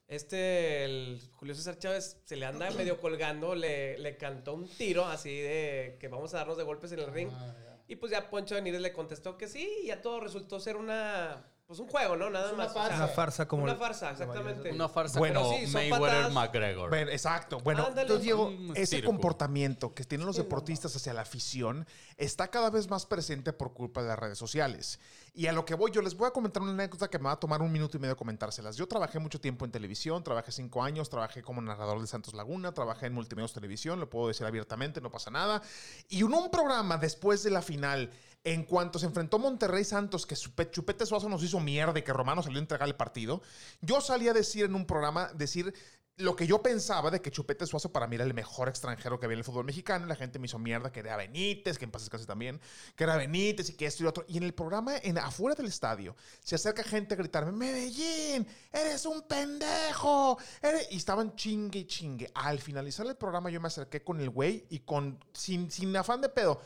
este, 0.09 0.85
el 0.85 1.21
Julio 1.35 1.55
César 1.55 1.79
Chávez 1.79 2.21
se 2.25 2.37
le 2.37 2.47
anda 2.47 2.71
medio 2.73 2.99
colgando, 3.01 3.55
le, 3.55 3.99
le 3.99 4.17
cantó 4.17 4.55
un 4.55 4.69
tiro 4.69 5.05
así 5.05 5.41
de 5.41 5.97
que 6.01 6.09
vamos 6.09 6.35
a 6.35 6.39
darnos 6.39 6.57
de 6.57 6.65
golpes 6.65 6.91
en 6.93 6.99
el 7.01 7.13
ring. 7.13 7.31
Ah, 7.33 7.55
ya. 7.63 7.83
Y 7.87 7.97
pues 7.97 8.11
ya 8.13 8.29
Poncho 8.29 8.55
de 8.55 8.63
Nigris 8.63 8.83
le 8.83 8.93
contestó 8.93 9.37
que 9.39 9.49
sí, 9.49 9.69
y 9.85 9.87
ya 9.89 10.01
todo 10.03 10.21
resultó 10.21 10.59
ser 10.61 10.77
una 10.77 11.47
Pues 11.69 11.81
un 11.81 11.87
juego, 11.89 12.17
¿no? 12.17 12.31
Nada 12.31 12.47
Es 12.47 12.55
una 12.55 12.65
más. 12.65 12.71
o 12.71 12.73
sea, 12.73 12.83
farsa. 12.83 12.97
Una 12.97 13.09
farsa 13.09 13.47
como 13.47 13.65
Una 13.65 13.75
farsa, 13.75 14.11
exactamente. 14.13 14.73
Una 14.73 14.89
farsa 14.89 15.19
Bueno, 15.19 15.43
como 15.43 15.59
sí, 15.59 15.67
Mayweather. 15.67 16.31
McGregor. 16.33 16.89
Bueno, 16.89 17.11
exacto. 17.11 17.61
Bueno, 17.61 17.83
Ándale. 17.85 18.01
entonces, 18.01 18.25
Diego, 18.25 18.51
ese 18.75 18.87
circo. 18.97 19.11
comportamiento 19.11 19.93
que 19.93 20.03
tienen 20.05 20.27
los 20.27 20.37
deportistas 20.37 20.97
hacia 20.97 21.13
la 21.13 21.21
afición 21.21 21.87
está 22.17 22.49
cada 22.49 22.71
vez 22.71 22.89
más 22.89 23.05
presente 23.05 23.53
por 23.53 23.75
culpa 23.75 24.01
de 24.01 24.09
las 24.09 24.19
redes 24.19 24.39
sociales. 24.39 24.99
Y 25.35 25.47
a 25.49 25.53
lo 25.53 25.67
que 25.67 25.75
voy, 25.75 25.91
yo 25.91 26.01
les 26.01 26.17
voy 26.17 26.29
a 26.29 26.31
comentar 26.31 26.63
una 26.63 26.73
anécdota 26.73 27.09
que 27.11 27.19
me 27.19 27.25
va 27.27 27.33
a 27.33 27.39
tomar 27.39 27.61
un 27.61 27.71
minuto 27.71 27.99
y 27.99 28.01
medio 28.01 28.17
comentárselas. 28.17 28.75
Yo 28.79 28.89
trabajé 28.89 29.19
mucho 29.19 29.39
tiempo 29.39 29.67
en 29.67 29.71
televisión, 29.71 30.25
trabajé 30.25 30.53
cinco 30.53 30.83
años, 30.83 31.11
trabajé 31.11 31.43
como 31.43 31.61
narrador 31.61 32.01
de 32.01 32.07
Santos 32.07 32.33
Laguna, 32.33 32.73
trabajé 32.73 33.09
en 33.09 33.13
Multimedios 33.13 33.53
Televisión, 33.53 34.01
lo 34.01 34.09
puedo 34.09 34.29
decir 34.29 34.47
abiertamente, 34.47 35.03
no 35.03 35.11
pasa 35.11 35.31
nada. 35.31 35.61
Y 36.09 36.21
en 36.21 36.33
un 36.33 36.51
programa 36.51 36.97
después 36.97 37.43
de 37.43 37.51
la 37.51 37.61
final, 37.61 38.11
en 38.45 38.65
cuanto 38.65 38.99
se 38.99 39.07
enfrentó 39.07 39.39
Monterrey 39.39 39.85
Santos, 39.85 40.25
que 40.27 40.35
Chupe- 40.35 40.71
Chupete 40.71 41.05
Suazo 41.07 41.29
nos 41.29 41.43
hizo 41.43 41.61
mierda 41.61 41.99
y 41.99 42.03
que 42.03 42.13
Romano 42.13 42.43
salió 42.43 42.59
a 42.59 42.63
entregar 42.63 42.89
el 42.89 42.97
partido, 42.97 43.43
yo 43.81 44.01
salí 44.01 44.29
a 44.29 44.33
decir 44.33 44.65
en 44.65 44.75
un 44.75 44.87
programa, 44.87 45.31
decir 45.35 45.75
lo 46.17 46.35
que 46.35 46.49
yo 46.49 46.61
pensaba 46.61 47.13
de 47.13 47.21
que 47.23 47.31
Chupete 47.31 47.65
Suazo 47.65 47.93
para 47.93 48.09
mí 48.09 48.17
era 48.17 48.25
el 48.25 48.35
mejor 48.35 48.69
extranjero 48.69 49.21
que 49.21 49.27
había 49.27 49.35
en 49.35 49.39
el 49.39 49.45
fútbol 49.45 49.65
mexicano. 49.65 50.05
La 50.07 50.17
gente 50.17 50.41
me 50.41 50.47
hizo 50.47 50.59
mierda 50.59 50.91
que 50.91 50.99
era 50.99 51.17
Benítez, 51.17 51.79
que 51.79 51.85
en 51.85 51.93
paz 51.93 52.09
casi 52.11 52.27
también, 52.27 52.61
que 52.97 53.05
era 53.05 53.17
Benítez 53.17 53.71
y 53.71 53.75
que 53.75 53.87
esto 53.87 54.03
y 54.03 54.05
lo 54.05 54.11
otro. 54.11 54.25
Y 54.27 54.37
en 54.39 54.43
el 54.43 54.53
programa, 54.53 54.97
en, 54.97 55.17
afuera 55.19 55.55
del 55.55 55.67
estadio, 55.67 56.17
se 56.43 56.57
acerca 56.57 56.83
gente 56.83 57.15
a 57.15 57.17
gritarme, 57.19 57.53
Medellín, 57.53 58.45
eres 58.73 59.07
un 59.07 59.23
pendejo. 59.29 60.39
eres-". 60.61 60.89
Y 60.91 60.97
estaban 60.97 61.37
chingue 61.37 61.79
y 61.81 61.85
chingue. 61.85 62.33
Al 62.35 62.59
finalizar 62.59 63.07
el 63.07 63.17
programa 63.17 63.51
yo 63.51 63.61
me 63.61 63.69
acerqué 63.69 64.03
con 64.03 64.21
el 64.21 64.31
güey 64.31 64.67
y 64.71 64.81
con, 64.81 65.23
sin, 65.33 65.71
sin 65.71 65.97
afán 65.97 66.21
de 66.21 66.31
pedo, 66.31 66.61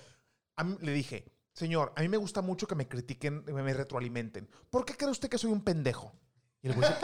le 0.81 0.93
dije, 0.93 1.27
señor, 1.53 1.93
a 1.97 2.01
mí 2.01 2.09
me 2.09 2.17
gusta 2.17 2.43
mucho 2.43 2.67
que 2.67 2.75
me 2.75 2.89
critiquen, 2.89 3.45
me, 3.45 3.63
me 3.63 3.75
retroalimenten. 3.75 4.49
¿Por 4.71 4.85
qué 4.85 4.97
cree 4.97 5.11
usted 5.11 5.29
que 5.29 5.39
soy 5.39 5.53
un 5.53 5.63
pendejo? 5.63 6.13
Y 6.63 6.69
el 6.69 6.75
güey 6.75 6.89
se, 6.89 6.95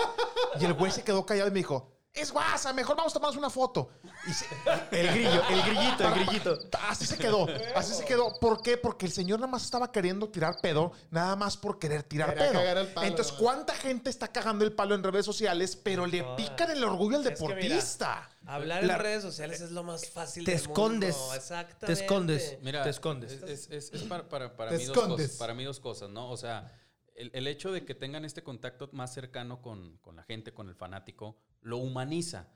y 0.61 0.65
el 0.65 0.75
güey 0.75 0.93
se 0.93 1.03
quedó 1.03 1.27
callado 1.27 1.49
y 1.49 1.53
me 1.53 1.59
dijo, 1.59 1.98
es 2.21 2.33
guasa, 2.33 2.73
mejor 2.73 2.97
vamos 2.97 3.13
a 3.13 3.15
tomarnos 3.15 3.37
una 3.37 3.51
foto. 3.51 3.91
Y 4.27 4.33
se- 4.33 4.47
el 4.93 5.09
grillo, 5.11 5.43
el 5.49 5.63
grillito, 5.63 6.09
el 6.09 6.15
grillito. 6.15 6.59
Así 6.89 7.07
se 7.07 7.17
quedó, 7.19 7.47
así 7.75 7.95
se 7.95 8.05
quedó. 8.05 8.39
¿Por 8.41 8.63
qué? 8.63 8.77
Porque 8.77 9.07
el 9.07 9.13
señor 9.13 9.41
nada 9.41 9.51
más 9.53 9.65
estaba 9.65 9.91
queriendo 9.93 10.29
tirar 10.29 10.57
pedo, 10.61 10.93
nada 11.11 11.37
más 11.37 11.57
por 11.57 11.79
querer 11.79 12.03
tirar 12.03 12.31
Quería 12.35 12.51
pedo. 12.51 12.61
cagar 12.61 12.79
el 12.79 12.89
palo, 12.89 13.07
Entonces. 13.07 13.33
¿cuánta 13.35 13.75
gente 13.75 14.11
está 14.11 14.29
cagando 14.29 14.65
el 14.65 14.73
palo 14.73 14.95
en 14.95 15.03
redes 15.03 15.25
sociales, 15.27 15.77
pero 15.77 16.07
le 16.07 16.25
pican 16.37 16.71
el 16.71 16.83
orgullo 16.85 17.17
al 17.17 17.27
Es 17.27 17.39
que 17.39 17.45
mira, 17.47 17.55
deportista? 17.57 18.31
Hablar 18.47 18.83
La- 18.85 18.95
en 18.95 19.01
redes 19.01 19.23
sociales 19.23 19.61
es 19.61 19.71
lo 19.73 19.83
más 19.83 20.09
fácil 20.09 20.45
Te 20.45 20.53
del 20.53 20.61
escondes. 20.61 21.15
mundo. 21.17 21.33
Te 21.33 21.37
Exactamente. 21.39 21.93
escondes. 22.03 22.59
Mira, 22.63 22.83
Te 22.83 22.91
escondes. 22.91 23.33
Es, 23.33 23.43
es- 23.43 23.71
es- 23.71 23.93
es 23.93 24.03
para, 24.05 24.29
para- 24.29 24.57
para 24.57 24.71
Te 24.71 24.79
mí 24.79 24.85
dos 24.87 24.97
escondes. 24.97 25.27
cosas, 25.27 25.39
para 25.39 25.55
mí 25.55 25.65
dos 25.65 25.81
cosas, 25.81 26.09
¿no? 26.11 26.31
O 26.31 26.37
sea, 26.37 26.73
el, 27.19 27.31
el 27.35 27.47
hecho 27.47 27.73
de 27.73 27.85
que 27.85 27.95
tengan 27.95 28.25
este 28.25 28.43
contacto 28.43 28.89
más 28.93 29.13
cercano 29.13 29.61
con, 29.63 29.99
con 29.99 30.17
la 30.17 30.23
gente, 30.23 30.53
con 30.53 30.69
el 30.69 30.75
fanático, 30.75 31.37
lo 31.61 31.77
humaniza. 31.79 32.49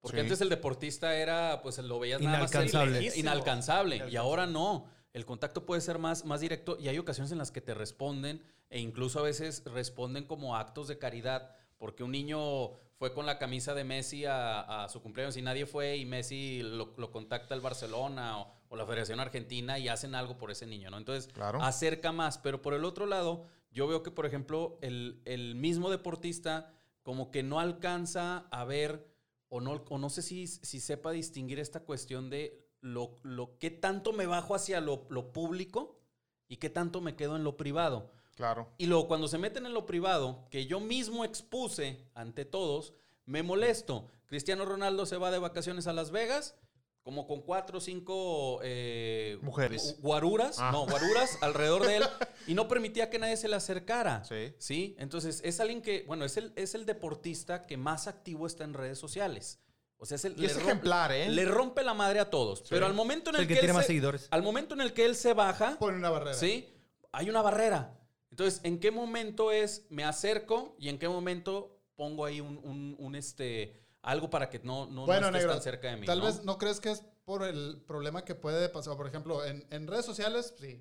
Porque 0.00 0.18
Sí. 0.18 0.22
antes 0.22 0.40
el 0.40 0.48
deportista 0.48 1.16
era, 1.16 1.60
pues 1.62 1.78
lo 1.78 1.98
veías 1.98 2.20
nada 2.20 2.38
más 2.40 2.50
Inalcanzable. 2.52 3.12
inalcanzable. 3.16 4.04
Y 4.10 4.16
ahora 4.16 4.46
no. 4.46 4.86
El 5.12 5.24
contacto 5.24 5.64
puede 5.66 5.80
ser 5.80 5.98
más, 5.98 6.24
más 6.24 6.40
directo 6.40 6.76
y 6.78 6.88
hay 6.88 6.98
ocasiones 6.98 7.32
en 7.32 7.38
las 7.38 7.50
que 7.50 7.60
te 7.60 7.74
responden 7.74 8.42
e 8.70 8.78
incluso 8.78 9.18
a 9.18 9.22
veces 9.22 9.62
responden 9.64 10.24
como 10.24 10.54
actos 10.56 10.86
de 10.86 10.98
caridad. 10.98 11.50
Porque 11.78 12.04
un 12.04 12.12
niño 12.12 12.72
fue 12.96 13.12
con 13.14 13.24
la 13.26 13.38
camisa 13.38 13.74
de 13.74 13.84
Messi 13.84 14.24
a, 14.24 14.84
a 14.84 14.88
su 14.88 15.00
cumpleaños 15.02 15.36
y 15.36 15.42
nadie 15.42 15.66
fue 15.66 15.96
y 15.96 16.04
Messi 16.04 16.62
lo, 16.62 16.94
lo 16.96 17.10
contacta 17.10 17.54
el 17.54 17.60
Barcelona 17.60 18.40
o, 18.40 18.52
o 18.68 18.76
la 18.76 18.84
Federación 18.86 19.18
Argentina 19.20 19.78
y 19.78 19.88
hacen 19.88 20.14
algo 20.14 20.36
por 20.38 20.50
ese 20.50 20.66
niño, 20.66 20.90
¿no? 20.90 20.98
Entonces, 20.98 21.32
Claro. 21.32 21.62
acerca 21.62 22.12
más. 22.12 22.38
Pero 22.38 22.60
por 22.62 22.74
el 22.74 22.84
otro 22.84 23.06
lado, 23.06 23.46
yo 23.70 23.86
veo 23.86 24.02
que, 24.02 24.10
por 24.10 24.26
ejemplo, 24.26 24.78
el, 24.82 25.20
el 25.24 25.54
mismo 25.54 25.90
deportista 25.90 26.72
como 27.02 27.30
que 27.30 27.42
no 27.42 27.60
alcanza 27.60 28.46
a 28.50 28.64
ver 28.64 29.06
o 29.48 29.60
no, 29.60 29.72
o 29.88 29.98
no 29.98 30.10
sé 30.10 30.22
si, 30.22 30.46
si 30.46 30.80
sepa 30.80 31.10
distinguir 31.10 31.58
esta 31.58 31.80
cuestión 31.80 32.28
de 32.30 32.66
lo, 32.80 33.18
lo 33.22 33.58
qué 33.58 33.70
tanto 33.70 34.12
me 34.12 34.26
bajo 34.26 34.54
hacia 34.54 34.80
lo, 34.80 35.06
lo 35.08 35.32
público 35.32 36.00
y 36.48 36.56
qué 36.56 36.70
tanto 36.70 37.00
me 37.00 37.16
quedo 37.16 37.36
en 37.36 37.44
lo 37.44 37.56
privado. 37.56 38.12
Claro. 38.36 38.68
Y 38.78 38.86
luego 38.86 39.08
cuando 39.08 39.26
se 39.26 39.38
meten 39.38 39.66
en 39.66 39.74
lo 39.74 39.84
privado, 39.86 40.46
que 40.50 40.66
yo 40.66 40.80
mismo 40.80 41.24
expuse 41.24 42.04
ante 42.14 42.44
todos, 42.44 42.94
me 43.24 43.42
molesto. 43.42 44.08
Cristiano 44.26 44.64
Ronaldo 44.64 45.06
se 45.06 45.16
va 45.16 45.30
de 45.30 45.38
vacaciones 45.38 45.86
a 45.86 45.92
Las 45.92 46.10
Vegas, 46.10 46.54
como 47.02 47.26
con 47.26 47.40
cuatro 47.40 47.78
o 47.78 47.80
cinco 47.80 48.60
eh, 48.62 49.38
Mujeres. 49.42 49.96
gu- 49.98 50.02
Guaruras, 50.02 50.58
Ah. 50.60 50.70
no, 50.72 50.84
guaruras 50.86 51.38
alrededor 51.42 51.86
de 51.86 51.96
él, 51.96 52.02
y 52.48 52.54
no 52.54 52.66
permitía 52.66 53.08
que 53.10 53.18
nadie 53.20 53.36
se 53.36 53.46
le 53.48 53.54
acercara. 53.56 54.24
Sí. 54.24 54.54
¿Sí? 54.58 54.96
Entonces, 54.98 55.40
es 55.44 55.60
alguien 55.60 55.82
que, 55.82 56.02
bueno, 56.06 56.24
es 56.24 56.36
el, 56.36 56.52
es 56.56 56.74
el 56.74 56.84
deportista 56.86 57.66
que 57.66 57.76
más 57.76 58.08
activo 58.08 58.46
está 58.46 58.64
en 58.64 58.74
redes 58.74 58.98
sociales. 58.98 59.60
O 59.98 60.06
sea, 60.06 60.14
es 60.16 60.24
el, 60.24 60.40
Y 60.40 60.46
es 60.46 60.56
ejemplar, 60.56 61.12
¿eh? 61.12 61.28
Le 61.28 61.44
rompe 61.44 61.82
la 61.82 61.92
madre 61.94 62.20
a 62.20 62.30
todos. 62.30 62.62
Pero 62.70 62.86
al 62.86 62.94
momento 62.94 63.30
en 63.30 63.36
el, 63.36 63.42
el 63.42 63.48
que 63.48 63.54
tiene 63.56 63.72
más 63.72 63.82
se- 63.82 63.88
seguidores. 63.88 64.28
Al 64.30 64.42
momento 64.42 64.74
en 64.74 64.80
el 64.80 64.92
que 64.92 65.04
él 65.04 65.14
se 65.16 65.32
baja, 65.34 65.76
Pone 65.78 65.96
una 65.96 66.10
barrera. 66.10 66.34
¿sí? 66.34 66.68
Hay 67.12 67.28
una 67.30 67.42
barrera. 67.42 67.98
Entonces, 68.30 68.60
¿en 68.64 68.78
qué 68.78 68.90
momento 68.90 69.50
es 69.52 69.86
me 69.90 70.04
acerco 70.04 70.76
y 70.78 70.88
en 70.88 70.98
qué 70.98 71.08
momento 71.08 71.80
pongo 71.96 72.24
ahí 72.24 72.40
un, 72.40 72.58
un- 72.58 72.94
un, 72.98 73.14
este 73.16 73.82
algo 74.02 74.30
para 74.30 74.48
que 74.48 74.60
no, 74.60 74.86
no, 74.86 75.04
no 75.06 75.12
estés 75.12 75.32
negro, 75.32 75.52
tan 75.52 75.62
cerca 75.62 75.88
de 75.90 75.96
mí? 75.96 76.06
tal 76.06 76.20
¿no? 76.20 76.26
vez 76.26 76.44
no 76.44 76.56
crees 76.58 76.78
que 76.78 76.92
es 76.92 77.02
por 77.24 77.42
el 77.42 77.82
problema 77.86 78.24
que 78.24 78.34
puede 78.36 78.68
pasar. 78.68 78.96
Por 78.96 79.08
ejemplo, 79.08 79.44
en, 79.44 79.66
en 79.70 79.86
redes 79.88 80.04
sociales, 80.06 80.54
sí, 80.60 80.80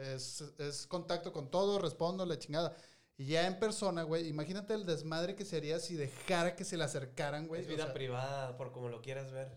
es, 0.00 0.42
es 0.58 0.86
contacto 0.86 1.32
con 1.32 1.50
todo, 1.50 1.78
respondo, 1.78 2.24
la 2.26 2.38
chingada. 2.38 2.76
Y 3.16 3.26
ya 3.26 3.46
en 3.46 3.58
persona, 3.58 4.04
güey, 4.04 4.28
imagínate 4.28 4.74
el 4.74 4.86
desmadre 4.86 5.34
que 5.34 5.44
sería 5.44 5.80
si 5.80 5.94
dejara 5.96 6.54
que 6.54 6.64
se 6.64 6.76
le 6.76 6.84
acercaran, 6.84 7.48
güey. 7.48 7.62
Es 7.62 7.66
o 7.66 7.70
vida 7.70 7.84
sea, 7.86 7.94
privada, 7.94 8.56
por 8.56 8.70
como 8.72 8.88
lo 8.88 9.00
quieras 9.02 9.32
ver. 9.32 9.48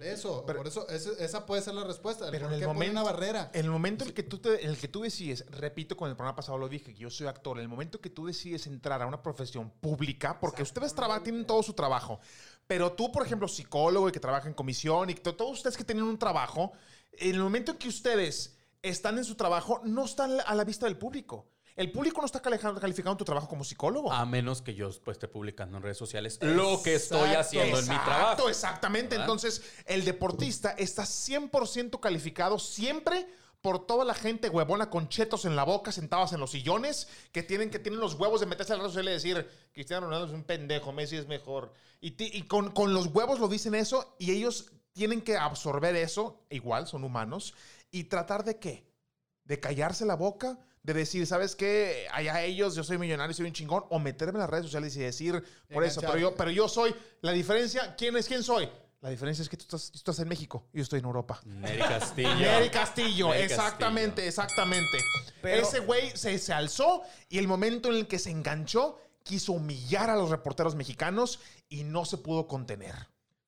eso, 0.00 0.44
Pero- 0.46 0.60
por 0.60 0.66
eso, 0.66 0.88
ese- 0.88 1.22
esa 1.22 1.44
puede 1.44 1.60
ser 1.60 1.74
la 1.74 1.84
respuesta. 1.84 2.30
Pero 2.30 2.46
¿Por 2.46 2.54
en 2.54 2.62
el 2.62 2.66
momento, 2.66 2.92
una 2.92 3.02
barrera? 3.02 3.50
En 3.52 3.66
el 3.66 3.70
momento 3.70 4.02
en 4.04 4.08
el 4.08 4.14
que 4.14 4.22
tú 4.22 4.38
te, 4.38 4.64
en 4.64 4.70
el 4.70 4.78
que 4.78 4.88
tú 4.88 5.02
decides, 5.02 5.44
repito, 5.50 5.94
con 5.94 6.08
el 6.08 6.16
programa 6.16 6.34
pasado 6.36 6.56
lo 6.56 6.70
dije, 6.70 6.94
que 6.94 7.00
yo 7.00 7.10
soy 7.10 7.26
actor, 7.26 7.58
en 7.58 7.64
el 7.64 7.68
momento 7.68 8.00
que 8.00 8.08
tú 8.08 8.24
decides 8.26 8.66
entrar 8.66 9.02
a 9.02 9.06
una 9.06 9.22
profesión 9.22 9.70
pública, 9.70 10.40
porque 10.40 10.62
ustedes 10.62 10.94
trabajan, 10.94 11.22
tienen 11.22 11.46
todo 11.46 11.62
su 11.62 11.74
trabajo, 11.74 12.18
pero 12.66 12.92
tú, 12.94 13.12
por 13.12 13.26
ejemplo, 13.26 13.46
psicólogo 13.46 14.08
y 14.08 14.12
que 14.12 14.20
trabaja 14.20 14.48
en 14.48 14.54
comisión 14.54 15.10
y 15.10 15.14
todos 15.16 15.52
ustedes 15.52 15.76
que 15.76 15.84
tienen 15.84 16.04
un 16.04 16.18
trabajo, 16.18 16.72
en 17.12 17.34
el 17.34 17.40
momento 17.42 17.72
en 17.72 17.76
que 17.78 17.88
ustedes 17.88 18.56
están 18.82 19.18
en 19.18 19.24
su 19.24 19.34
trabajo, 19.34 19.80
no 19.84 20.04
están 20.04 20.38
a 20.46 20.54
la 20.54 20.64
vista 20.64 20.86
del 20.86 20.96
público. 20.96 21.46
El 21.76 21.92
público 21.92 22.20
no 22.20 22.26
está 22.26 22.40
calificando, 22.42 23.16
tu 23.16 23.24
trabajo 23.24 23.48
como 23.48 23.64
psicólogo. 23.64 24.12
A 24.12 24.26
menos 24.26 24.60
que 24.60 24.74
yo 24.74 24.90
pues, 25.04 25.14
esté 25.16 25.28
publicando 25.28 25.76
en 25.78 25.82
redes 25.82 25.96
sociales 25.96 26.38
lo 26.42 26.82
que 26.82 26.96
estoy 26.96 27.30
Exacto, 27.30 27.40
haciendo 27.40 27.78
en 27.78 27.88
mi 27.88 27.94
Exacto, 27.94 28.10
trabajo. 28.10 28.48
Exactamente. 28.50 29.08
¿verdad? 29.10 29.24
Entonces, 29.24 29.62
el 29.86 30.04
deportista 30.04 30.70
está 30.72 31.04
100% 31.04 32.00
calificado 32.00 32.58
siempre 32.58 33.26
por 33.62 33.86
toda 33.86 34.04
la 34.04 34.14
gente 34.14 34.48
huevona 34.48 34.90
con 34.90 35.08
chetos 35.08 35.44
en 35.44 35.54
la 35.54 35.64
boca, 35.64 35.92
sentados 35.92 36.32
en 36.32 36.40
los 36.40 36.50
sillones, 36.50 37.08
que 37.30 37.42
tienen, 37.42 37.70
que 37.70 37.78
tienen 37.78 38.00
los 38.00 38.14
huevos 38.14 38.40
de 38.40 38.46
meterse 38.46 38.72
a 38.72 38.76
la 38.76 38.82
red 38.82 38.88
social 38.90 39.08
y 39.08 39.12
decir, 39.12 39.48
Cristiano 39.72 40.06
Ronaldo 40.06 40.26
es 40.26 40.32
un 40.32 40.44
pendejo, 40.44 40.92
Messi 40.92 41.16
es 41.16 41.26
mejor. 41.28 41.72
Y, 42.00 42.12
ti- 42.12 42.30
y 42.32 42.42
con, 42.42 42.70
con 42.72 42.92
los 42.94 43.06
huevos 43.08 43.38
lo 43.38 43.48
dicen 43.48 43.74
eso 43.74 44.16
y 44.18 44.32
ellos 44.32 44.70
tienen 44.92 45.20
que 45.22 45.36
absorber 45.36 45.96
eso, 45.96 46.42
igual, 46.50 46.86
son 46.86 47.04
humanos, 47.04 47.54
y 47.90 48.04
tratar 48.04 48.44
de 48.44 48.58
qué? 48.58 48.86
De 49.44 49.60
callarse 49.60 50.04
la 50.04 50.14
boca, 50.16 50.58
de 50.82 50.94
decir, 50.94 51.26
¿sabes 51.26 51.56
qué? 51.56 52.06
Allá 52.12 52.42
ellos, 52.42 52.74
yo 52.74 52.84
soy 52.84 52.98
millonario, 52.98 53.34
soy 53.34 53.46
un 53.46 53.52
chingón, 53.52 53.84
o 53.90 53.98
meterme 53.98 54.34
en 54.38 54.40
las 54.40 54.50
redes 54.50 54.64
sociales 54.66 54.96
y 54.96 55.00
decir, 55.00 55.42
por 55.72 55.84
eso, 55.84 56.00
pero 56.00 56.16
yo, 56.18 56.34
pero 56.34 56.50
yo 56.50 56.68
soy, 56.68 56.94
la 57.20 57.32
diferencia, 57.32 57.94
¿quién 57.96 58.16
es 58.16 58.26
quién 58.26 58.42
soy? 58.42 58.68
La 59.02 59.08
diferencia 59.08 59.42
es 59.42 59.48
que 59.48 59.56
tú 59.56 59.62
estás, 59.62 59.90
tú 59.90 59.96
estás 59.96 60.18
en 60.18 60.28
México 60.28 60.66
y 60.74 60.76
yo 60.78 60.82
estoy 60.82 60.98
en 60.98 61.06
Europa. 61.06 61.40
Neri 61.46 61.78
Castillo. 61.78 62.34
Neri 62.34 62.68
Castillo, 62.68 63.28
Neri 63.30 63.44
exactamente, 63.44 64.24
Castillo. 64.26 64.28
exactamente. 64.28 64.98
Pero- 65.40 65.62
Ese 65.62 65.78
güey 65.80 66.14
se, 66.14 66.38
se 66.38 66.52
alzó 66.52 67.02
y 67.30 67.38
el 67.38 67.48
momento 67.48 67.88
en 67.88 67.94
el 67.96 68.06
que 68.06 68.18
se 68.18 68.30
enganchó, 68.30 68.98
quiso 69.22 69.52
humillar 69.52 70.10
a 70.10 70.16
los 70.16 70.28
reporteros 70.28 70.74
mexicanos 70.74 71.40
y 71.70 71.84
no 71.84 72.04
se 72.04 72.18
pudo 72.18 72.46
contener. 72.46 72.94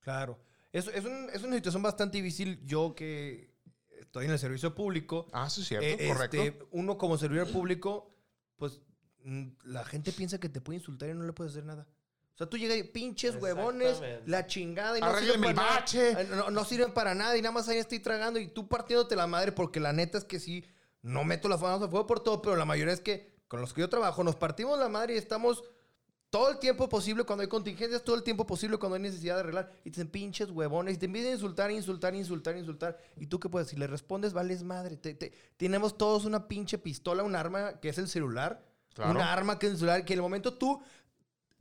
Claro. 0.01 0.39
Es, 0.73 0.89
es, 0.89 1.05
un- 1.05 1.29
es 1.33 1.43
una 1.43 1.57
situación 1.57 1.83
bastante 1.83 2.19
difícil. 2.19 2.61
Yo 2.65 2.95
que 2.95 3.53
estoy 4.01 4.25
en 4.27 4.33
el 4.33 4.39
servicio 4.39 4.75
público. 4.75 5.27
Ah, 5.33 5.49
sí, 5.51 5.61
es 5.63 5.69
cierto, 5.69 5.87
eh, 5.87 6.09
correcto. 6.09 6.37
este, 6.43 6.65
uno 6.71 6.99
como 6.99 7.17
servidor 7.19 7.51
público, 7.51 8.15
pues 8.57 8.81
mm, 9.25 9.49
la 9.65 9.85
gente 9.85 10.13
piensa 10.13 10.39
que 10.41 10.49
te 10.49 10.61
puede 10.61 10.79
insultar 10.79 11.09
y 11.11 11.15
no 11.15 11.25
le 11.25 11.33
puedes 11.33 11.53
hacer 11.53 11.65
nada. 11.65 11.87
O 12.35 12.37
sea, 12.39 12.47
tú 12.49 12.57
llegas 12.57 12.79
y 12.79 12.83
pinches 12.85 13.37
huevones, 13.37 14.01
la 14.27 14.47
chingada 14.47 14.97
y 14.97 15.01
no 15.03 15.19
sirven 15.19 15.45
el 15.45 15.55
para 15.55 15.69
nada. 15.69 15.81
bache. 15.81 16.11
Eh, 16.13 16.29
No, 16.31 16.51
no 16.51 16.65
sirven 16.65 16.93
para 16.95 17.15
nada 17.15 17.37
y 17.37 17.43
nada 17.43 17.53
más 17.53 17.69
ahí 17.69 17.77
estoy 17.77 18.01
tragando 18.01 18.41
y 18.41 18.49
tú 18.49 18.69
partiéndote 18.69 19.15
la 19.17 19.27
madre 19.27 19.53
porque 19.53 19.81
la 19.81 19.93
neta 19.93 20.17
es 20.17 20.25
que 20.25 20.41
sí, 20.41 20.65
no 21.03 21.25
meto 21.25 21.49
las 21.51 21.61
manos 21.61 21.83
a 21.83 21.89
fuego 21.91 22.07
por 22.07 22.21
todo, 22.21 22.41
pero 22.41 22.57
la 22.57 22.65
mayoría 22.65 22.95
es 22.95 23.01
que 23.01 23.31
con 23.49 23.61
los 23.61 23.75
que 23.75 23.83
yo 23.83 23.91
trabajo 23.91 24.25
nos 24.25 24.37
partimos 24.37 24.79
la 24.79 24.89
madre 24.89 25.15
y 25.15 25.19
estamos 25.19 25.63
todo 26.33 26.51
el 26.51 26.59
tiempo 26.59 26.89
posible 26.89 27.25
cuando 27.25 27.43
hay 27.43 27.49
contingencias, 27.49 28.03
todo 28.03 28.17
el 28.17 28.23
tiempo 28.23 28.47
posible 28.47 28.79
cuando 28.79 28.97
hay 28.97 29.03
necesidad 29.03 29.35
de 29.35 29.41
arreglar. 29.41 29.71
Y 29.85 29.91
te 29.91 29.97
dicen 30.01 30.09
pinches 30.09 30.49
huevones 30.51 30.95
y 30.95 30.97
te 30.97 31.05
empiezan 31.05 31.33
a 31.33 31.35
insultar, 31.35 31.71
insultar, 31.71 32.15
insultar, 32.17 32.57
insultar. 32.57 32.99
¿Y 33.19 33.27
tú 33.27 33.39
qué 33.39 33.51
puedes? 33.51 33.69
Si 33.69 33.77
le 33.77 33.87
respondes, 33.87 34.33
vales 34.33 34.63
madre. 34.63 34.97
Te- 34.97 35.13
te- 35.13 35.31
tenemos 35.59 35.99
todos 35.99 36.25
una 36.25 36.49
pinche 36.49 36.79
pistola, 36.79 37.23
un 37.23 37.37
arma 37.37 37.79
que 37.81 37.91
es 37.91 37.99
el 37.99 38.09
celular. 38.09 38.65
Claro. 38.95 39.11
Una 39.11 39.31
arma 39.31 39.59
que 39.59 39.67
es 39.67 39.73
el 39.73 39.79
celular, 39.81 40.07
que 40.07 40.15
en 40.15 40.21
el 40.21 40.23
momento 40.23 40.55
tú 40.55 40.81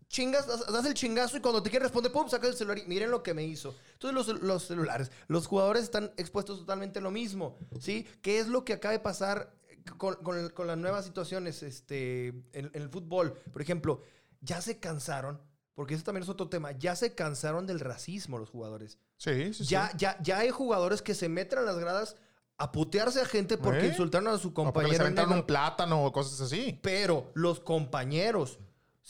chingas, 0.07 0.47
das, 0.47 0.85
el 0.85 0.93
chingazo 0.93 1.35
y 1.37 1.41
cuando 1.41 1.61
te 1.61 1.69
quiere 1.69 1.83
responder, 1.83 2.11
pum, 2.11 2.29
sacas 2.29 2.49
el 2.51 2.55
celular 2.55 2.77
y 2.79 2.87
miren 2.87 3.11
lo 3.11 3.23
que 3.23 3.33
me 3.33 3.43
hizo. 3.43 3.75
Entonces 3.93 4.15
los, 4.33 4.41
los 4.41 4.63
celulares, 4.67 5.11
los 5.27 5.47
jugadores 5.47 5.83
están 5.83 6.13
expuestos 6.15 6.59
totalmente 6.59 6.99
a 6.99 7.01
lo 7.01 7.11
mismo, 7.11 7.57
¿sí? 7.79 8.07
¿Qué 8.21 8.39
es 8.39 8.47
lo 8.47 8.63
que 8.63 8.71
acaba 8.73 8.93
de 8.93 8.99
pasar 8.99 9.53
con, 9.97 10.15
con- 10.15 10.49
con 10.49 10.67
las 10.67 10.77
nuevas 10.77 11.03
situaciones 11.05 11.61
este, 11.63 12.27
en, 12.27 12.45
en 12.53 12.71
el 12.81 12.89
fútbol? 12.89 13.33
Por 13.51 13.61
ejemplo, 13.61 14.01
ya 14.41 14.61
se 14.61 14.79
cansaron, 14.79 15.39
porque 15.73 15.93
eso 15.95 16.03
también 16.03 16.23
es 16.23 16.29
otro 16.29 16.49
tema, 16.49 16.71
ya 16.73 16.95
se 16.95 17.15
cansaron 17.15 17.65
del 17.65 17.79
racismo 17.79 18.37
los 18.37 18.49
jugadores. 18.49 18.97
Sí, 19.17 19.53
sí, 19.53 19.63
Ya, 19.65 19.89
sí. 19.91 19.97
ya, 19.99 20.17
ya 20.21 20.39
hay 20.39 20.49
jugadores 20.49 21.01
que 21.01 21.13
se 21.15 21.29
meten 21.29 21.59
a 21.59 21.61
las 21.61 21.77
gradas 21.77 22.15
a 22.57 22.71
putearse 22.71 23.21
a 23.21 23.25
gente 23.25 23.57
porque 23.57 23.85
¿Eh? 23.85 23.89
insultaron 23.89 24.27
a 24.27 24.37
su 24.37 24.49
O 24.49 24.53
porque 24.53 24.65
les 24.65 24.73
compañero. 24.73 25.03
aventaron 25.03 25.29
negro. 25.31 25.41
un 25.41 25.47
plátano 25.47 26.05
o 26.05 26.11
cosas 26.11 26.41
así. 26.41 26.79
Pero 26.83 27.31
los 27.33 27.59
compañeros, 27.59 28.59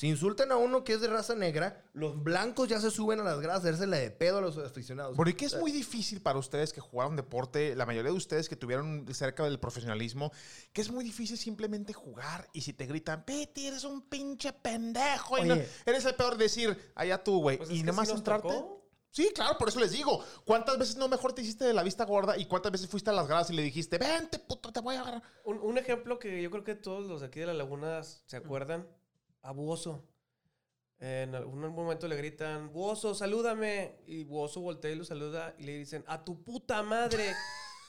si 0.02 0.08
insultan 0.08 0.52
a 0.52 0.58
uno 0.58 0.84
que 0.84 0.94
es 0.94 1.02
de 1.02 1.08
raza 1.10 1.36
negra, 1.36 1.84
los 1.94 2.24
blancos 2.24 2.68
ya 2.68 2.82
se 2.82 2.90
suben 2.90 3.20
a 3.20 3.24
las 3.24 3.40
gradas 3.40 3.64
a 3.64 3.68
hacerse 3.68 3.86
la 3.86 3.98
de 3.98 4.10
pedo 4.10 4.40
a 4.40 4.42
los 4.42 4.58
aficionados. 4.58 5.16
Porque 5.16 5.36
que 5.36 5.46
es 5.46 5.56
muy 5.60 5.72
difícil 5.72 6.22
para 6.24 6.40
ustedes 6.40 6.74
que 6.74 6.82
jugaron 6.82 7.16
deporte, 7.16 7.76
la 7.76 7.86
mayoría 7.86 8.10
de 8.10 8.18
ustedes 8.18 8.50
que 8.50 8.56
tuvieron 8.56 9.06
cerca 9.14 9.44
del 9.44 9.60
profesionalismo, 9.60 10.32
que 10.74 10.82
es 10.82 10.90
muy 10.90 11.04
difícil 11.04 11.38
simplemente 11.38 11.94
jugar 11.94 12.50
y 12.52 12.62
si 12.62 12.74
te 12.74 12.88
gritan, 12.88 13.24
Peti, 13.26 13.68
eres 13.68 13.84
un 13.84 14.02
pinche 14.02 14.54
pendejo, 14.54 15.38
y 15.38 15.44
no- 15.46 15.56
eres 15.86 16.04
el 16.06 16.16
peor 16.16 16.36
decir, 16.36 16.76
allá 16.96 17.24
tú, 17.24 17.40
güey, 17.40 17.58
Pues 17.58 17.70
es 17.70 17.76
y 17.76 17.78
que 17.82 17.86
nada 17.86 17.96
más 17.98 18.08
sí 18.08 18.16
entrarte. 18.16 18.48
tocó. 18.48 18.82
Sí, 19.12 19.30
claro, 19.36 19.56
por 19.60 19.70
eso 19.70 19.80
les 19.80 19.92
digo. 19.92 20.24
¿Cuántas 20.46 20.80
veces 20.80 20.96
no 20.96 21.10
mejor 21.10 21.34
te 21.34 21.44
hiciste 21.44 21.64
de 21.66 21.74
la 21.74 21.84
vista 21.84 22.06
gorda 22.06 22.40
y 22.40 22.46
cuántas 22.46 22.72
veces 22.72 22.90
fuiste 22.90 23.12
a 23.12 23.14
las 23.14 23.28
gradas 23.28 23.52
y 23.52 23.54
le 23.54 23.62
dijiste, 23.62 24.00
vente, 24.00 24.40
puto, 24.40 24.72
te 24.72 24.80
voy 24.80 24.96
a 24.96 25.02
agarrar? 25.02 25.22
Un, 25.44 25.60
un 25.60 25.78
ejemplo 25.78 26.18
que 26.18 26.42
yo 26.42 26.50
creo 26.50 26.64
que 26.64 26.74
todos 26.74 27.06
los 27.08 27.22
de 27.22 27.28
aquí 27.28 27.40
de 27.42 27.46
la 27.46 27.54
laguna 27.54 28.02
se 28.04 28.36
acuerdan, 28.38 28.88
a 29.42 29.52
Buoso. 29.52 30.04
En 31.00 31.34
algún 31.34 31.60
momento 31.74 32.08
le 32.08 32.16
gritan, 32.16 32.72
Buoso, 32.72 33.16
salúdame. 33.16 33.96
Y 34.06 34.24
Buoso 34.24 34.62
voltea 34.62 34.92
y 34.92 34.96
lo 34.96 35.04
saluda 35.04 35.56
y 35.58 35.64
le 35.64 35.78
dicen, 35.80 36.04
a 36.08 36.24
tu 36.24 36.44
puta 36.44 36.82
madre. 36.84 37.34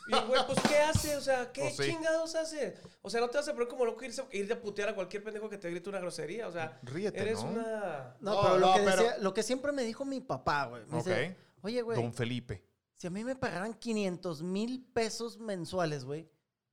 Y 0.09 0.15
güey, 0.27 0.41
pues, 0.49 0.59
¿qué 0.69 0.79
hace? 0.79 1.17
O 1.17 1.21
sea, 1.21 1.53
¿qué 1.53 1.61
Pues 1.61 1.77
sí. 1.77 1.85
chingados 1.85 2.35
hace? 2.35 2.75
O 3.03 3.09
sea, 3.09 3.21
no 3.21 3.29
te 3.31 3.39
vas 3.39 3.47
a 3.47 3.53
poner 3.53 3.69
como 3.69 3.85
loco 3.85 4.05
irse, 4.05 4.25
irte 4.33 4.53
a 4.53 4.61
putear 4.61 4.89
a 4.89 4.95
cualquier 4.97 5.23
pendejo 5.23 5.49
que 5.49 5.59
te 5.59 5.71
grite 5.71 5.89
una 5.89 6.01
grosería. 6.01 6.49
O 6.49 6.53
sea, 6.53 6.81
Ríete, 6.83 7.21
eres 7.21 7.45
¿no? 7.45 7.51
una... 7.53 8.17
No, 8.19 8.35
No, 8.35 8.43
pero, 8.43 8.59
lo, 8.59 8.75
que 8.75 8.81
pero- 8.81 8.97
decía- 9.05 9.19
lo 9.19 9.33
que 9.33 9.45
siempre 9.45 9.71
me 9.71 9.85
dijo 9.85 10.05
mi 10.05 10.21
papá, 10.21 10.67
güey. 10.67 10.85
Me 10.87 10.97
dice, 10.97 11.37
Ok. 11.61 11.65
oye, 11.67 11.83
güey, 11.83 12.03
Don 12.03 12.13
Felipe. 12.13 12.65
si 12.97 13.07
a 13.07 13.11
mí 13.11 13.23
me 13.23 13.37
pagaran 13.37 13.75
500 13.75 14.43
mil 14.43 14.85
pesos 14.93 15.39
mensuales, 15.39 16.05
güey, 16.05 16.29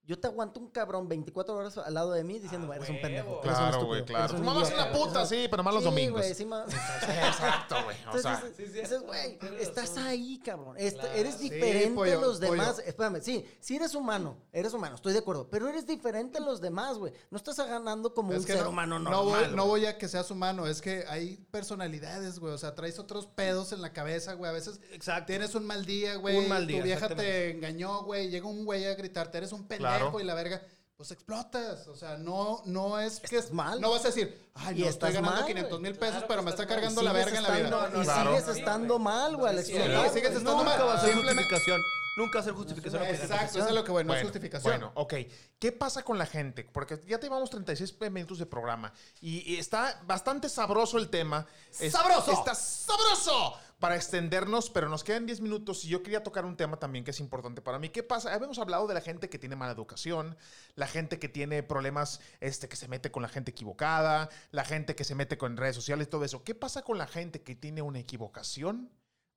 yo 0.10 0.20
te 0.20 0.28
aguanto 0.28 0.60
un 0.60 0.70
cabrón 0.70 1.08
24 1.08 1.56
horas 1.56 1.78
al 1.78 1.94
lado 1.94 2.14
de 2.14 2.24
mí 2.24 2.40
diciendo, 2.40 2.68
Ah, 2.72 2.78
eres 2.78 2.90
un 2.90 3.00
pendejo. 3.00 3.42
Claro, 3.42 3.86
güey, 3.86 4.04
claro. 4.04 4.36
Tu 4.36 4.42
mamá 4.44 4.64
es 4.64 4.74
una 4.74 4.92
puta, 4.92 5.24
sí, 5.28 5.48
pero 5.52 5.62
más 5.64 5.72
los 5.74 5.84
Sí, 5.84 5.90
domingos. 5.90 6.20
güey, 6.22 6.34
sí, 6.34 6.46
ma- 6.46 6.66
Exacto, 7.28 7.76
güey. 7.84 7.96
O 8.12 8.18
sea, 8.18 8.44
dices, 8.58 9.02
güey, 9.02 9.38
estás 9.60 9.98
ahí, 9.98 10.40
cabrón. 10.44 10.76
Claro. 10.78 11.10
Eres 11.14 11.36
Sí, 11.36 11.50
diferente 11.50 11.92
pollo, 11.96 12.18
a 12.18 12.22
los 12.22 12.40
pollo. 12.40 12.52
demás. 12.54 12.80
Espérame, 12.86 13.22
sí, 13.22 13.46
sí 13.60 13.76
eres 13.76 13.94
humano, 13.96 14.38
eres 14.52 14.74
humano, 14.74 14.96
estoy 14.96 15.14
de 15.14 15.20
acuerdo. 15.20 15.48
Pero 15.50 15.68
eres 15.70 15.86
diferente 15.86 16.40
a 16.40 16.42
los 16.42 16.60
demás, 16.60 16.98
güey. 16.98 17.14
No 17.30 17.38
estás 17.38 17.58
ganando 17.58 18.14
como 18.14 18.34
Es 18.34 18.40
un 18.40 18.46
que 18.46 18.54
ser 18.54 18.64
no, 18.64 18.70
humano 18.70 18.98
no 19.00 19.12
normal. 19.12 19.24
voy, 19.46 19.56
no 19.56 19.66
güey. 19.68 19.82
voy 19.84 19.86
a 19.90 19.98
que 19.98 20.08
seas 20.08 20.32
humano, 20.32 20.66
es 20.66 20.82
que 20.82 21.06
hay 21.08 21.38
personalidades, 21.52 22.40
güey. 22.40 22.54
O 22.54 22.58
sea, 22.58 22.74
traes 22.74 22.98
otros 23.00 23.28
pedos 23.28 23.72
en 23.74 23.82
la 23.82 23.94
cabeza, 23.94 24.34
güey. 24.34 24.50
A 24.50 24.54
veces 24.54 24.80
Exacto. 24.92 25.28
tienes 25.28 25.54
un 25.56 25.66
mal 25.66 25.86
día, 25.86 26.16
güey. 26.16 26.38
Un 26.38 26.50
mal 26.50 26.66
día, 26.66 26.80
Tu 26.80 26.84
vieja 26.86 27.10
te 27.10 27.52
engañó, 27.52 28.04
güey. 28.04 28.30
Llega 28.30 28.48
un 28.48 28.66
güey 28.66 28.86
a 28.86 28.96
gritarte, 28.96 29.38
eres 29.38 29.52
un 29.52 29.68
pendejo 29.68 29.99
Claro. 30.00 30.20
y 30.20 30.24
la 30.24 30.34
verga. 30.34 30.62
Pues 30.98 31.12
explotas. 31.12 31.88
O 31.88 31.96
sea, 31.96 32.18
no, 32.18 32.62
no 32.66 33.00
es 33.00 33.22
que 33.22 33.38
Estás 33.38 33.52
mal. 33.54 33.80
No 33.80 33.92
vas 33.92 34.04
a 34.04 34.08
decir, 34.10 34.38
ay, 34.56 34.80
Y 34.80 34.82
no, 34.82 34.90
estoy 34.90 35.10
estás 35.10 35.14
ganando 35.14 35.38
mal, 35.42 35.46
500 35.48 35.80
mil 35.80 35.96
pesos, 35.96 36.14
Claro 36.16 36.28
pero 36.28 36.44
me 36.44 36.50
está 36.52 36.68
cargando 36.68 37.02
Y 37.02 37.06
la 37.06 37.14
verga 37.14 37.38
en 37.38 37.44
la 37.44 37.50
vida. 37.52 37.66
estando- 37.68 38.02
Y 38.02 38.04
Claro. 38.04 38.38
sigues 38.38 38.58
estando 38.58 39.00
mal, 39.00 39.36
güey, 39.38 39.50
al 39.58 39.64
Sí, 39.64 39.72
explotar. 39.78 40.06
Y 40.06 40.10
sigues 40.10 40.32
estando 40.32 40.56
Nunca 40.58 40.78
mal. 40.78 40.88
va 40.88 40.94
a 40.96 41.02
ser 41.02 41.16
justificación. 41.16 41.82
Nunca 42.18 42.34
va 42.40 42.42
a 42.42 42.44
ser 42.44 42.54
justificación. 42.54 43.04
Exacto, 43.04 43.60
eso 43.60 43.68
es 43.70 43.74
lo 43.74 43.84
que 43.86 43.92
bueno, 43.92 44.08
no 44.10 44.14
es 44.14 44.20
Bueno, 44.20 44.28
justificación. 44.30 44.72
Bueno, 44.74 44.92
ok. 44.96 45.14
¿Qué 45.58 45.72
pasa 45.72 46.04
con 46.04 46.18
la 46.18 46.26
gente? 46.26 46.66
Porque 46.66 47.00
ya 47.08 47.18
llevamos 47.18 47.50
36 47.50 47.96
minutos 48.12 48.40
de 48.40 48.46
programa 48.46 48.92
y, 49.22 49.54
y 49.54 49.58
está 49.58 50.02
bastante 50.04 50.50
sabroso 50.50 50.98
el 50.98 51.10
tema. 51.10 51.46
Es- 51.80 51.94
¡Sabroso! 51.94 52.34
Está 52.34 52.54
sabroso 52.56 53.54
para 53.80 53.96
extendernos, 53.96 54.70
pero 54.70 54.90
nos 54.90 55.04
quedan 55.04 55.26
10 55.26 55.40
minutos 55.42 55.86
y 55.86 55.88
yo 55.88 56.04
quería 56.04 56.22
tocar 56.22 56.46
un 56.46 56.58
tema 56.58 56.78
también 56.78 57.06
que 57.06 57.12
es 57.12 57.20
importante 57.22 57.62
para 57.62 57.80
mí. 57.80 57.90
¿Qué 57.90 58.04
pasa? 58.04 58.34
Habíamos 58.34 58.60
hablado 58.60 58.88
de 58.88 58.94
la 58.94 59.02
gente 59.02 59.30
que 59.30 59.40
tiene 59.40 59.56
mala 59.56 59.72
educación, 59.72 60.38
la 60.76 60.86
gente 60.86 61.18
que 61.18 61.30
tiene 61.30 61.64
problemas, 61.64 62.20
este, 62.42 62.68
que 62.68 62.76
se 62.76 62.90
mete 62.90 63.10
con 63.10 63.24
la 63.24 63.30
gente 63.30 63.52
equivocada, 63.52 64.30
la 64.52 64.66
gente 64.66 64.96
que 64.96 65.06
se 65.06 65.16
mete 65.16 65.38
con 65.38 65.56
redes 65.56 65.76
sociales, 65.76 66.10
todo 66.10 66.26
eso. 66.26 66.44
¿Qué 66.44 66.56
pasa 66.56 66.82
con 66.82 66.98
la 66.98 67.08
gente 67.08 67.42
que 67.42 67.56
tiene 67.56 67.82
una 67.82 68.00
equivocación? 68.00 68.92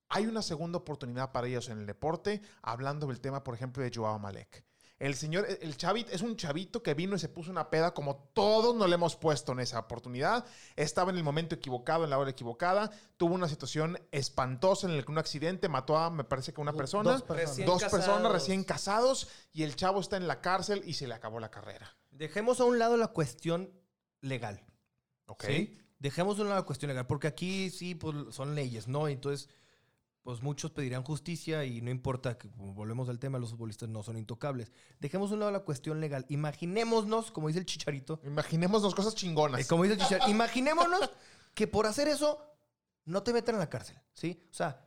Hay 0.09 0.27
una 0.27 0.41
segunda 0.41 0.77
oportunidad 0.77 1.31
para 1.31 1.47
ellos 1.47 1.69
en 1.69 1.79
el 1.79 1.85
deporte, 1.85 2.41
hablando 2.61 3.07
del 3.07 3.21
tema, 3.21 3.43
por 3.43 3.55
ejemplo, 3.55 3.81
de 3.81 3.91
Joao 3.93 4.19
Malek. 4.19 4.72
El 5.03 5.15
señor, 5.15 5.45
el 5.59 5.75
chavit, 5.75 6.07
es 6.13 6.21
un 6.21 6.37
chavito 6.37 6.81
que 6.81 6.93
vino 6.93 7.17
y 7.17 7.19
se 7.19 7.27
puso 7.27 7.51
una 7.51 7.69
peda 7.69 7.93
como 7.93 8.29
todos 8.33 8.73
nos 8.73 8.87
le 8.87 8.95
hemos 8.95 9.17
puesto 9.17 9.51
en 9.51 9.59
esa 9.59 9.79
oportunidad. 9.79 10.45
Estaba 10.77 11.11
en 11.11 11.17
el 11.17 11.25
momento 11.25 11.55
equivocado, 11.55 12.05
en 12.05 12.09
la 12.09 12.17
hora 12.17 12.29
equivocada. 12.29 12.89
Tuvo 13.17 13.35
una 13.35 13.49
situación 13.49 13.99
espantosa 14.13 14.87
en 14.87 14.93
el 14.93 15.03
que 15.03 15.11
un 15.11 15.17
accidente 15.17 15.67
mató 15.67 15.97
a, 15.97 16.09
me 16.09 16.23
parece 16.23 16.53
que 16.53 16.61
una 16.61 16.71
persona. 16.71 17.11
dos 17.11 17.21
personas. 17.21 17.49
Recién 17.49 17.67
Dos 17.67 17.81
personas 17.81 18.05
casados. 18.05 18.31
recién 18.31 18.63
casados 18.63 19.27
y 19.51 19.63
el 19.63 19.75
chavo 19.75 19.99
está 19.99 20.15
en 20.15 20.25
la 20.25 20.39
cárcel 20.39 20.81
y 20.85 20.93
se 20.93 21.05
le 21.05 21.15
acabó 21.15 21.41
la 21.41 21.51
carrera. 21.51 21.97
Dejemos 22.09 22.61
a 22.61 22.63
un 22.63 22.79
lado 22.79 22.95
la 22.95 23.07
cuestión 23.07 23.73
legal. 24.21 24.63
¿Ok? 25.25 25.43
¿sí? 25.47 25.77
Dejemos 25.99 26.39
a 26.39 26.43
un 26.43 26.47
lado 26.47 26.61
la 26.61 26.65
cuestión 26.65 26.87
legal, 26.87 27.07
porque 27.07 27.27
aquí 27.27 27.69
sí 27.71 27.93
pues, 27.93 28.33
son 28.33 28.55
leyes, 28.55 28.87
¿no? 28.87 29.09
Entonces, 29.09 29.49
pues 30.23 30.41
muchos 30.41 30.71
pedirán 30.71 31.03
justicia 31.03 31.65
y 31.65 31.81
no 31.81 31.91
importa 31.91 32.37
que, 32.37 32.47
volvemos 32.55 33.09
al 33.09 33.19
tema, 33.19 33.39
los 33.39 33.51
futbolistas 33.51 33.89
no 33.89 34.03
son 34.03 34.17
intocables. 34.17 34.71
Dejemos 34.99 35.31
un 35.31 35.39
lado 35.39 35.51
la 35.51 35.59
cuestión 35.59 35.99
legal. 35.99 36.25
Imaginémonos, 36.29 37.31
como 37.31 37.47
dice 37.49 37.59
el 37.59 37.65
chicharito, 37.65 38.19
Imaginémonos 38.23 38.95
cosas 38.95 39.15
chingonas. 39.15 39.61
eh, 39.61 39.67
como 39.67 39.83
dice 39.83 39.95
el 39.95 39.99
chicharito, 40.01 40.29
imaginémonos 40.29 41.09
que 41.53 41.67
por 41.67 41.85
hacer 41.85 42.07
eso 42.07 42.39
no 43.05 43.21
te 43.21 43.33
metan 43.33 43.55
a 43.55 43.59
la 43.59 43.69
cárcel, 43.69 43.99
¿sí? 44.13 44.41
O 44.49 44.53
sea, 44.53 44.85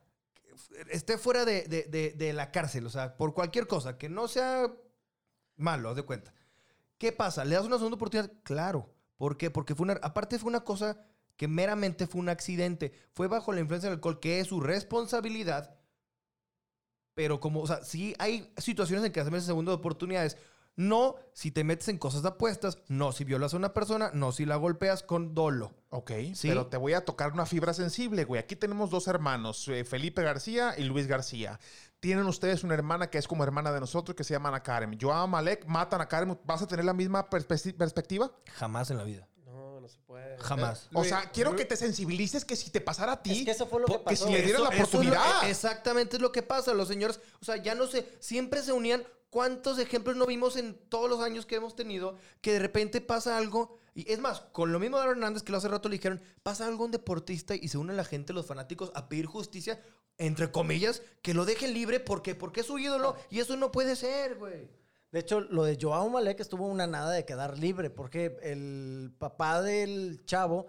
esté 0.91 1.19
fuera 1.19 1.45
de, 1.45 1.65
de- 1.65 1.83
de- 1.85 2.13
de 2.13 2.33
la 2.33 2.51
cárcel, 2.51 2.87
o 2.87 2.91
sea, 2.91 3.17
por 3.19 3.35
cualquier 3.35 3.67
cosa, 3.67 3.99
que 3.99 4.09
no 4.09 4.29
sea 4.29 4.73
malo, 5.57 5.91
haz 5.91 5.97
de 5.97 6.03
cuenta. 6.03 6.33
¿Qué 6.97 7.13
pasa? 7.13 7.45
¿Le 7.45 7.57
das 7.57 7.67
una 7.67 7.77
segunda 7.77 7.97
oportunidad? 7.97 8.33
Claro. 8.43 8.91
¿Por 9.19 9.37
qué? 9.37 9.51
Porque 9.51 9.75
fue 9.75 9.85
una, 9.85 9.95
aparte 10.03 10.39
fue 10.39 10.49
una 10.49 10.65
cosa 10.65 10.99
que 11.37 11.49
meramente 11.49 12.07
fue 12.07 12.21
un 12.21 12.29
accidente. 12.29 12.93
Fue 13.13 13.29
bajo 13.29 13.53
la 13.53 13.61
influencia 13.61 13.89
del 13.91 13.97
alcohol, 13.99 14.21
que 14.21 14.41
es 14.41 14.49
su 14.49 14.61
responsabilidad. 14.61 15.77
Pero 17.15 17.41
como, 17.41 17.61
o 17.63 17.67
sea, 17.67 17.83
sí 17.83 18.15
hay 18.19 18.53
situaciones 18.59 19.05
en 19.05 19.13
que 19.13 19.21
hacemos 19.21 19.45
segunda 19.45 19.73
oportunidades. 19.73 20.37
No 20.79 21.17
si 21.33 21.51
te 21.51 21.65
metes 21.65 21.89
en 21.89 21.97
cosas 21.97 22.21
de 22.23 22.29
apuestas, 22.29 22.77
no 22.89 23.11
si 23.13 23.25
violas 23.25 23.55
a 23.55 23.57
una 23.57 23.73
persona, 23.73 24.11
no 24.13 24.31
si 24.31 24.45
la 24.45 24.57
golpeas 24.57 25.03
con 25.03 25.33
dolo. 25.35 25.73
Ok, 25.89 26.11
Sí. 26.35 26.49
pero 26.49 26.67
te 26.67 26.77
voy 26.77 26.93
a 26.93 27.07
tocar 27.07 27.33
una 27.33 27.47
fibra 27.47 27.73
sensible, 27.73 28.25
güey. 28.25 28.39
Aquí 28.43 28.57
tenemos 28.57 28.91
dos 28.91 29.09
hermanos, 29.09 29.67
eh, 29.69 29.85
Felipe 29.85 30.23
García 30.23 30.75
y 30.77 30.85
Luis 30.85 31.07
García. 31.07 31.59
Tienen 32.01 32.27
ustedes 32.27 32.63
una 32.63 32.75
hermana 32.75 33.09
que 33.09 33.17
es 33.17 33.27
como 33.27 33.43
hermana 33.43 33.73
de 33.73 33.81
nosotros 33.81 34.15
que 34.15 34.23
se 34.25 34.35
llama 34.35 34.51
Ana 34.51 34.63
Karen. 34.63 34.99
Joao 35.01 35.27
Malek 35.27 35.65
matan 35.65 36.03
a 36.03 36.09
Karen. 36.09 36.39
¿Vas 36.45 36.61
a 36.61 36.67
tener 36.67 36.85
la 36.85 36.93
misma 36.93 37.31
perspe- 37.31 37.75
perspectiva? 37.75 38.31
Jamás 38.53 38.91
en 38.91 38.99
la 38.99 39.05
vida. 39.05 39.27
No, 39.87 39.93
se 39.93 39.99
puede. 40.07 40.39
Jamás. 40.39 40.89
O 40.93 41.05
sea, 41.05 41.31
quiero 41.31 41.55
que 41.57 41.65
te 41.65 41.77
sensibilices 41.77 42.45
que 42.45 42.57
si 42.57 42.71
te 42.71 42.81
pasara 42.81 43.13
a 43.13 43.23
ti, 43.23 43.39
Es 43.41 43.45
que 43.45 43.51
eso 43.53 43.67
fue 43.67 43.81
lo 43.81 43.87
que 43.87 43.95
po- 43.95 44.05
pasó. 44.05 44.27
si 44.27 44.33
le 44.33 44.43
dieras 44.43 44.63
la 44.63 44.69
es 44.71 44.81
oportunidad. 44.81 45.49
exactamente 45.49 46.17
es 46.17 46.23
lo 46.23 46.33
que 46.33 46.43
pasa. 46.43 46.75
Los 46.75 46.89
señores, 46.89 47.21
o 47.41 47.45
sea, 47.45 47.57
ya 47.57 47.75
no 47.75 47.87
sé, 47.87 48.07
siempre 48.21 48.63
se 48.63 48.73
unían. 48.73 49.05
¿Cuántos 49.31 49.79
ejemplos 49.79 50.17
no 50.17 50.25
vimos 50.25 50.57
en 50.57 50.75
todos 50.89 51.11
los 51.11 51.21
años 51.21 51.45
que 51.47 51.57
hemos 51.57 51.75
tenido 51.77 52.17
que 52.41 52.53
de 52.53 52.59
repente 52.59 53.01
pasa 53.01 53.37
algo? 53.37 53.77
Y 53.95 54.11
es 54.11 54.19
más, 54.19 54.41
con 54.53 54.73
lo 54.73 54.79
mismo 54.79 54.97
de 54.97 55.03
Aaron 55.03 55.19
Hernández 55.19 55.43
que 55.43 55.53
lo 55.53 55.59
hace 55.59 55.69
rato 55.69 55.89
le 55.89 55.97
dijeron, 55.97 56.23
pasa 56.43 56.67
algo 56.67 56.85
a 56.85 56.87
un 56.87 56.93
deportista 56.93 57.55
y 57.55 57.69
se 57.69 57.77
une 57.77 57.93
la 57.93 58.05
gente, 58.05 58.33
los 58.33 58.47
fanáticos, 58.47 58.93
a 58.95 59.09
pedir 59.09 59.27
justicia, 59.27 59.83
entre 60.17 60.51
comillas, 60.53 61.03
que 61.23 61.35
lo 61.35 61.45
dejen 61.45 61.75
libre 61.75 62.01
porque, 62.01 62.35
porque 62.35 62.61
es 62.61 62.67
su 62.67 62.79
ídolo 62.79 63.17
y 63.31 63.41
eso 63.41 63.57
no 63.57 63.73
puede 63.73 63.97
ser, 63.97 64.37
güey. 64.37 64.71
De 65.17 65.21
hecho, 65.21 65.41
lo 65.41 65.65
de 65.65 65.79
Joao 65.81 66.11
Malek 66.11 66.41
estuvo 66.41 66.67
una 66.67 66.87
nada 66.87 67.11
de 67.13 67.25
quedar 67.25 67.59
libre 67.59 67.89
porque 67.89 68.37
el 68.43 69.15
papá 69.19 69.63
del 69.63 70.23
chavo 70.27 70.67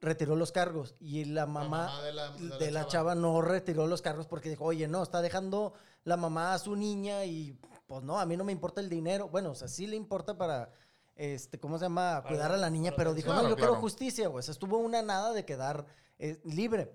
retiró 0.00 0.36
los 0.36 0.52
cargos 0.52 0.94
y 1.00 1.24
la 1.24 1.46
mamá, 1.46 1.86
mamá 1.88 2.02
de 2.04 2.12
la- 2.12 2.30
de 2.30 2.58
de 2.58 2.70
la, 2.70 2.82
la 2.82 2.86
chava. 2.86 3.16
no 3.16 3.42
retiró 3.42 3.88
los 3.88 4.00
cargos 4.00 4.28
porque 4.28 4.50
dijo, 4.50 4.64
oye, 4.66 4.86
no, 4.86 5.02
está 5.02 5.20
dejando 5.20 5.72
la 6.04 6.16
mamá 6.16 6.54
a 6.54 6.60
su 6.60 6.76
niña 6.76 7.24
y 7.24 7.58
pues 7.88 8.04
no, 8.04 8.20
a 8.20 8.24
mí 8.24 8.36
no 8.36 8.44
me 8.44 8.52
importa 8.52 8.80
el 8.80 8.88
dinero. 8.88 9.30
Bueno, 9.30 9.50
o 9.50 9.54
sea, 9.56 9.66
sí 9.66 9.88
le 9.88 9.96
importa 9.96 10.38
para, 10.38 10.70
este, 11.16 11.58
¿cómo 11.58 11.76
se 11.76 11.86
llama? 11.86 12.22
Cuidar 12.28 12.52
a 12.52 12.56
la 12.56 12.70
niña, 12.70 12.92
pero 12.96 13.14
dijo, 13.14 13.30
Claro, 13.32 13.42
no, 13.42 13.48
yo 13.48 13.56
claro. 13.56 13.72
quiero 13.72 13.80
justicia, 13.82 14.28
güey. 14.28 14.38
O 14.38 14.42
sea, 14.42 14.52
estuvo 14.52 14.78
una 14.78 15.02
nada 15.02 15.32
de 15.32 15.44
quedar 15.44 15.86
eh, 16.20 16.38
libre. 16.44 16.94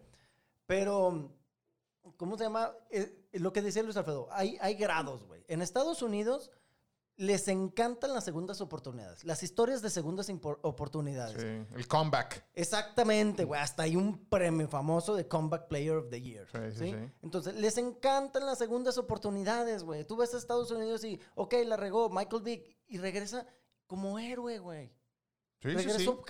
Pero, 0.67 1.33
¿cómo 2.15 2.37
se 2.37 2.45
llama? 2.45 2.71
Eh, 2.89 3.27
lo 3.33 3.51
que 3.51 3.61
decía 3.61 3.83
Luis 3.83 3.97
Alfredo, 3.97 4.29
hay, 4.31 4.57
hay 4.61 4.75
grados, 4.75 5.25
güey. 5.25 5.43
En 5.49 5.61
Estados 5.61 6.01
Unidos 6.01 6.49
les 7.15 7.47
encantan 7.47 8.13
las 8.13 8.23
segundas 8.23 8.59
oportunidades. 8.61 9.23
Las 9.23 9.43
historias 9.43 9.81
de 9.81 9.89
segundas 9.89 10.29
oportunidades. 10.61 11.41
Sí, 11.41 11.75
el 11.75 11.87
comeback. 11.87 12.45
Exactamente, 12.53 13.43
güey. 13.43 13.61
Hasta 13.61 13.83
hay 13.83 13.95
un 13.95 14.25
premio 14.25 14.67
famoso 14.67 15.15
de 15.15 15.27
Comeback 15.27 15.67
Player 15.67 15.95
of 15.97 16.09
the 16.09 16.21
Year. 16.21 16.47
Sí, 16.51 16.57
sí, 16.71 16.77
¿sí? 16.79 16.91
sí. 16.91 17.11
Entonces, 17.21 17.55
les 17.55 17.77
encantan 17.77 18.45
las 18.45 18.57
segundas 18.57 18.97
oportunidades, 18.97 19.83
güey. 19.83 20.05
Tú 20.05 20.17
ves 20.17 20.33
a 20.33 20.37
Estados 20.37 20.71
Unidos 20.71 21.03
y, 21.03 21.19
ok, 21.35 21.53
la 21.65 21.77
regó 21.77 22.09
Michael 22.09 22.41
Vick 22.41 22.77
y 22.87 22.97
regresa 22.97 23.45
como 23.85 24.17
héroe, 24.17 24.57
güey. 24.59 24.91
Sí, 25.61 25.69
Regresó 25.69 26.21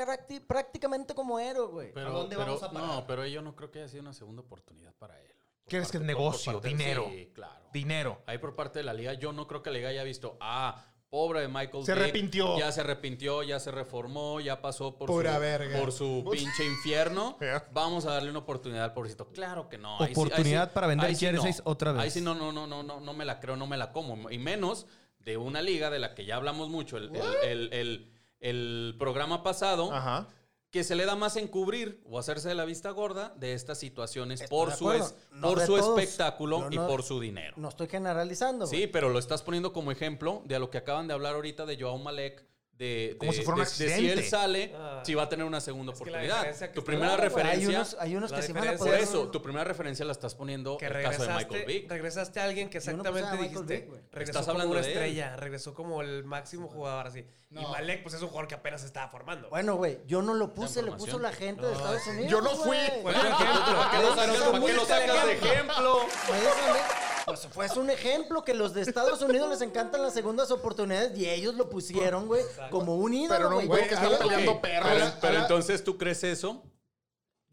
prácticamente 0.47 1.15
como 1.15 1.39
héroe, 1.39 1.67
güey. 1.67 1.93
Pero, 1.93 2.09
¿A 2.09 2.11
dónde 2.11 2.36
pero- 2.36 2.47
vamos 2.47 2.63
a 2.63 2.71
parar? 2.71 2.88
No, 2.88 3.07
pero 3.07 3.25
yo 3.25 3.41
no 3.41 3.55
creo 3.55 3.71
que 3.71 3.79
haya 3.79 3.88
sido 3.88 4.01
una 4.01 4.13
segunda 4.13 4.41
oportunidad 4.43 4.93
para 4.95 5.19
él. 5.19 5.34
¿Quieres 5.68 5.91
que 5.91 5.97
por 5.99 6.05
negocio, 6.07 6.59
dinero? 6.59 7.07
Sí, 7.09 7.32
claro. 7.34 7.66
Dinero. 7.74 8.22
Ahí 8.28 8.38
por 8.38 8.55
parte 8.55 8.80
de 8.80 8.84
la 8.86 8.93
liga, 8.93 9.14
yo 9.14 9.32
no 9.34 9.47
creo 9.47 9.64
que 9.64 9.72
la 9.72 9.78
liga 9.78 9.89
haya 9.89 10.03
visto, 10.03 10.38
ah, 10.41 10.86
pobre 11.09 11.41
de 11.41 11.47
Michael 11.47 11.86
Se 11.86 11.93
Vick, 11.93 12.01
arrepintió. 12.03 12.57
Ya 12.59 12.72
se 12.72 12.82
arrepintió, 12.82 13.43
ya 13.43 13.59
se 13.59 13.72
reformó, 13.72 14.39
ya 14.39 14.61
pasó 14.61 14.95
por 14.97 15.07
Pura 15.07 15.36
su, 15.36 15.39
verga. 15.41 15.80
por 15.80 15.91
su 15.91 16.28
pinche 16.32 16.66
infierno. 16.66 17.38
Yeah. 17.41 17.68
Vamos 17.72 18.05
a 18.05 18.11
darle 18.14 18.30
una 18.30 18.39
oportunidad 18.39 18.84
al 18.86 18.93
pobrecito. 18.93 19.28
Claro 19.32 19.70
que 19.70 19.78
no. 19.78 19.97
Oportunidad 19.97 20.68
sí- 20.70 20.74
para 20.74 20.88
vender 20.88 21.09
ahí 21.09 21.16
sí 21.16 21.28
no. 21.32 21.43
otra 21.66 21.91
vez. 21.93 22.01
Ahí 22.03 22.09
sí 22.11 22.22
no, 22.22 22.34
no, 22.36 22.51
no, 22.51 22.68
no, 22.68 22.84
no, 22.84 22.99
no 22.99 23.14
me 23.14 23.26
la 23.26 23.39
creo, 23.39 23.55
no 23.55 23.68
me 23.68 23.78
la 23.78 23.91
como. 23.91 24.30
Y 24.32 24.38
menos 24.38 24.86
de 25.20 25.38
una 25.38 25.61
liga 25.61 25.89
de 25.89 25.99
la 25.99 26.14
que 26.16 26.26
ya 26.26 26.36
hablamos 26.36 26.70
mucho, 26.70 26.97
el, 26.97 27.16
el, 27.16 27.24
el- 27.43 27.74
el- 27.74 28.09
el 28.39 28.95
programa 28.99 29.41
pasado 29.41 29.93
Ajá. 29.93 30.28
Que 30.74 30.84
se 30.84 30.95
le 30.95 31.05
da 31.05 31.15
más 31.15 31.36
en 31.36 31.47
cubrir 31.47 32.01
o 32.09 32.17
hacerse 32.17 32.49
de 32.49 32.55
la 32.55 32.65
vista 32.65 32.89
gorda 32.89 33.32
de 33.38 33.53
estas 33.53 33.78
situaciones 33.78 34.41
por 34.49 34.71
su, 34.74 34.91
es- 34.91 35.13
No 35.32 35.49
por 35.49 35.61
su 35.61 35.78
todos. 35.78 35.99
espectáculo 35.99 36.67
y 36.71 36.78
por 36.78 37.03
su 37.03 37.19
dinero. 37.19 37.53
No 37.57 37.69
estoy 37.69 37.88
generalizando. 37.88 38.65
Sí, 38.65 38.88
pero 38.88 39.09
lo 39.09 39.19
estás 39.19 39.43
poniendo 39.43 39.71
como 39.71 39.91
ejemplo 39.91 40.41
de 40.45 40.55
a 40.55 40.59
lo 40.59 40.71
que 40.71 40.80
acaban 40.80 41.07
de 41.07 41.13
hablar 41.13 41.36
ahorita 41.36 41.67
de 41.67 41.80
Joao 41.80 41.99
Malek. 41.99 42.43
De, 42.74 43.15
Como 43.19 43.32
de- 43.32 43.38
si 43.38 43.43
fuera 43.45 43.59
un 43.59 43.63
de- 43.63 43.69
de 43.69 43.76
si 43.76 43.84
accidente. 43.84 44.13
él 44.13 44.26
sale, 44.28 44.74
Ah. 44.76 45.03
si 45.05 45.13
va 45.13 45.24
a 45.24 45.30
tener 45.30 45.45
una 45.45 45.61
segunda 45.61 45.93
Es 45.93 46.01
oportunidad. 46.01 46.71
Tu 46.74 46.84
primera 46.84 47.15
Claro, 47.15 47.30
güey, 47.32 47.43
Hay 47.45 47.49
referencia. 47.51 47.69
unos, 47.78 47.97
hay 47.99 48.15
unos 48.15 48.34
que 48.34 48.41
se 48.41 48.51
van 48.51 48.57
a 48.67 48.71
diferencia 48.71 48.78
por 48.80 48.88
poder... 48.88 49.01
eso, 49.03 49.30
tu 49.30 49.41
primera 49.43 49.63
referencia 49.63 50.03
la 50.05 50.11
estás 50.11 50.34
poniendo 50.34 50.78
Que 50.78 50.88
el 50.88 50.91
caso 50.91 51.03
de 51.03 51.09
regresaste, 51.17 51.45
Michael 51.45 51.65
Vick. 51.67 51.89
regresaste 51.91 52.39
a 52.39 52.43
alguien 52.45 52.69
que 52.71 52.80
no 52.80 52.84
exactamente 52.84 53.38
dijiste. 53.38 53.76
Vick, 53.78 53.86
regresó 54.11 54.32
Estás 54.32 54.41
como 54.47 54.51
hablando 54.53 54.71
una 54.80 54.88
estrella, 54.88 55.36
regresó 55.36 55.74
como 55.76 56.01
el 56.01 56.24
máximo 56.24 56.67
jugador 56.67 57.07
así. 57.07 57.26
Y. 57.51 57.55
Malek, 57.55 58.01
pues 58.01 58.15
es 58.15 58.21
un 58.24 58.30
jugador 58.30 58.47
que 58.47 58.55
apenas 58.55 58.82
se 58.82 58.88
estaba 58.88 59.07
formando. 59.07 59.49
Bueno, 59.49 59.76
güey, 59.76 59.99
yo 60.07 60.24
no 60.24 60.34
lo 60.34 60.51
puse, 60.55 60.82
lo 60.82 60.97
puso 60.97 61.19
la 61.19 61.32
gente 61.32 61.63
de 61.63 61.74
Estados 61.74 62.07
Unidos. 62.07 62.32
Yo 62.32 62.41
no 62.41 62.49
fui. 62.55 62.78
¿Para 63.03 63.19
qué 63.21 63.30
lo 64.01 64.15
sacas, 64.15 64.36
Eso 64.36 64.51
para 64.51 64.65
qué 64.65 64.74
lo 64.74 64.82
fuiste 64.82 64.82
el 64.82 64.88
sacas 64.88 65.26
de 65.28 65.34
ejemplo? 65.34 65.99
Pues 67.26 67.47
fue 67.47 67.67
un 67.78 67.89
ejemplo 67.89 68.43
que 68.43 68.53
los 68.53 68.74
de 68.74 68.82
Estados 68.82 69.21
Unidos 69.21 69.49
les 69.49 69.61
encantan 69.61 70.01
las 70.01 70.13
segundas 70.13 70.51
oportunidades 70.51 71.17
y 71.17 71.30
ellos 71.30 71.55
lo 71.55 71.69
pusieron, 71.69 72.28
güey, 72.28 72.43
como 72.69 72.97
un 72.97 73.13
ídolo, 73.13 73.36
Pero 73.38 73.49
no, 73.49 73.55
güey. 73.55 73.67
güey, 73.67 73.82
Yo 73.84 73.88
que 73.89 73.93
está 73.95 74.07
creo- 74.07 74.19
peleando 74.19 74.61
perros. 74.61 74.89
Pero, 74.91 75.03
Ahora- 75.05 75.17
pero 75.21 75.34
ahora- 75.34 75.41
entonces, 75.43 75.84
¿tú 75.84 75.97
crees 75.97 76.24
eso? 76.24 76.61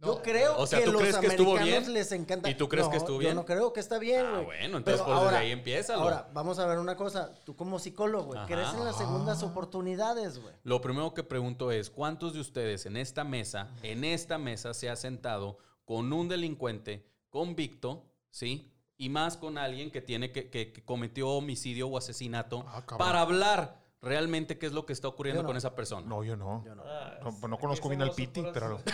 Yo 0.02 0.22
creo 0.22 0.56
O 0.56 0.66
sea, 0.66 0.78
que 0.78 0.86
¿tú 0.86 0.92
los 0.92 1.02
crees 1.02 1.16
que 1.18 1.26
estuvo 1.26 1.50
americanos 1.56 1.84
bien? 1.88 1.92
les 1.94 2.10
encanta. 2.12 2.48
¿Y 2.48 2.54
tú 2.54 2.70
crees 2.70 2.88
que 2.88 2.96
estuvo 2.96 3.16
Yo 3.16 3.20
bien? 3.20 3.34
no 3.36 3.44
creo 3.44 3.72
que 3.74 3.80
está 3.80 3.98
bien, 3.98 4.24
Ah, 4.24 4.30
güey. 4.36 4.44
bueno, 4.46 4.78
entonces, 4.78 5.02
Pero 5.02 5.14
pues, 5.18 5.24
desde 5.30 5.36
ahí 5.36 5.50
empiézalo. 5.50 6.00
Ahora, 6.02 6.28
vamos 6.32 6.58
a 6.58 6.66
ver 6.66 6.78
una 6.78 6.96
cosa. 6.96 7.34
Tú 7.44 7.54
como 7.54 7.78
psicólogo, 7.78 8.32
güey. 8.32 8.46
¿crees 8.46 8.72
en 8.72 8.82
las 8.84 8.96
segundas 8.96 9.42
oportunidades, 9.42 10.38
güey? 10.40 10.54
Lo 10.64 10.80
primero 10.80 11.12
que 11.12 11.22
pregunto 11.22 11.70
es, 11.70 11.90
¿cuántos 11.90 12.32
de 12.32 12.40
ustedes 12.40 12.86
en 12.86 12.96
esta 12.96 13.24
mesa, 13.24 13.68
en 13.82 14.04
esta 14.04 14.38
mesa 14.38 14.72
se 14.72 14.88
ha 14.88 14.96
sentado 14.96 15.58
con 15.84 16.10
un 16.14 16.28
delincuente 16.30 17.06
convicto, 17.28 18.06
¿sí? 18.30 18.72
Y 19.00 19.08
más 19.08 19.38
con 19.38 19.56
alguien 19.56 19.90
que 19.90 20.02
tiene 20.02 20.30
que, 20.30 20.50
que- 20.50 20.72
que 20.72 20.84
cometió 20.84 21.30
homicidio 21.30 21.88
o 21.88 21.96
asesinato 21.96 22.66
Ah, 22.68 22.84
para 22.98 23.22
hablar 23.22 23.80
realmente 24.02 24.58
qué 24.58 24.66
es 24.66 24.72
lo 24.72 24.84
que 24.84 24.92
está 24.92 25.08
ocurriendo 25.08 25.42
no. 25.42 25.46
con 25.48 25.56
esa 25.56 25.74
persona. 25.74 26.06
No, 26.06 26.22
yo 26.22 26.36
no. 26.36 26.62
Yo 26.66 26.74
no. 26.74 26.82
Ah, 26.84 27.18
No, 27.22 27.30
pues 27.30 27.48
no 27.50 27.58
conozco 27.58 27.88
bien 27.88 28.02
al 28.02 28.12
Piti, 28.12 28.44
pero... 28.52 28.80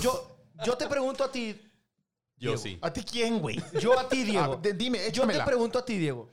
Yo, 0.00 0.38
yo 0.64 0.76
te 0.76 0.86
pregunto 0.86 1.24
a 1.24 1.32
ti, 1.32 1.60
Yo 2.36 2.56
Diego. 2.56 2.78
¿A 2.82 2.88
sí. 2.88 2.94
ti 2.94 3.04
quién, 3.10 3.40
güey? 3.40 3.62
yo 3.80 3.98
a 3.98 4.08
ti, 4.08 4.22
Diego. 4.24 4.54
Ah, 4.54 4.56
de- 4.60 4.74
dime, 4.74 4.98
Yo 4.98 5.04
te 5.04 5.08
échamela. 5.10 5.44
pregunto 5.44 5.78
a 5.78 5.84
ti, 5.84 5.96
Diego. 5.98 6.30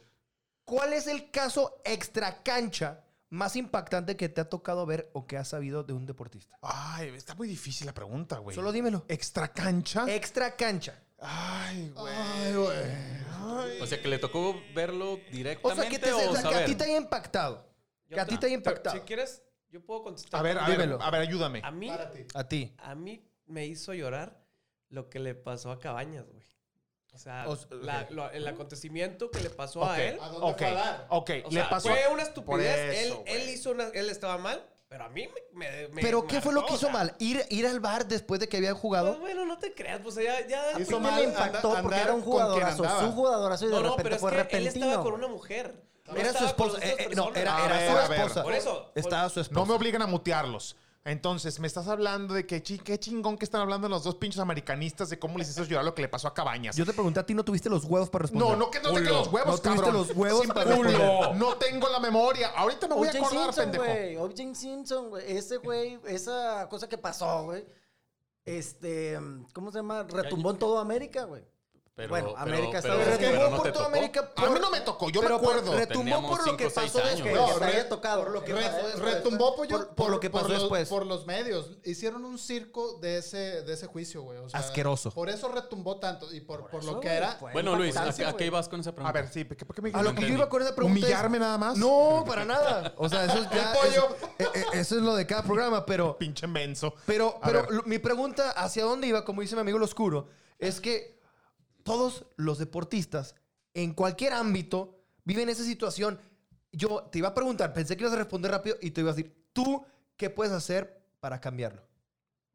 ¿Cuál 0.66 0.94
es 0.94 1.08
el 1.08 1.32
caso 1.32 1.82
extra 1.86 2.44
cancha 2.44 3.04
más 3.30 3.56
impactante 3.56 4.16
que 4.18 4.30
te 4.30 4.42
ha 4.42 4.50
tocado 4.50 4.86
ver 4.86 5.10
o 5.14 5.26
que 5.26 5.38
has 5.38 5.48
sabido 5.50 5.84
de 5.84 5.94
un 5.94 6.06
deportista? 6.06 6.58
Ay, 6.62 7.10
está 7.10 7.36
muy 7.36 7.48
difícil 7.48 7.86
la 7.88 7.94
pregunta, 7.94 8.38
güey. 8.40 8.56
Solo 8.56 8.72
dímelo. 8.72 9.06
¿Extra 9.08 9.48
cancha? 9.50 10.06
Extra 10.14 10.56
cancha. 10.56 11.02
Ay, 11.24 11.90
güey. 11.96 12.14
Ay, 12.16 12.54
güey. 12.54 13.82
O 13.82 13.88
sea, 13.88 14.02
que 14.02 14.08
le 14.08 14.18
tocó 14.20 14.56
verlo 14.74 15.14
O 15.14 15.20
directamente 15.32 15.82
sea, 15.82 15.90
que, 15.90 16.00
te, 16.00 16.12
o 16.14 16.32
o 16.32 16.36
sea, 16.36 16.50
que 16.50 16.56
a 16.56 16.66
ti 16.66 16.76
te 16.76 16.84
haya 16.86 16.98
impactado. 16.98 17.66
Yo 18.08 18.16
Que 18.16 18.22
a 18.22 18.26
ti 18.26 18.38
te 18.38 18.46
haya 18.48 18.56
impactado. 18.56 18.96
Si 18.96 19.02
quieres, 19.04 19.44
yo 19.70 19.84
puedo 19.86 20.04
contestar. 20.04 20.40
A 20.40 20.44
ver, 20.44 20.58
a 20.58 20.68
ver, 20.68 20.98
a 21.00 21.12
ver, 21.12 21.22
ayúdame. 21.22 21.62
A 21.64 21.72
mí. 21.72 21.90
A 22.34 22.44
ti. 22.48 22.74
a 22.78 22.96
mí 22.96 23.26
me 23.46 23.66
hizo 23.66 23.94
llorar 23.94 24.42
lo 24.90 25.10
que 25.10 25.20
le 25.20 25.36
pasó 25.36 25.72
a 25.72 25.80
Cabañas, 25.80 26.26
güey. 26.30 26.44
O 27.14 27.18
sea, 27.18 27.46
O 27.48 27.54
s- 27.54 27.68
la- 27.70 28.02
ok. 28.04 28.10
lo- 28.12 28.32
el 28.32 28.48
acontecimiento 28.48 29.30
que 29.30 29.40
le 29.42 29.50
pasó 29.52 29.88
a 29.88 30.02
él. 30.02 30.18
¿A 30.20 30.30
dónde 30.30 30.48
Ok, 30.52 30.58
fue 30.58 30.68
a 30.68 30.74
dar? 30.74 31.08
ok. 31.10 31.30
O 31.46 31.50
le 31.50 31.60
sea, 31.60 31.70
pasó... 31.70 31.90
fue 31.90 32.08
una 32.12 32.24
estupidez. 32.24 33.06
eso, 33.06 33.24
él, 33.28 33.42
él 33.42 33.50
hizo 33.50 33.72
una, 33.72 33.90
él 33.90 34.10
estaba 34.10 34.38
mal, 34.40 34.68
pero 34.94 35.06
a 35.06 35.10
mí 35.10 35.28
me, 35.54 35.66
me- 35.72 35.88
me 35.88 36.02
¿Pero 36.04 36.28
qué 36.28 36.40
fue 36.40 36.54
lo 36.54 36.60
marcó, 36.62 36.68
que 36.68 36.74
o 36.76 36.78
hizo 36.78 36.86
sea, 36.86 36.94
mal? 36.94 37.16
¿Ir, 37.18 37.44
ir 37.50 37.66
al 37.66 37.80
bar 37.80 38.06
después 38.06 38.40
de 38.40 38.48
que 38.48 38.58
había 38.58 38.76
jugado? 38.76 39.08
Pues 39.08 39.22
bueno, 39.22 39.44
no 39.44 39.58
te 39.58 39.74
creas, 39.74 40.00
pues 40.04 40.14
ya, 40.14 40.46
ya 40.48 40.80
Hizo 40.80 40.92
¿Por 40.92 41.00
qué 41.02 41.08
mal 41.08 41.16
le 41.16 41.24
impactó? 41.30 41.70
anda- 41.70 41.82
porque 41.82 41.98
era 42.00 42.14
un 42.14 42.22
jugadorazo. 42.22 42.84
Su 43.00 43.12
jugadorazo 43.12 43.66
y 43.66 43.68
de 43.70 43.74
No, 43.74 43.80
no, 43.82 43.90
repente 43.90 44.04
pero 44.04 44.16
es 44.18 44.22
fue 44.22 44.30
que 44.30 44.38
él 44.38 44.44
repentino. 44.44 44.86
estaba 44.86 45.04
con 45.04 45.14
una 45.16 45.28
mujer. 45.30 45.74
No 46.06 46.16
Era 46.16 46.32
su 46.34 46.46
esposa. 46.46 46.78
eh, 46.86 46.96
eh, 47.00 47.10
no, 47.16 47.34
era, 47.34 47.66
era 47.66 47.76
ver, 47.80 48.08
su 48.08 48.14
esposa. 48.14 48.44
Por 48.44 48.54
eso, 48.54 48.92
por- 48.94 49.00
Estaba 49.04 49.30
su 49.30 49.40
esposa. 49.40 49.60
No 49.60 49.66
me 49.66 49.74
obligan 49.74 50.04
a 50.04 50.06
mutearlos. 50.06 50.76
Entonces, 51.06 51.60
me 51.60 51.68
estás 51.68 51.90
hablando 51.90 52.34
de 52.34 52.46
que 52.48 52.64
qué 52.64 52.98
chingón 52.98 53.38
que 53.38 53.44
están 53.44 53.60
hablando 53.60 53.90
los 53.90 54.06
dos 54.06 54.16
pinches 54.16 54.40
americanistas 54.40 55.10
de 55.10 55.20
cómo 55.20 55.38
les 55.38 55.50
hiciste 55.50 55.68
llorar 55.70 55.84
lo 55.84 55.94
que 55.94 56.02
le 56.02 56.08
pasó 56.08 56.30
a 56.30 56.34
Cabañas. 56.34 56.78
Yo 56.78 56.86
te 56.86 56.94
pregunté 56.94 57.20
a 57.20 57.26
ti, 57.26 57.34
¿no 57.34 57.44
tuviste 57.44 57.70
los 57.70 57.84
huevos 57.84 58.10
para 58.10 58.24
responder? 58.24 58.52
no, 58.52 58.56
no 58.56 58.72
que 58.72 58.80
no 58.80 58.94
tengo 58.94 59.10
los 59.10 59.28
huevos, 59.28 59.48
No 59.52 59.58
tuviste 59.58 59.84
cabrón. 59.84 59.94
los 59.94 60.16
huevos 60.16 60.42
Sin 60.42 60.50
para 60.54 60.64
responder. 60.64 61.36
No 61.36 61.56
tengo 61.58 61.90
la 61.90 62.00
memoria. 62.00 62.52
Ahorita 62.56 62.88
me 62.88 62.96
voy 62.96 63.08
a 63.10 63.12
acordar, 63.12 63.32
Simpson, 63.54 63.64
pendejo. 63.72 63.84
güey. 63.84 64.16
O.J. 64.16 64.56
Simpson, 64.56 65.10
güey. 65.10 65.32
Ese 65.38 65.58
güey, 65.58 66.00
esa 66.08 66.68
cosa 66.70 66.88
que 66.88 66.98
pasó, 66.98 67.44
güey. 67.44 67.66
Este, 68.46 69.20
¿cómo 69.54 69.72
se 69.72 69.80
llama? 69.80 70.04
Retumbó 70.04 70.52
en 70.52 70.58
toda 70.58 70.82
América, 70.82 71.26
güey. 71.26 71.44
Pero, 71.96 72.10
Bueno, 72.10 72.30
pero- 72.30 72.40
América 72.40 72.78
está 72.80 72.90
pero- 72.90 73.04
Pero 73.06 73.18
pero 73.20 73.50
no 73.52 73.58
por 73.58 73.72
toda. 73.72 73.86
América. 73.86 74.32
A 74.36 74.50
mí 74.50 74.60
no 74.60 74.72
me 74.72 74.82
tocó, 74.82 75.12
yo 75.12 75.22
me 75.22 75.28
pero 75.28 75.36
acuerdo. 75.36 75.76
Retumbó 75.78 76.28
por 76.28 76.48
lo 76.48 76.58
que 76.58 76.70
pasó 76.72 76.98
después. 76.98 77.36
No, 77.36 77.60
re- 77.60 77.84
tocado. 77.84 78.24
por 78.24 78.32
lo 78.32 78.44
que 78.44 78.52
Re- 78.52 78.64
pasó 78.64 78.88
después. 78.88 79.14
retumbó 79.14 79.56
pollo 79.56 79.78
Por- 79.78 79.88
por 79.96 80.10
lo 80.10 80.20
que 80.20 80.30
pasó 80.32 80.48
los- 80.48 80.60
después. 80.62 80.90
por 80.90 81.06
los 81.06 81.28
medios. 81.28 81.70
Hicieron 81.84 82.26
un 82.26 82.40
circo 82.40 82.98
de 82.98 83.18
ese, 83.20 83.62
de 83.62 83.74
ese 83.74 83.86
juicio, 83.86 84.24
güey. 84.24 84.40
O 84.40 84.50
sea, 84.50 84.60
Asqueroso. 84.60 85.12
Por 85.12 85.30
eso 85.30 85.50
retumbó 85.50 86.00
tanto 86.00 86.34
y 86.34 86.42
por, 86.42 86.68
por, 86.68 86.82
eso, 86.82 86.94
lo 86.94 87.00
que 87.00 87.10
era. 87.10 87.38
Bueno, 87.54 87.76
Luis, 87.76 87.96
¿a, 87.96 88.06
a 88.10 88.38
qué 88.38 88.48
ibas 88.48 88.68
con 88.70 88.80
esa 88.80 88.90
A 88.90 88.96
pregunta? 88.96 89.12
ver, 89.22 89.30
sí, 89.32 89.44
¿por 89.44 89.56
qué, 89.56 89.64
por 89.64 89.76
qué 89.76 89.82
me 89.84 89.92
A 89.94 90.02
lo 90.02 90.16
que 90.16 90.22
yo 90.24 90.30
iba 90.34 90.50
con 90.50 90.64
esa 90.64 90.74
pregunta 90.74 90.98
¿Humillarme 91.00 91.38
nada 91.38 91.60
más? 91.60 91.78
No, 91.78 92.24
para 92.26 92.44
nada. 92.44 92.96
O 92.98 93.08
sea, 93.08 93.26
eso 93.26 93.38
es 93.38 93.50
ya... 93.52 93.72
pollo. 93.80 94.16
Eso, 94.40 94.52
eh, 94.56 94.60
eh, 94.60 94.66
eso 94.74 94.96
es 94.96 95.02
lo 95.04 95.14
de 95.14 95.28
cada 95.28 95.44
programa, 95.44 95.86
pero... 95.86 96.18
Pinche 96.24 96.48
menso. 96.48 96.96
Pero, 97.06 97.38
A 97.44 97.52
mi 97.86 98.00
pregunta 98.00 98.50
hacia 98.50 98.84
dónde 98.84 99.06
iba, 99.06 99.24
como 99.24 99.42
dice 99.42 99.54
mi 99.54 99.62
amigo 99.62 99.78
el 99.78 99.84
oscuro, 99.84 100.28
es 100.58 100.82
que 100.82 101.14
todos 101.84 102.26
los 102.36 102.58
deportistas, 102.58 103.36
en 103.74 103.94
cualquier 103.94 104.34
ámbito, 104.34 105.00
viven 105.24 105.50
esa 105.50 105.64
situación. 105.64 106.20
Yo 106.72 107.04
te 107.12 107.20
iba 107.20 107.30
a 107.30 107.34
preguntar, 107.34 107.74
pensé 107.74 107.96
que 107.96 108.04
ibas 108.04 108.14
a 108.14 108.18
responder 108.18 108.52
rápido 108.52 108.78
y 108.82 108.92
te 108.92 109.02
iba 109.02 109.12
a 109.12 109.14
decir, 109.14 109.48
¿tú 109.54 109.86
qué 110.18 110.30
puedes 110.30 110.54
hacer 110.54 111.06
para 111.20 111.40
cambiarlo? 111.40 111.82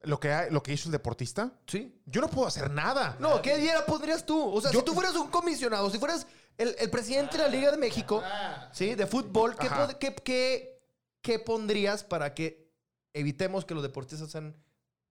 ¿Lo 0.03 0.20
que, 0.20 0.33
ha- 0.33 0.49
lo 0.51 0.62
que 0.62 0.72
hizo 0.72 0.89
el 0.89 0.93
deportista? 0.93 1.53
¿Sí? 1.66 2.01
Yo 2.07 2.20
no 2.20 2.29
puedo 2.29 2.47
hacer 2.47 2.70
nada. 2.70 3.16
No, 3.18 3.43
¿qué 3.43 3.57
diera 3.59 3.85
pondrías 3.85 4.24
tú? 4.24 4.41
O 4.53 4.61
sea, 4.61 4.70
Yo- 4.70 4.81
si 4.81 4.85
tú 4.85 4.95
fueras 4.95 5.14
un 5.16 5.29
comisionado, 5.29 5.91
si 5.91 5.99
fueras 5.99 6.26
el, 6.57 6.74
el 6.79 6.89
presidente 6.91 7.37
de 7.37 7.43
la 7.45 7.49
Liga 7.49 7.70
de 7.72 7.76
México, 7.79 8.22
¿sí? 8.72 8.95
De 8.95 9.07
fútbol, 9.07 9.57
¿qué, 9.57 9.66
Ajá. 9.66 9.89
pod- 9.89 9.99
qué- 9.99 10.14
qué- 10.14 10.81
qué 11.20 11.39
pondrías 11.41 12.05
para 12.05 12.33
que 12.35 12.70
evitemos 13.12 13.64
que 13.64 13.74
los 13.74 13.83
deportistas 13.83 14.31
sean 14.31 14.55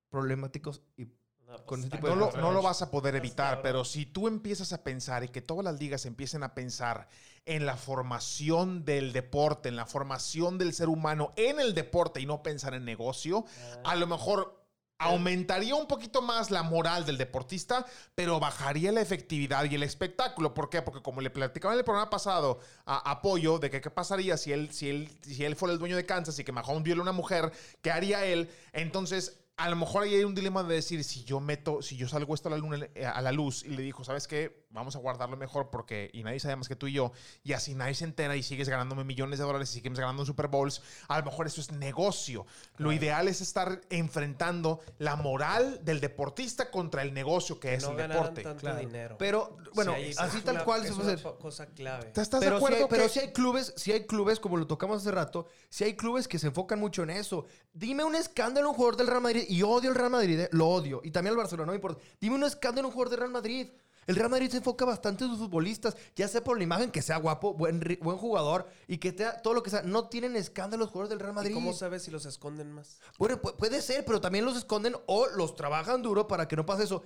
problemáticos 0.09 0.82
y 0.95 1.07
No, 1.48 1.54
pues, 1.54 1.62
con 1.66 1.80
ese 1.80 1.88
está 1.88 1.98
tipo 1.98 2.08
de 2.08 2.14
No 2.14 2.20
lo, 2.20 2.26
cosas. 2.28 2.41
no 2.41 2.52
lo 2.52 2.62
vas 2.62 2.82
a 2.82 2.91
poder 2.91 3.16
evitar, 3.16 3.62
pero 3.62 3.86
si 3.86 4.06
tú 4.06 4.28
empiezas 4.28 4.74
a 4.74 4.84
pensar 4.84 5.24
y 5.24 5.30
que 5.30 5.41
todas 5.41 5.64
las 5.64 5.80
ligas 5.80 6.06
empiecen 6.06 6.43
a 6.43 6.54
pensar 6.54 7.08
en 7.45 7.66
la 7.66 7.78
formación 7.78 8.84
del 8.84 9.14
deporte, 9.14 9.70
en 9.70 9.78
la 9.78 9.86
formación 9.86 10.58
del 10.58 10.74
ser 10.74 10.89
humano 10.89 11.32
en 11.38 11.62
el 11.62 11.74
deporte 11.74 12.20
y 12.20 12.26
no 12.26 12.43
pensar 12.43 12.74
en 12.74 12.84
negocio, 12.84 13.45
a 13.86 13.95
lo 13.95 14.08
mejor 14.08 14.62
aumentaría 15.00 15.76
un 15.76 15.88
poquito 15.88 16.22
más 16.22 16.52
la 16.52 16.64
moral 16.64 17.06
del 17.06 17.18
deportista, 17.18 17.86
pero 18.16 18.39
bajaría 18.41 18.91
la 18.91 19.00
efectividad 19.00 19.64
y 19.66 19.76
el 19.76 19.84
espectáculo. 19.84 20.54
¿Por 20.54 20.70
qué? 20.70 20.82
Porque 20.82 21.02
como 21.02 21.22
le 21.22 21.30
platicaba 21.30 21.74
en 21.76 21.80
el 21.80 21.86
programa 21.86 22.10
pasado 22.10 22.60
a 22.86 23.10
Apoyo 23.10 23.60
de 23.60 23.70
que 23.70 23.80
qué 23.80 23.91
pasaría 23.91 24.36
si 24.36 24.52
él, 24.52 24.74
si 24.74 24.89
él, 24.89 25.18
si 25.22 25.45
él 25.45 25.56
fuera 25.56 25.72
el 25.72 25.80
dueño 25.80 25.95
de 25.95 26.06
Kansas 26.06 26.38
y 26.39 26.43
que 26.43 26.52
Mahomes 26.52 26.84
viola 26.84 27.02
a 27.02 27.04
una 27.04 27.12
mujer, 27.14 27.54
¿qué 27.82 27.91
haría 27.91 28.26
él? 28.26 28.50
Entonces 28.74 29.39
a 29.58 29.70
lo 29.70 29.76
mejor 29.76 30.03
ahí 30.03 30.14
hay 30.14 30.24
un 30.24 30.36
dilema 30.36 30.62
de 30.62 30.76
decir, 30.76 31.03
si 31.03 31.24
yo 31.24 31.39
meto, 31.39 31.82
si 31.82 31.97
yo 31.97 32.08
salgo 32.08 32.36
esto 32.36 32.47
a 32.47 32.51
la, 32.51 32.58
luna, 32.58 32.88
eh, 32.93 33.05
a 33.05 33.20
la 33.24 33.32
luz 33.32 33.64
y 33.64 33.70
le 33.70 33.82
dijo, 33.82 34.03
¿sabes 34.03 34.28
qué? 34.28 34.68
Vamos 34.70 34.95
a 34.95 34.99
guardarlo 34.99 35.36
mejor 35.36 35.72
porque, 35.72 36.12
y 36.14 36.22
nadie 36.22 36.39
sabe 36.39 36.55
más 36.55 36.68
que 36.68 36.76
tú 36.76 36.86
y 36.86 36.93
yo, 36.93 37.12
y 37.43 37.53
así 37.53 37.74
nadie 37.74 37.95
se 37.95 38.03
entera 38.05 38.36
y 38.36 38.43
sigues 38.43 38.70
ganándome 38.70 39.03
millones 39.03 39.39
de 39.39 39.45
dólares 39.45 39.72
y 39.72 39.74
sigues 39.74 39.97
ganando 39.97 40.24
Super 40.28 40.47
Bowls, 40.47 40.84
a 41.08 41.18
lo 41.18 41.26
mejor 41.26 41.47
eso 41.47 41.60
es 41.60 41.72
negocio. 41.72 42.45
Lo 42.78 42.91
ideal 42.91 43.28
es 43.28 43.41
estar 43.41 43.82
enfrentando 43.89 44.80
la 44.99 45.16
moral 45.16 45.84
del 45.84 46.01
deportista 46.01 46.70
contra 46.70 47.01
el 47.01 47.12
negocio 47.16 47.60
que, 47.60 47.74
es 47.74 47.84
no 47.84 47.97
el 47.97 48.10
deporte. 48.10 48.43
tanto 48.43 48.62
Claro. 48.62 48.80
dinero. 48.80 49.16
Pero, 49.18 49.58
bueno, 49.74 49.95
así 50.20 50.41
tal 50.41 50.55
una- 50.58 50.66
cual 50.66 50.86
es 50.86 50.93
se 50.95 51.01
una 51.01 51.16
cosa 51.39 51.66
clave. 51.68 52.12
¿Te 52.12 52.22
estás 52.22 52.41
de 52.41 52.45
Pero, 52.45 52.58
acuerdo 52.58 52.78
hay, 52.78 52.86
pero 52.89 53.10
sí 53.10 53.20
hay 53.22 53.32
clubes, 53.34 53.74
sí 53.76 53.91
hay 53.91 54.05
clubes, 54.05 54.39
como 54.39 54.58
lo 54.58 54.68
tocamos 54.68 54.97
hace 55.01 55.12
rato, 55.12 55.47
sí 55.70 55.84
hay 55.84 55.95
clubes 55.95 56.28
que 56.28 56.38
se 56.38 56.45
enfocan 56.47 56.80
mucho 56.80 57.01
en 57.01 57.10
eso. 57.10 57.45
Dime 57.74 58.03
un 58.03 58.14
escándalo 58.16 58.70
un 58.70 58.76
jugador 58.76 58.97
del 58.97 59.08
Real 59.08 59.22
Madrid, 59.22 59.45
y 59.48 59.64
odio 59.64 59.89
el 59.89 59.95
Real 59.95 60.10
Madrid, 60.10 60.39
eh, 60.41 60.50
lo 60.52 60.68
odio, 60.68 61.02
y 61.04 61.12
también 61.12 61.32
al 61.34 61.38
Barcelona, 61.38 61.68
no 61.68 61.72
me 61.72 61.78
importa. 61.78 62.02
Dime 62.20 62.36
un 62.36 62.43
escándalo 62.43 62.82
en 62.82 62.86
un 62.88 62.91
jugador 62.91 63.10
del 63.12 63.20
Real 63.20 63.32
Madrid. 63.32 63.70
El 64.06 64.16
Real 64.16 64.30
Madrid 64.30 64.50
se 64.50 64.58
enfoca 64.58 64.86
bastante 64.86 65.26
en 65.26 65.32
sus 65.32 65.39
futbolistas, 65.39 65.98
ya 66.16 66.30
sea 66.30 66.41
por 66.41 66.58
la 66.58 66.64
imagen, 66.64 66.91
que 66.91 67.02
sea 67.02 67.18
guapo, 67.18 67.54
buen, 67.54 67.82
buen 68.02 68.18
jugador, 68.18 68.66
y 68.88 69.00
que 69.00 69.12
sea 69.12 69.41
todo 69.41 69.54
lo 69.54 69.64
que 69.64 69.70
sea. 69.70 69.82
No 69.82 70.08
tienen 70.08 70.38
escándalo 70.38 70.84
los 70.86 70.91
jugadores 70.91 71.10
del 71.10 71.20
Real 71.20 71.34
Madrid. 71.34 71.52
¿Y 71.52 71.54
cómo 71.54 71.74
sabes 71.74 72.04
si 72.04 72.12
los 72.12 72.26
esconden 72.26 72.72
más? 72.72 73.00
Bueno, 73.20 73.41
pu- 73.41 73.56
puede 73.58 73.82
ser, 73.82 74.06
pero 74.06 74.22
también 74.22 74.45
los 74.45 74.56
esconden 74.56 74.95
o 75.08 75.28
los 75.36 75.56
trabajan 75.56 76.02
duro 76.02 76.26
para 76.28 76.48
que 76.48 76.56
no 76.56 76.66
pase 76.66 76.84
eso. 76.86 77.04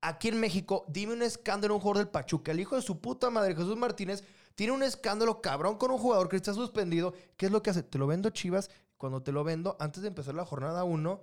Aquí 0.00 0.26
en 0.28 0.40
México, 0.40 0.86
dime 0.88 1.12
un 1.12 1.22
escándalo 1.22 1.74
un 1.74 1.80
jugador 1.80 1.98
del 1.98 2.08
Pachuca. 2.08 2.50
El 2.50 2.58
hijo 2.58 2.74
de 2.74 2.82
su 2.82 3.00
puta 3.00 3.30
madre, 3.30 3.54
Jesús 3.54 3.76
Martínez, 3.76 4.24
tiene 4.56 4.72
un 4.72 4.82
escándalo 4.82 5.40
cabrón 5.40 5.76
con 5.76 5.92
un 5.92 5.98
jugador 5.98 6.28
que 6.28 6.36
está 6.36 6.52
suspendido. 6.52 7.12
¿Qué 7.36 7.46
es 7.46 7.52
lo 7.52 7.62
que 7.62 7.70
hace? 7.70 7.82
Te 7.84 7.96
lo 7.98 8.08
vendo, 8.08 8.30
Chivas. 8.30 8.70
Cuando 8.96 9.22
te 9.22 9.30
lo 9.30 9.44
vendo, 9.44 9.76
antes 9.78 10.02
de 10.02 10.08
empezar 10.08 10.34
la 10.34 10.44
jornada 10.44 10.82
1, 10.84 11.20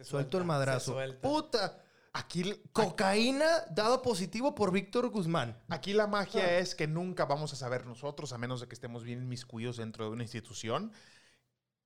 Se 0.00 0.04
suelto 0.06 0.38
el 0.38 0.44
madrazo. 0.44 0.94
se. 0.94 1.20
¡Puta! 1.20 1.78
Aquí, 2.14 2.54
Cocaína 2.72 3.66
dado 3.70 4.00
positivo 4.00 4.54
por 4.54 4.72
Víctor 4.72 5.10
Guzmán. 5.10 5.60
Aquí 5.68 5.92
la 5.92 6.06
magia 6.06 6.58
es 6.58 6.74
que 6.74 6.86
nunca 6.86 7.26
vamos 7.26 7.52
a 7.52 7.56
saber 7.56 7.84
nosotros, 7.84 8.32
a 8.32 8.38
menos 8.38 8.62
de 8.62 8.66
que 8.66 8.74
estemos 8.74 9.04
bien 9.04 9.22
inmiscuidos 9.22 9.76
dentro 9.76 10.06
de 10.06 10.10
una 10.10 10.22
institución, 10.22 10.90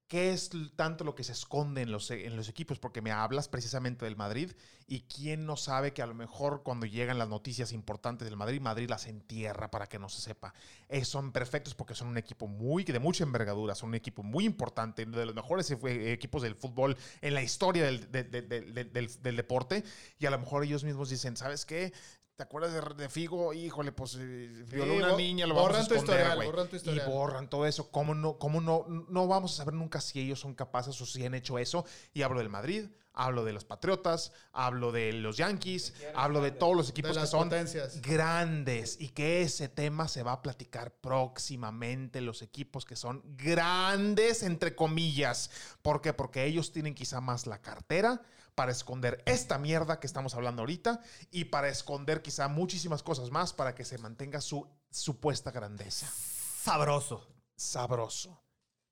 qué 0.07 0.32
es 0.32 0.50
tanto 0.76 1.02
lo 1.05 1.14
que 1.14 1.24
se 1.24 1.32
esconde 1.32 1.82
en 1.82 1.90
los, 1.90 2.11
en 2.11 2.36
los 2.36 2.48
equipos, 2.48 2.78
porque 2.78 3.00
me 3.00 3.11
hablas 3.11 3.48
precisamente 3.48 4.05
del 4.05 4.16
Madrid 4.16 4.52
y 4.86 5.00
quién 5.02 5.46
no 5.46 5.57
sabe 5.57 5.92
que 5.94 6.02
a 6.02 6.07
lo 6.07 6.14
mejor 6.14 6.62
cuando 6.62 6.84
llegan 6.86 7.18
las 7.18 7.28
noticias 7.28 7.72
importantes 7.72 8.28
del 8.28 8.36
Madrid, 8.36 8.61
Madrid 8.61 8.88
las 8.90 9.07
entierra 9.07 9.70
para 9.70 9.86
que 9.86 9.98
no 9.98 10.09
se 10.09 10.20
sepa. 10.20 10.52
Eh, 10.88 11.05
son 11.05 11.32
perfectos 11.32 11.74
porque 11.74 11.94
son 11.94 12.09
un 12.09 12.18
equipo 12.18 12.46
muy 12.46 12.84
de 12.84 12.98
mucha 12.98 13.24
envergadura, 13.24 13.74
son 13.74 13.88
un 13.90 13.94
equipo 13.94 14.22
muy 14.22 14.44
importante, 14.44 15.05
uno 15.05 15.18
de 15.18 15.26
los 15.26 15.34
mejores 15.34 15.70
eh, 15.70 16.12
equipos 16.12 16.42
del 16.42 16.55
fútbol 16.55 16.96
en 17.22 17.34
la 17.34 17.42
historia 17.42 17.84
del, 17.84 18.11
de- 18.12 18.24
de- 18.24 18.42
de- 18.42 18.61
de- 18.61 18.84
del- 18.84 19.22
del 19.22 19.36
deporte 19.36 19.84
y 20.18 20.26
a 20.26 20.30
lo 20.30 20.38
mejor 20.38 20.64
ellos 20.64 20.84
mismos 20.84 21.09
dicen, 21.09 21.36
¿sabes 21.36 21.64
qué? 21.64 21.92
¿Te 22.37 22.43
acuerdas 22.43 22.72
de, 22.72 22.95
de 23.03 23.09
Figo? 23.09 23.53
Híjole, 23.53 23.93
pues 23.93 24.16
eh, 24.18 24.64
violó 24.68 24.95
Sí, 24.95 24.99
una 24.99 25.16
niña, 25.16 25.47
lo 25.47 25.55
vamos 25.55 25.70
a 25.70 25.82
borran 25.82 25.99
esconder, 25.99 26.35
güey. 26.35 26.49
borran 26.49 26.68
tu 26.68 26.76
Y 26.76 26.99
borran 27.09 27.49
todo 27.49 27.64
eso. 27.64 27.91
¿Cómo 27.93 28.12
no, 28.14 28.39
cómo 28.39 28.61
no, 28.61 28.87
no 28.89 29.28
vamos 29.28 29.53
a 29.53 29.57
saber 29.59 29.74
nunca 29.74 30.01
si 30.01 30.18
ellos 30.20 30.41
son 30.41 30.53
capaces 30.55 31.01
o 31.01 31.07
si 31.07 31.24
han 31.24 31.35
hecho 31.35 31.59
eso? 31.61 31.85
Y 32.12 32.22
hablo 32.22 32.41
del 32.41 32.49
Madrid, 32.49 32.87
hablo 33.12 33.45
de 33.45 33.53
los 33.53 33.64
Patriotas, 33.64 34.32
hablo 34.53 34.91
de 34.91 35.12
los 35.12 35.37
Yankees, 35.37 35.95
hablo 36.16 36.41
de 36.41 36.51
todos 36.51 36.76
los 36.76 36.91
equipos 36.91 37.16
que 37.16 37.26
son 37.28 37.51
potencias. 37.51 38.03
grandes 38.03 39.01
y 39.01 39.11
que 39.11 39.43
ese 39.43 39.68
tema 39.68 40.09
se 40.09 40.24
va 40.24 40.32
a 40.32 40.43
platicar 40.43 40.93
próximamente, 40.93 42.20
los 42.20 42.43
equipos 42.43 42.85
que 42.85 42.97
son 42.97 43.22
grandes, 43.37 44.43
entre 44.43 44.74
comillas. 44.74 45.51
¿Por 45.82 46.01
qué? 46.01 46.12
Porque 46.12 46.45
ellos 46.45 46.72
tienen 46.72 46.95
quizá 46.97 47.20
más 47.20 47.47
la 47.47 47.62
cartera 47.62 48.22
para 48.55 48.72
esconder 48.72 49.22
esta 49.26 49.59
mierda 49.59 50.00
que 50.00 50.07
estamos 50.07 50.34
hablando 50.34 50.62
ahorita 50.62 51.00
y 51.30 51.46
para 51.46 51.68
esconder 51.68 52.22
quizá 52.22 52.48
muchísimas 52.48 53.02
cosas 53.02 53.30
más 53.30 53.52
para 53.52 53.74
que 53.74 53.84
se 53.84 53.98
mantenga 53.98 54.40
su 54.40 54.68
supuesta 54.90 55.50
grandeza. 55.50 56.07
Sabroso. 56.07 57.26
Sabroso. 57.57 58.40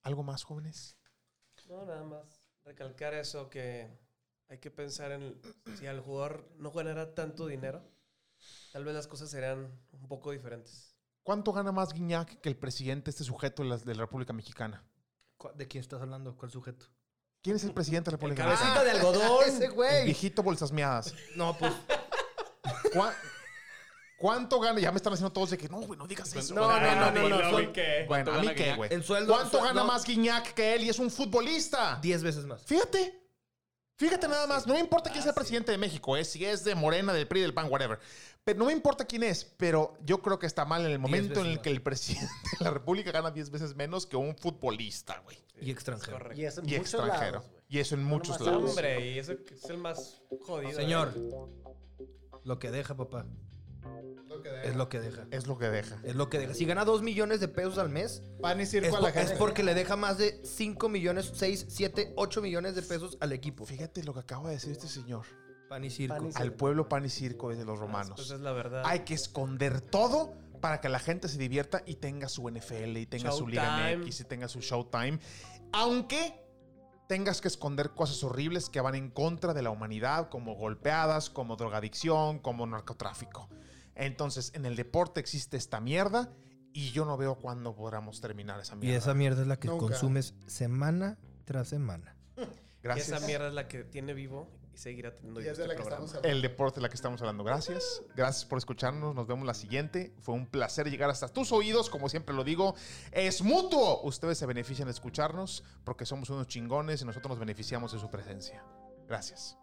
¿Algo 0.02 0.22
más, 0.22 0.44
jóvenes? 0.44 0.96
No, 1.68 1.84
nada 1.84 2.02
más 2.04 2.50
recalcar 2.64 3.14
eso 3.14 3.48
que 3.48 3.88
hay 4.48 4.58
que 4.58 4.70
pensar 4.70 5.12
en 5.12 5.40
si 5.78 5.86
al 5.86 6.00
jugador 6.00 6.48
no 6.58 6.70
ganara 6.70 7.14
tanto 7.14 7.46
dinero, 7.46 7.82
tal 8.72 8.84
vez 8.84 8.94
las 8.94 9.06
cosas 9.06 9.30
serían 9.30 9.70
un 9.92 10.08
poco 10.08 10.32
diferentes. 10.32 10.94
¿Cuánto 11.22 11.52
gana 11.52 11.70
más 11.72 11.92
Guiñac 11.92 12.40
que 12.40 12.48
el 12.48 12.56
presidente, 12.56 13.10
este 13.10 13.24
sujeto 13.24 13.62
de 13.62 13.68
la, 13.68 13.76
de 13.78 13.94
la 13.94 14.02
República 14.02 14.32
Mexicana? 14.32 14.84
¿Cu- 15.36 15.52
¿De 15.54 15.68
quién 15.68 15.80
estás 15.82 16.02
hablando? 16.02 16.36
¿Cuál 16.36 16.50
sujeto? 16.50 16.86
¿Quién 17.42 17.56
es 17.56 17.64
el 17.64 17.72
presidente 17.72 18.10
de 18.10 18.12
la 18.12 18.16
República 18.18 18.44
cabecita 18.44 18.68
Mexicana? 18.68 18.84
de 18.84 18.90
algodón. 18.98 19.44
Ese 19.48 19.64
El 19.66 19.72
güey. 19.72 20.04
viejito 20.04 20.42
bolsas 20.42 20.70
miadas. 20.72 21.12
No, 21.34 21.56
pues. 21.58 21.72
¿Cuá- 22.92 23.14
¿Cuánto 24.18 24.60
gana? 24.60 24.78
Ya 24.78 24.92
me 24.92 24.98
están 24.98 25.12
haciendo 25.12 25.32
todos 25.32 25.50
de 25.50 25.58
que 25.58 25.68
no, 25.68 25.80
güey, 25.80 25.98
no 25.98 26.06
digas 26.06 26.32
eso. 26.34 26.54
No, 26.54 26.68
no, 26.68 26.94
no, 26.94 27.10
no, 27.10 27.28
no. 27.28 27.50
Son. 27.50 27.72
Bueno, 27.72 27.72
¿Cuánto 28.06 28.30
a 28.32 28.34
mí 28.38 28.46
gana 28.46 28.54
qué, 28.54 28.62
Guiñac? 28.62 28.76
güey. 28.76 28.94
El 28.94 29.02
sueldo. 29.04 29.32
¿Cuánto 29.34 29.58
suel- 29.58 29.64
gana 29.64 29.80
no, 29.80 29.86
más 29.88 30.04
Guiñac 30.04 30.54
que 30.54 30.74
él 30.74 30.84
y 30.84 30.88
es 30.90 30.98
un 31.00 31.10
futbolista? 31.10 31.98
10 32.00 32.22
veces 32.22 32.44
más. 32.46 32.62
Fíjate. 32.62 33.18
Fíjate 33.98 34.28
nada 34.28 34.46
más. 34.46 34.64
No 34.66 34.74
me 34.74 34.80
importa 34.80 35.10
quién 35.10 35.22
sea 35.22 35.30
el 35.30 35.34
presidente 35.34 35.72
de 35.72 35.78
México, 35.78 36.16
¿eh? 36.16 36.24
si 36.24 36.44
es 36.44 36.62
de 36.64 36.74
Morena, 36.76 37.12
del 37.12 37.26
PRI, 37.26 37.40
del 37.40 37.52
PAN, 37.54 37.66
whatever. 37.70 37.98
Pero 38.44 38.58
no 38.58 38.64
me 38.66 38.72
importa 38.72 39.04
quién 39.04 39.22
es, 39.22 39.44
pero 39.56 39.94
yo 40.04 40.20
creo 40.20 40.38
que 40.38 40.46
está 40.46 40.64
mal 40.64 40.84
en 40.84 40.90
el 40.90 40.98
momento 40.98 41.40
en 41.40 41.46
el 41.46 41.52
más. 41.54 41.62
que 41.62 41.70
el 41.70 41.80
presidente 41.80 42.28
de 42.58 42.64
la 42.64 42.70
República 42.72 43.12
gana 43.12 43.30
10 43.30 43.50
veces 43.50 43.76
menos 43.76 44.04
que 44.06 44.16
un 44.16 44.36
futbolista, 44.36 45.20
güey. 45.20 45.38
Y 45.60 45.70
extranjero. 45.70 46.18
Correcto. 46.18 46.40
Y, 46.40 46.44
es 46.46 46.58
en 46.58 46.68
Y 46.68 46.72
muchos 46.78 46.94
extranjero. 46.94 47.32
lados, 47.38 47.50
güey. 47.52 47.62
y 47.68 47.78
eso 47.78 47.94
en 47.94 48.02
muchos 48.04 48.40
lados. 48.40 48.70
Hombre, 48.70 49.12
y 49.12 49.18
eso 49.20 49.32
es 49.32 49.64
el 49.70 49.78
más 49.78 50.22
jodido. 50.40 50.72
Señor, 50.72 51.14
¿eh? 51.16 52.02
lo 52.42 52.58
que 52.58 52.72
deja, 52.72 52.96
papá. 52.96 53.26
Lo 54.26 54.42
que 54.42 54.48
Es 54.48 54.62
deja. 54.62 54.76
lo 54.76 54.88
que 54.88 55.00
deja. 55.00 55.26
Es 55.30 55.46
lo 55.46 55.58
que 55.58 55.68
deja. 55.70 55.98
Es 56.02 56.16
lo 56.16 56.28
que 56.28 56.38
deja. 56.40 56.54
Si 56.54 56.64
gana 56.64 56.84
2 56.84 57.02
millones 57.02 57.38
de 57.38 57.46
pesos 57.46 57.78
al 57.78 57.90
mes, 57.90 58.24
Pan 58.40 58.58
y 58.58 58.64
es, 58.64 58.70
circo 58.70 58.96
a 58.96 58.98
po- 58.98 59.04
la 59.06 59.12
gente. 59.12 59.32
es 59.34 59.38
porque 59.38 59.62
le 59.62 59.74
deja 59.74 59.94
más 59.94 60.18
de 60.18 60.40
5 60.44 60.88
millones, 60.88 61.30
6, 61.34 61.66
7, 61.68 62.12
8 62.16 62.42
millones 62.42 62.74
de 62.74 62.82
pesos 62.82 63.16
al 63.20 63.30
equipo. 63.32 63.64
Fíjate 63.66 64.02
lo 64.02 64.12
que 64.14 64.20
acaba 64.20 64.48
de 64.48 64.56
decir 64.56 64.72
este 64.72 64.88
señor. 64.88 65.26
Pan 65.72 65.84
y 65.84 65.90
circo. 65.90 66.14
Pan 66.16 66.26
y 66.26 66.32
Al 66.42 66.52
pueblo 66.52 66.86
pan 66.86 67.04
y 67.06 67.08
circo 67.08 67.50
es 67.50 67.56
de 67.56 67.64
los 67.64 67.78
romanos. 67.78 68.12
Pues 68.16 68.30
es 68.30 68.40
la 68.40 68.52
verdad. 68.52 68.82
Hay 68.84 69.00
que 69.00 69.14
esconder 69.14 69.80
todo 69.80 70.34
para 70.60 70.82
que 70.82 70.90
la 70.90 70.98
gente 70.98 71.28
se 71.28 71.38
divierta 71.38 71.82
y 71.86 71.94
tenga 71.94 72.28
su 72.28 72.46
NFL 72.50 72.98
y 72.98 73.06
tenga 73.06 73.32
su 73.32 73.48
Liga. 73.48 73.96
MX 73.96 74.20
y 74.20 74.24
tenga 74.24 74.48
su 74.48 74.60
Showtime. 74.60 75.18
Aunque 75.72 76.38
tengas 77.08 77.40
que 77.40 77.48
esconder 77.48 77.90
cosas 77.90 78.22
horribles 78.22 78.68
que 78.68 78.82
van 78.82 78.94
en 78.96 79.08
contra 79.10 79.54
de 79.54 79.62
la 79.62 79.70
humanidad, 79.70 80.28
como 80.28 80.54
golpeadas, 80.54 81.30
como 81.30 81.56
drogadicción, 81.56 82.38
como 82.38 82.66
narcotráfico. 82.66 83.48
Entonces, 83.94 84.52
en 84.54 84.66
el 84.66 84.76
deporte 84.76 85.20
existe 85.20 85.56
esta 85.56 85.80
mierda 85.80 86.30
y 86.74 86.90
yo 86.90 87.06
no 87.06 87.16
veo 87.16 87.36
cuándo 87.36 87.74
podamos 87.74 88.20
terminar 88.20 88.60
esa 88.60 88.74
Y 88.74 88.78
mierda. 88.78 88.98
esa 88.98 89.14
mierda 89.14 89.40
es 89.42 89.48
la 89.48 89.58
que 89.58 89.68
Nunca. 89.68 89.86
consumes 89.86 90.34
semana 90.46 91.18
tras 91.44 91.68
semana. 91.68 92.14
Y 92.82 92.84
Gracias. 92.84 93.08
esa 93.16 93.26
mierda 93.28 93.46
es 93.46 93.54
la 93.54 93.68
que 93.68 93.84
tiene 93.84 94.12
vivo 94.12 94.48
y 94.74 94.78
seguirá 94.78 95.14
teniendo 95.14 95.40
Y 95.40 95.44
de 95.44 95.50
este 95.50 95.62
la 95.66 95.74
que 95.74 95.82
programa. 95.82 96.04
estamos 96.04 96.14
hablando. 96.14 96.36
El 96.36 96.42
deporte 96.42 96.76
de 96.76 96.82
la 96.82 96.88
que 96.88 96.94
estamos 96.94 97.20
hablando. 97.20 97.44
Gracias. 97.44 98.02
Gracias 98.16 98.44
por 98.44 98.58
escucharnos. 98.58 99.14
Nos 99.14 99.26
vemos 99.26 99.46
la 99.46 99.54
siguiente. 99.54 100.14
Fue 100.20 100.34
un 100.34 100.46
placer 100.46 100.90
llegar 100.90 101.10
hasta 101.10 101.28
tus 101.28 101.52
oídos. 101.52 101.90
Como 101.90 102.08
siempre 102.08 102.34
lo 102.34 102.44
digo, 102.44 102.74
es 103.12 103.42
mutuo. 103.42 104.02
Ustedes 104.02 104.38
se 104.38 104.46
benefician 104.46 104.86
de 104.86 104.92
escucharnos 104.92 105.64
porque 105.84 106.06
somos 106.06 106.30
unos 106.30 106.46
chingones 106.46 107.02
y 107.02 107.04
nosotros 107.04 107.30
nos 107.30 107.38
beneficiamos 107.38 107.92
de 107.92 107.98
su 107.98 108.10
presencia. 108.10 108.62
Gracias. 109.08 109.58